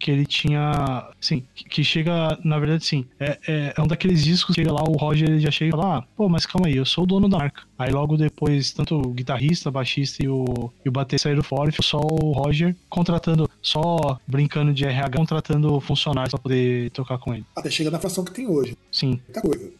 [0.00, 4.56] que ele tinha, assim, que chega, na verdade, sim, é, é, é, um daqueles discos
[4.56, 6.76] que chega lá, o Roger ele já chega e fala, ah, pô, mas calma aí,
[6.76, 7.62] eu sou o dono da marca.
[7.78, 11.84] Aí logo depois, tanto o guitarrista, baixista e o, e o bater saíram fora e
[11.84, 17.44] só o Roger contratando, só brincando de RH, contratando funcionários pra poder tocar com ele.
[17.56, 18.76] Até chega na fração que tem hoje.
[18.90, 19.20] Sim.
[19.26, 19.72] Muita coisa.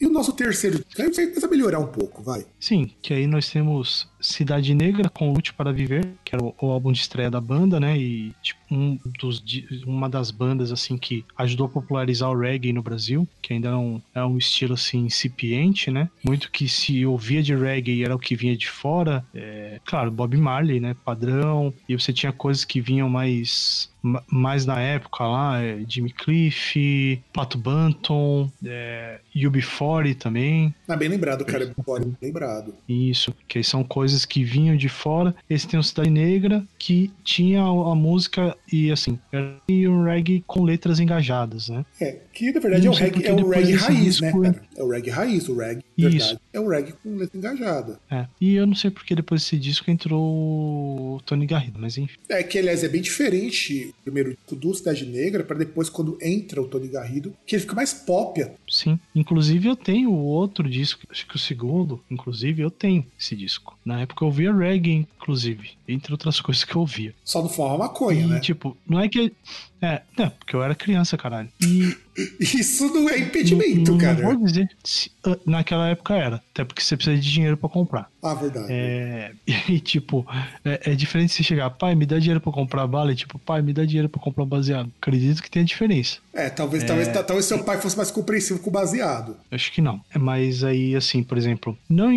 [0.00, 2.46] E, o nosso terceiro, aí vai começar a melhorar um pouco, vai.
[2.58, 6.70] Sim, que aí nós temos Cidade Negra com Lute para Viver, que era o, o
[6.70, 7.98] álbum de estreia da banda, né?
[7.98, 9.42] E tipo, um dos,
[9.86, 13.74] uma das bandas assim que ajudou a popularizar o reggae no Brasil, que ainda é
[13.74, 16.08] um, é um estilo assim incipiente, né?
[16.24, 19.24] Muito que se ouvia de reggae era o que vinha de fora.
[19.34, 20.96] É, claro, Bob Marley, né?
[21.04, 21.74] Padrão.
[21.88, 27.58] E você tinha coisas que vinham mais mais na época lá, é Jimmy Cliff, Pato
[27.58, 30.74] Banton, é, UB40 também.
[30.88, 32.74] Ah, bem lembrado, cara, UB40, bem lembrado.
[32.88, 35.34] Isso, que são coisas que vinham de fora.
[35.48, 40.62] Esse tem o Cidade Negra, que tinha a, música e assim, era um reggae com
[40.62, 41.84] letras engajadas, né?
[42.00, 44.62] É, que na verdade é o reggae, é o reggae raiz, né, cara?
[44.76, 46.10] É o reggae raiz, o reggae, Isso.
[46.10, 48.00] verdade, é o reggae com letra engajada.
[48.10, 52.18] É, e eu não sei porque depois desse disco entrou o Tony Garrido, mas enfim.
[52.28, 56.18] É que, aliás, é bem diferente o primeiro disco do Cidade Negra para depois quando
[56.20, 58.44] entra o Tony Garrido, que ele fica mais pop.
[58.68, 63.78] Sim, inclusive eu tenho outro disco, acho que o segundo, inclusive eu tenho esse disco.
[63.84, 67.14] Na época eu ouvia reggae, inclusive, entre outras coisas que eu ouvia.
[67.24, 68.40] Só não fumava maconha, e, né?
[68.40, 69.32] tipo, não é que...
[69.82, 71.48] É, é, porque eu era criança, caralho.
[71.58, 71.96] E
[72.38, 74.22] Isso não é impedimento, não, cara.
[74.22, 74.68] Não vou dizer.
[74.84, 76.36] Se, uh, naquela época era.
[76.36, 78.10] Até porque você precisa de dinheiro para comprar.
[78.22, 78.66] Ah, verdade.
[78.70, 79.32] É,
[79.68, 80.26] e, tipo,
[80.64, 83.12] é, é, diferente se chegar, pai, me dá dinheiro para comprar bala.
[83.12, 84.90] E, tipo, pai, me dá dinheiro para comprar baseado.
[85.00, 86.18] Acredito que tem a diferença.
[86.32, 86.86] É, talvez, é...
[86.86, 89.36] Talvez, talvez seu pai fosse mais compreensivo com o baseado.
[89.50, 90.00] Acho que não.
[90.14, 92.10] É, mas aí, assim, por exemplo, não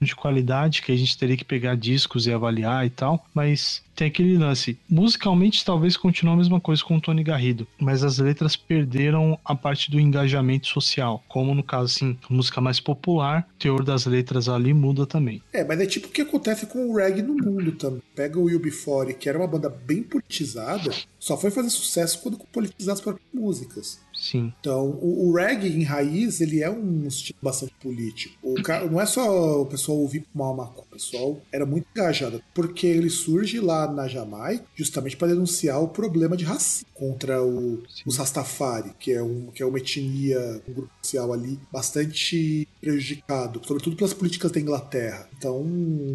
[0.00, 4.08] de qualidade, que a gente teria que pegar discos e avaliar e tal, mas tem
[4.08, 4.78] aquele lance.
[4.88, 9.54] Musicalmente, talvez continue a mesma coisa com o Tony Garrido, mas as letras perderam a
[9.54, 11.22] parte do engajamento social.
[11.28, 15.42] Como no caso, assim, música mais popular, o teor das letras ali muda também.
[15.52, 18.02] É, mas é tipo o que acontece com o reggae no mundo também.
[18.14, 22.94] Pega o UB40, que era uma banda bem politizada, só foi fazer sucesso quando politizou
[22.94, 24.00] as próprias músicas.
[24.20, 24.52] Sim.
[24.60, 28.36] Então, o, o, reggae em raiz, ele é um estilo bastante político.
[28.42, 32.42] O cara, não é só o pessoal ouvir mal maconha, o pessoal era muito engajado,
[32.54, 37.82] porque ele surge lá na Jamaica justamente para denunciar o problema de racismo contra o,
[38.04, 43.62] os Rastafari, que é, um, que é uma etnia, um grupo social ali bastante prejudicado,
[43.64, 45.26] sobretudo pelas políticas da Inglaterra.
[45.38, 45.64] Então,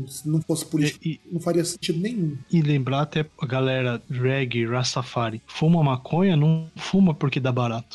[0.08, 2.38] se não fosse político, e, não faria sentido nenhum.
[2.52, 7.95] E lembrar até a galera reggae, Rastafari, fuma maconha, não fuma porque dá barato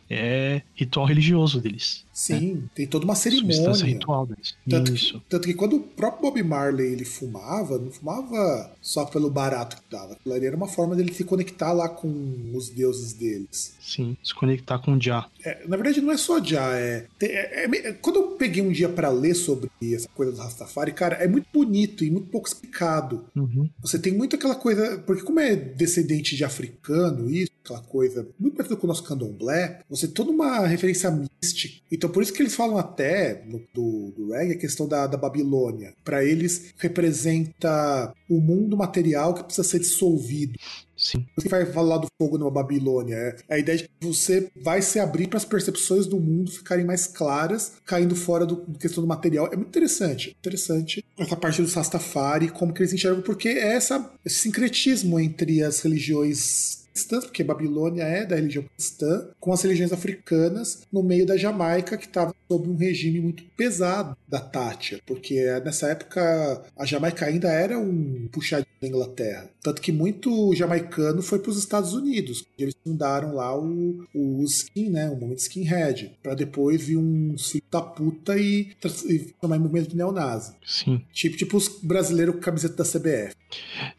[0.13, 2.03] é ritual religioso deles.
[2.13, 2.61] Sim, né?
[2.75, 3.73] tem toda uma cerimônia.
[3.85, 4.55] ritual deles.
[4.69, 5.19] Tanto, Isso.
[5.19, 9.77] Que, tanto que quando o próprio Bob Marley ele fumava, não fumava só pelo barato
[9.77, 10.17] que dava.
[10.25, 13.75] Ali era uma forma dele se conectar lá com os deuses deles.
[13.81, 15.27] Sim, se conectar com o Jah.
[15.43, 16.77] É, na verdade, não é só Jah.
[16.77, 20.91] É, é, é, quando eu peguei um dia para ler sobre essa coisa do Rastafari,
[20.93, 23.25] cara, é muito bonito e muito pouco explicado.
[23.35, 23.69] Uhum.
[23.81, 24.99] Você tem muito aquela coisa.
[24.99, 29.81] Porque, como é descendente de africano, isso, aquela coisa muito parecido com o nosso candomblé,
[29.89, 31.81] você tem toda uma referência mística.
[31.91, 35.17] Então, por isso que eles falam até no, do, do reggae a questão da, da
[35.17, 35.93] Babilônia.
[36.03, 40.57] Para eles, representa o mundo material que precisa ser dissolvido.
[41.01, 41.25] Sim.
[41.35, 43.15] Você vai falar do fogo numa Babilônia.
[43.49, 46.85] É a ideia de que você vai se abrir para as percepções do mundo ficarem
[46.85, 49.47] mais claras, caindo fora do questão do material.
[49.47, 50.35] É muito interessante.
[50.39, 55.63] Interessante essa parte do Sastafari, como que eles enxergam, porque é essa, esse sincretismo entre
[55.63, 61.25] as religiões cristãs, porque Babilônia é da religião cristã, com as religiões africanas no meio
[61.25, 66.85] da Jamaica, que estava sob um regime muito pesado da Tátia, porque nessa época a
[66.85, 69.49] Jamaica ainda era um puxadinho da Inglaterra.
[69.61, 72.45] Tanto que muito jamaicano foi para os Estados Unidos.
[72.57, 77.63] Eles fundaram lá o, o skin, né, o movimento skinhead, para depois vir um filho
[77.69, 80.53] da puta e transformar em movimento neonazi.
[80.65, 81.01] Sim.
[81.11, 83.35] Tipo, tipo os brasileiros com camiseta da CBF.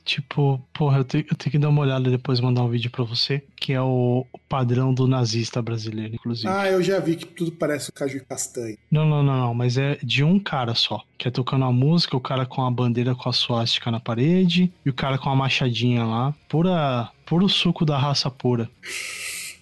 [0.04, 3.04] Tipo, porra, eu tenho, eu tenho que dar uma olhada depois mandar um vídeo para
[3.04, 6.48] você, que é o padrão do nazista brasileiro, inclusive.
[6.48, 8.78] Ah, eu já vi que tudo parece o caju e castanho.
[8.90, 12.16] Não, não, não, não, mas é de um cara só, que é tocando a música,
[12.16, 15.36] o cara com a bandeira com a suástica na parede e o cara com a
[15.36, 18.68] machadinha lá, pura, puro suco da raça pura.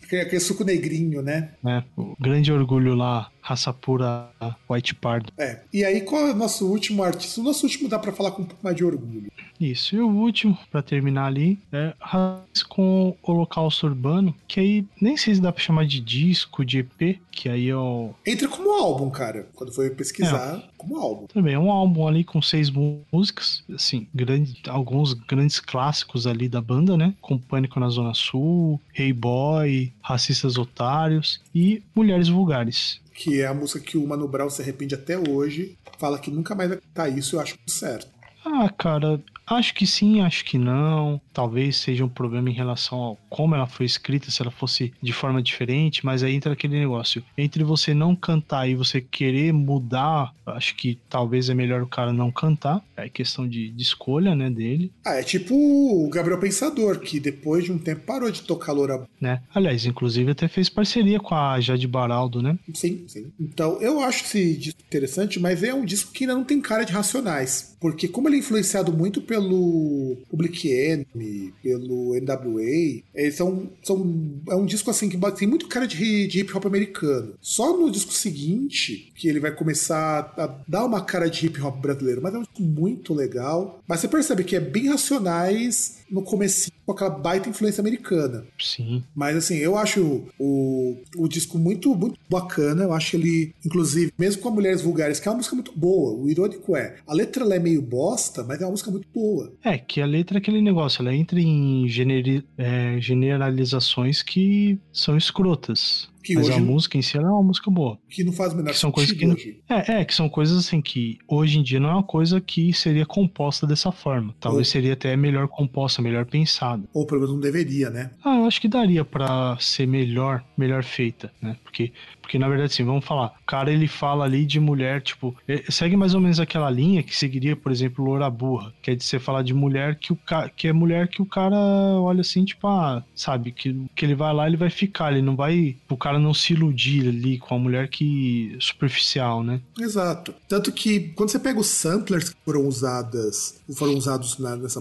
[0.04, 1.50] Aquele suco negrinho, né?
[1.64, 4.30] É, o grande orgulho lá, raça pura
[4.68, 5.32] white pardo.
[5.38, 5.60] É.
[5.72, 7.40] E aí, qual é o nosso último artista?
[7.40, 9.30] O nosso último dá para falar com um pouco mais de orgulho.
[9.60, 9.94] Isso.
[9.94, 15.34] E o último, para terminar ali, é Raiz com Holocausto Urbano, que aí nem sei
[15.34, 18.14] se dá pra chamar de disco, de EP, que aí é o...
[18.26, 19.48] Entra como álbum, cara.
[19.54, 20.62] Quando foi pesquisar, é.
[20.78, 21.26] como álbum.
[21.26, 26.60] Também é um álbum ali com seis músicas, assim, grande, alguns grandes clássicos ali da
[26.60, 27.14] banda, né?
[27.20, 33.52] Com Pânico na Zona Sul, Hey Boy, Racistas Otários e Mulheres Vulgares que é a
[33.52, 37.08] música que o Mano Brown se arrepende até hoje, fala que nunca mais vai cantar
[37.10, 38.08] isso, eu acho certo.
[38.42, 41.20] Ah, cara, Acho que sim, acho que não.
[41.32, 45.12] Talvez seja um problema em relação ao como ela foi escrita, se ela fosse de
[45.12, 47.22] forma diferente, mas aí entra aquele negócio.
[47.36, 52.12] Entre você não cantar e você querer mudar, acho que talvez é melhor o cara
[52.12, 52.80] não cantar.
[52.96, 54.92] É questão de, de escolha, né, dele.
[55.04, 59.06] Ah, é tipo o Gabriel Pensador, que depois de um tempo parou de tocar Loura.
[59.20, 59.42] Né?
[59.54, 62.58] Aliás, inclusive até fez parceria com a Jade Baraldo, né?
[62.74, 63.32] Sim, sim.
[63.38, 66.84] Então, eu acho esse disco interessante, mas é um disco que ainda não tem cara
[66.84, 67.76] de Racionais.
[67.80, 74.40] Porque como ele é influenciado muito pelo pelo Public Enemy, pelo NWA, eles são, são
[74.48, 77.34] é um disco assim que tem muito cara de, de hip hop americano.
[77.40, 81.80] Só no disco seguinte que ele vai começar a dar uma cara de hip hop
[81.80, 83.82] brasileiro, mas é um disco muito legal.
[83.86, 88.44] Mas você percebe que é bem racionais no começo com aquela baita influência americana.
[88.58, 89.02] Sim.
[89.14, 92.84] Mas assim, eu acho o, o disco muito, muito bacana.
[92.84, 96.12] Eu acho ele, inclusive, mesmo com Mulheres Vulgares, que é uma música muito boa.
[96.12, 99.29] O irônico é, a letra é meio bosta, mas é uma música muito boa.
[99.64, 105.16] É, que a letra é aquele negócio, ela entra em generi, é, generalizações que são
[105.16, 106.08] escrotas.
[106.22, 107.98] Que Mas hoje, a música em si é uma música boa.
[108.08, 109.58] Que não faz o menor que são coisas que hoje.
[109.68, 112.72] É, é, que são coisas assim que hoje em dia não é uma coisa que
[112.74, 114.34] seria composta dessa forma.
[114.38, 114.72] Talvez Ou...
[114.72, 116.82] seria até melhor composta, melhor pensada.
[116.92, 118.10] Ou pelo menos não deveria, né?
[118.22, 121.56] Ah, eu acho que daria para ser melhor, melhor feita, né?
[121.64, 121.90] Porque
[122.30, 123.34] porque, na verdade, assim, vamos falar.
[123.42, 125.34] O cara, ele fala ali de mulher, tipo,
[125.68, 129.02] segue mais ou menos aquela linha que seguiria, por exemplo, Loura Burra, que é de
[129.02, 130.48] você falar de mulher que o ca...
[130.48, 134.32] que é mulher que o cara olha assim, tipo, ah, sabe, que, que ele vai
[134.32, 137.58] lá, ele vai ficar, ele não vai, o cara não se iludir ali com a
[137.58, 139.60] mulher que superficial, né?
[139.76, 140.32] Exato.
[140.48, 144.80] Tanto que quando você pega os samplers que foram usadas, foram usados na, nessa,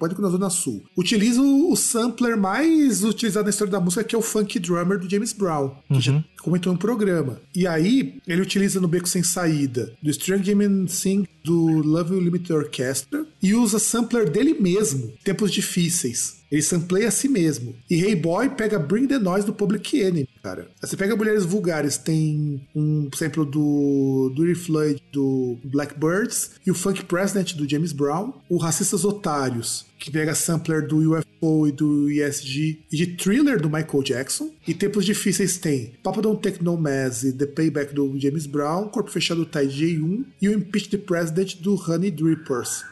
[0.00, 4.16] pode na Zona Sul, utiliza o, o sampler mais utilizado na história da música, que
[4.16, 6.00] é o Funk Drummer do James Brown, que uhum.
[6.00, 7.40] já comentou no programa.
[7.54, 12.52] E aí, ele utiliza no Beco Sem Saída, do Strange Game Sing do Love Limited
[12.52, 16.37] Orchestra, e usa sampler dele mesmo, Tempos Difíceis.
[16.50, 17.74] Ele sampleia a si mesmo.
[17.88, 20.68] E Hey Boy pega Bring the Noise do Public Enemy, cara.
[20.80, 27.04] Você pega Mulheres Vulgares, tem um sample do Dirty Floyd do Blackbirds e o Funk
[27.04, 28.32] President do James Brown.
[28.48, 33.68] O Racistas Otários, que pega sampler do UFO e do ESG e de Thriller do
[33.68, 34.50] Michael Jackson.
[34.66, 39.44] E tempos difíceis tem Papa Don't Take No The Payback do James Brown, Corpo Fechado
[39.44, 42.84] do Ty J1 e o Impeach the President do Honey Drippers.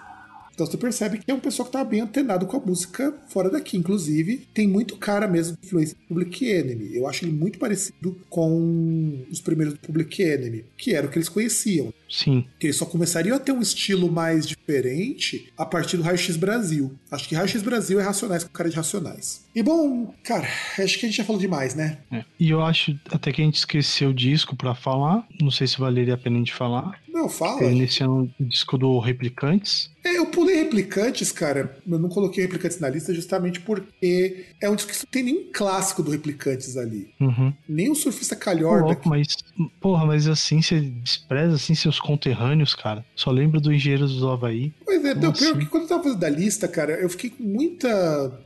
[0.56, 3.50] Então você percebe que é um pessoal que tá bem antenado com a música fora
[3.50, 3.76] daqui.
[3.76, 6.96] Inclusive, tem muito cara mesmo de influência do Public Enemy.
[6.96, 11.18] Eu acho ele muito parecido com os primeiros do Public Enemy, que era o que
[11.18, 11.92] eles conheciam.
[12.08, 12.46] Sim.
[12.58, 16.96] Que só começariam a ter um estilo mais diferente a partir do Raio X Brasil.
[17.10, 19.44] Acho que Raio X Brasil é Racionais com cara de Racionais.
[19.54, 20.46] E bom, cara,
[20.78, 21.98] acho que a gente já falou demais, né?
[22.12, 22.24] É.
[22.38, 25.26] E eu acho até que a gente esqueceu o disco para falar.
[25.40, 27.00] Não sei se valeria a pena a gente falar.
[27.16, 27.62] Não, fala.
[27.70, 29.90] Nesse ano o disco do Replicantes.
[30.04, 31.78] É, eu pulei Replicantes, cara.
[31.88, 35.50] Eu não coloquei Replicantes na lista justamente porque é um disco que não tem nenhum
[35.50, 37.08] clássico do Replicantes ali.
[37.18, 37.54] Uhum.
[37.66, 38.94] Nem o Surfista Calhorda.
[38.96, 39.38] Pô, mas,
[39.80, 43.04] porra, mas assim, você despreza assim seus conterrâneos, cara.
[43.14, 44.72] Só lembro do Engenheiros do Havaí.
[44.84, 45.58] Pois é, não, pior assim?
[45.58, 47.88] que quando eu tava fazendo da lista, cara, eu fiquei com muita.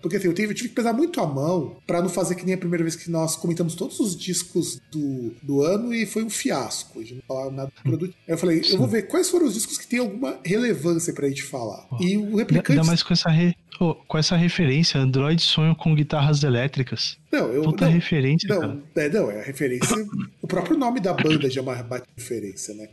[0.00, 2.44] Porque assim, eu tive, eu tive que pesar muito a mão para não fazer que
[2.44, 6.22] nem a primeira vez que nós comentamos todos os discos do, do ano e foi
[6.22, 6.98] um fiasco.
[6.98, 8.14] A gente não falava nada do produto.
[8.26, 8.72] Aí eu falei, Sim.
[8.72, 11.86] eu vou ver quais foram os discos que tem alguma relevância pra gente falar.
[11.90, 12.02] Oh.
[12.02, 12.72] E o replicante.
[12.72, 13.54] Ainda mais com essa, re...
[13.78, 17.18] oh, com essa referência, Android sonho com guitarras elétricas.
[17.30, 17.62] Não, eu.
[17.62, 18.48] Puta não, referência.
[18.48, 19.96] Não, é, não, é a referência.
[20.42, 22.88] o próprio nome da banda já é uma bate referência, né?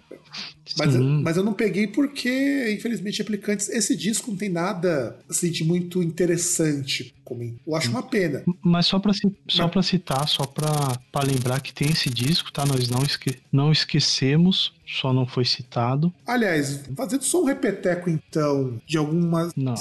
[0.78, 5.64] Mas, mas eu não peguei porque, infelizmente, Replicantes, esse disco não tem nada assim, de
[5.64, 7.60] muito interessante comigo.
[7.66, 8.44] Eu acho uma pena.
[8.62, 9.12] Mas só pra,
[9.48, 12.66] só pra citar, só pra, pra lembrar que tem esse disco, tá?
[12.66, 16.14] Nós não, esque, não esquecemos, só não foi citado.
[16.26, 19.54] Aliás, fazendo só um repeteco, então, de algumas.
[19.56, 19.76] Não.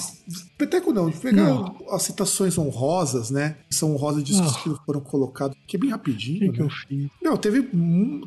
[0.59, 1.77] Repeteco não, de pegar não.
[1.91, 3.57] as citações honrosas, né?
[3.71, 6.41] São honrosas de discos que foram colocados, que é bem rapidinho.
[6.41, 6.53] Que né?
[6.55, 7.11] que eu fiz?
[7.23, 7.63] Não, teve,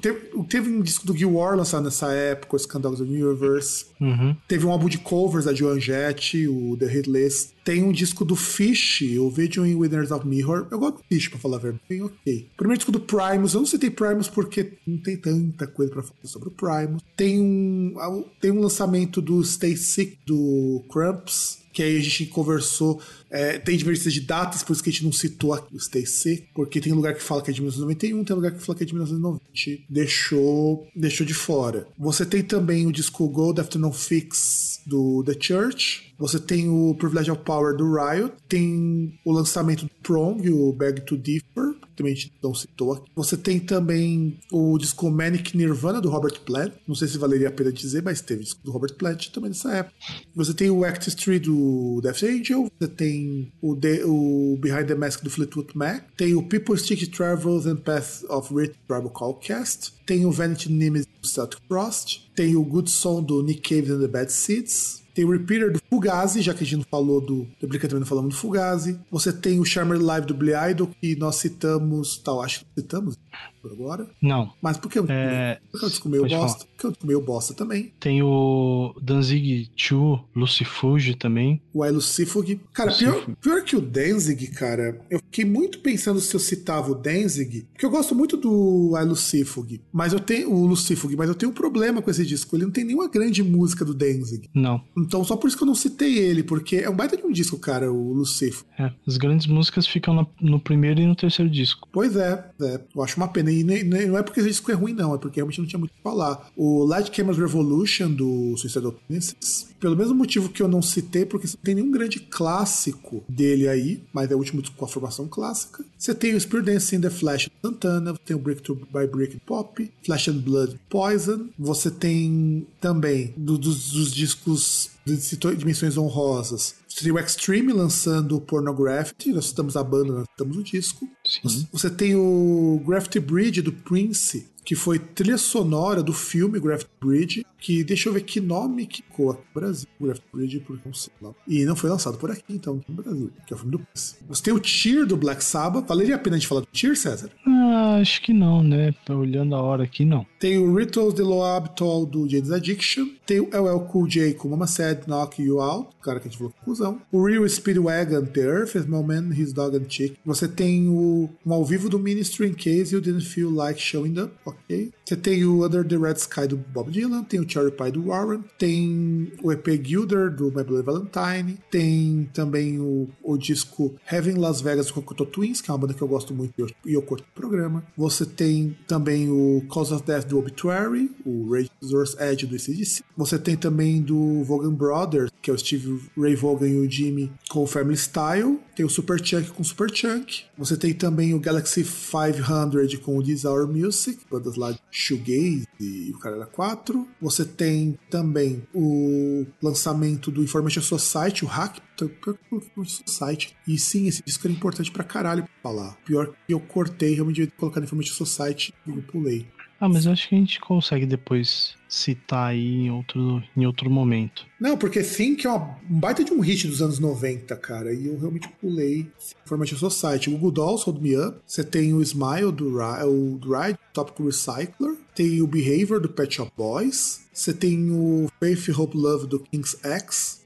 [0.01, 3.88] teve, teve um disco do Gil War lançado nessa época, o Scandal do Universe.
[3.99, 4.35] Uhum.
[4.47, 7.49] Teve um álbum de covers da Joan Jett, o The Hitless.
[7.70, 10.66] Tem um disco do Fish, o Video in Winners of Mirror.
[10.72, 11.84] Eu gosto do Fish, pra falar a verdade.
[11.88, 12.50] Bem ok.
[12.58, 13.54] Primeiro disco do Primus.
[13.54, 17.04] Eu não citei Primus porque não tem tanta coisa pra falar sobre o Primus.
[17.16, 23.02] Tem um, tem um lançamento do Stay Sick, do Crumps que aí a gente conversou.
[23.30, 26.06] É, tem diversidade de datas, por isso que a gente não citou aqui o Stay
[26.06, 28.84] Sick, porque tem lugar que fala que é de 1991, tem lugar que fala que
[28.84, 29.44] é de 1990.
[29.88, 31.88] Deixou, deixou de fora.
[31.98, 36.14] Você tem também o disco Gold Afternoon Fix do The Church.
[36.18, 38.34] Você tem o Privilege of Power do Riot.
[38.49, 41.69] Tem o lançamento do Prong, o Bag to Differ
[41.99, 43.11] também a gente não citou aqui.
[43.15, 46.73] Você tem também o disco Manic Nirvana do Robert Plant.
[46.88, 49.71] Não sei se valeria a pena dizer, mas teve disco do Robert Plant também nessa
[49.73, 49.95] época.
[50.34, 52.71] Você tem o Act 3 do Death Angel.
[52.80, 56.05] Você tem o, o Behind the Mask do Fleetwood Mac.
[56.15, 59.93] Tem o People Stick Travels and Paths of Rich Tribal Callcast.
[60.05, 62.30] Tem o Vanity Nemesis do Celtic Frost.
[62.34, 65.03] Tem o Good Song do Nick Cave and the Bad Seeds.
[65.20, 67.46] Tem o Repeater do Fugazi, já que a gente não falou do.
[67.60, 68.98] Duplica também não falamos do Fugazi.
[69.12, 72.18] Você tem o Charmer Live do Billy Idol, que nós citamos.
[72.20, 73.18] Tal, acho que citamos.
[73.61, 74.07] Por agora.
[74.22, 74.52] Não.
[74.61, 76.65] Mas por que, É, por que eu descobri o bosta?
[76.65, 77.94] Porque eu descobri o bosta também.
[77.99, 81.61] tem o Danzig 2, Lucifuge também.
[81.73, 82.60] O Elo Sifug.
[82.73, 86.95] Cara, pior, pior que o Danzig, cara, eu fiquei muito pensando se eu citava o
[86.95, 91.36] Danzig, porque eu gosto muito do Elo Sifug, mas eu tenho o Lucifug, mas eu
[91.36, 92.56] tenho um problema com esse disco.
[92.56, 94.49] Ele não tem nenhuma grande música do Danzig.
[94.53, 94.81] Não.
[94.98, 97.31] Então, só por isso que eu não citei ele, porque é um baita de um
[97.31, 98.65] disco, cara, o Lucifug.
[98.77, 101.88] É, as grandes músicas ficam na- no primeiro e no terceiro disco.
[101.91, 103.48] Pois é, é, eu acho uma pena.
[103.49, 105.67] E nem- nem- não é porque esse disco é ruim, não, é porque realmente não
[105.67, 106.49] tinha muito o que falar.
[106.55, 111.47] O Light Cameras Revolution do Suicidal Princess, pelo mesmo motivo que eu não citei, porque
[111.47, 115.27] não tem nenhum grande clássico dele aí, mas é o último disco com a formação
[115.27, 115.84] clássica.
[115.97, 119.89] Você tem o Spirit Dance in the Flash Santana, tem o Breakthrough by Brick Pop,
[120.03, 121.47] Flash and Blood Poison.
[121.57, 126.76] Você tem também do- dos discos de dimensões honrosas.
[126.88, 131.07] Você tem o Extreme lançando o Pornography, nós estamos a banda, nós estamos o disco.
[131.26, 131.68] Sim.
[131.72, 137.46] Você tem o Graffiti Bridge do Prince, que foi trilha sonora do filme Graffiti Bridge,
[137.58, 139.88] que deixa eu ver que nome que ficou aqui no Brasil.
[140.00, 141.32] Graffiti Bridge, porque não sei lá.
[141.48, 144.18] E não foi lançado por aqui, então, no Brasil, que é o filme do Prince.
[144.28, 145.88] Você tem o Cheer do Black Sabbath.
[145.88, 147.32] Valeria a pena a gente falar do Cheer, César?
[147.48, 148.94] Ah, acho que não, né?
[149.10, 150.24] Olhando a hora aqui, não.
[150.40, 153.08] Tem o Rituals de Loabtol do James Addiction.
[153.26, 156.30] Tem o LL Cool J com Mama Said Knock You Out, o cara que a
[156.30, 157.02] gente falou com cuzão.
[157.12, 160.16] O Real Speedwagon, The Earth, is My Man, His Dog and Chick.
[160.24, 164.20] Você tem o um ao vivo do Ministry in Case You Didn't Feel Like Showing
[164.20, 164.59] Up, ok.
[165.06, 167.23] Você tem o Under the Red Sky do Bob Dylan.
[167.23, 168.44] Tem o Cherry Pie do Warren.
[168.57, 171.57] Tem o EP Gilder do My Bloody Valentine.
[171.72, 175.94] Tem também o, o disco Heaven Las Vegas do Cocteau Twins, que é uma banda
[175.94, 176.53] que eu gosto muito
[176.86, 177.84] e eu, curto o programa.
[177.98, 183.03] Você tem também o Cause of Death do Obituary, o Razor's Edge do ACDC.
[183.15, 187.31] Você tem também do Vaughan Brothers, que é o Steve Ray Vaughan e o Jimmy
[187.49, 188.60] com o Family Style.
[188.76, 190.44] Tem o Super Chunk com Super Chunk.
[190.57, 194.19] Você tem também o Galaxy 500 com o Hour Music,
[194.49, 197.07] bandas lá de Shoegaze e o cara era 4.
[197.21, 203.55] Você tem também o lançamento do Information Society, o Hack Information Society.
[203.67, 205.97] E sim, esse disco era importante pra caralho pra falar.
[206.05, 209.47] Pior que eu cortei, realmente devia ter colocado Information Society e eu pulei.
[209.80, 213.89] Ah, mas eu acho que a gente consegue depois citar aí em outro, em outro
[213.89, 214.45] momento.
[214.60, 217.93] Não, porque Think é uma, um baita de um hit dos anos 90, cara.
[217.93, 219.10] E eu realmente pulei
[219.43, 220.30] Information Society.
[220.30, 221.39] O Google Dolls, Hold Me Up.
[221.47, 224.97] Você tem o Smile do, o do Ride, Topic Recycler.
[225.15, 227.22] Tem o Behavior do Pet Shop Boys.
[227.34, 230.45] Você tem o Faith, Hope, Love do King's X.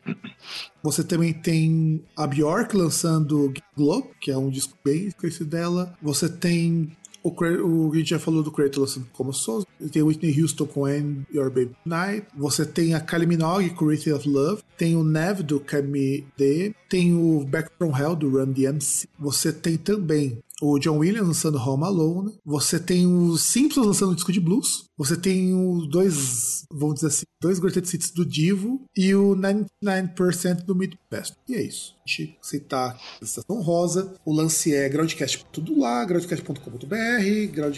[0.83, 5.97] Você também tem a Bjork lançando Globe, que é um disco bem conhecido dela.
[6.01, 6.91] Você tem
[7.23, 9.65] o, o gente já falou do Creator lançando como Souls.
[9.91, 12.27] Tem Whitney Houston com End Your Baby Night.
[12.35, 14.61] Você tem a Kylie Minogue com Rhythm of Love.
[14.77, 16.75] Tem o Nev do Kami D.
[16.89, 19.07] Tem o Back From Hell do Run DMC.
[19.17, 22.37] Você tem também o John Williams lançando Home Alone.
[22.45, 24.85] Você tem os Simpsons lançando um disco de blues.
[24.97, 30.63] Você tem os dois, vamos dizer assim, dois Greatest Hits do Divo e o 99%
[30.65, 31.33] do Midwest.
[31.49, 31.95] E é isso.
[32.05, 34.13] A gente citar a Estação Rosa.
[34.25, 37.77] O lance é Groundcast tudo lá, groundcast.com.br, ground,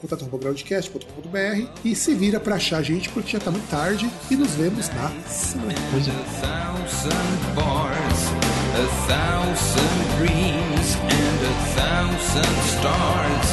[0.00, 4.36] contato groundcast.com.br e se vira pra achar a gente porque já tá muito tarde e
[4.36, 5.74] nos vemos na semana.
[5.90, 6.12] Pois é.
[11.42, 13.48] A thousand stars,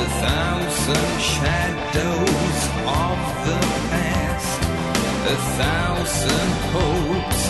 [0.00, 4.60] a thousand shadows of the past,
[5.26, 7.42] a thousand hopes,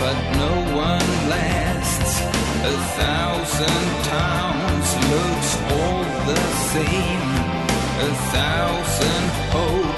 [0.00, 2.20] but no one lasts.
[2.62, 6.42] A thousand towns looks all the
[6.72, 7.30] same,
[8.00, 9.24] a thousand
[9.54, 9.90] hopes,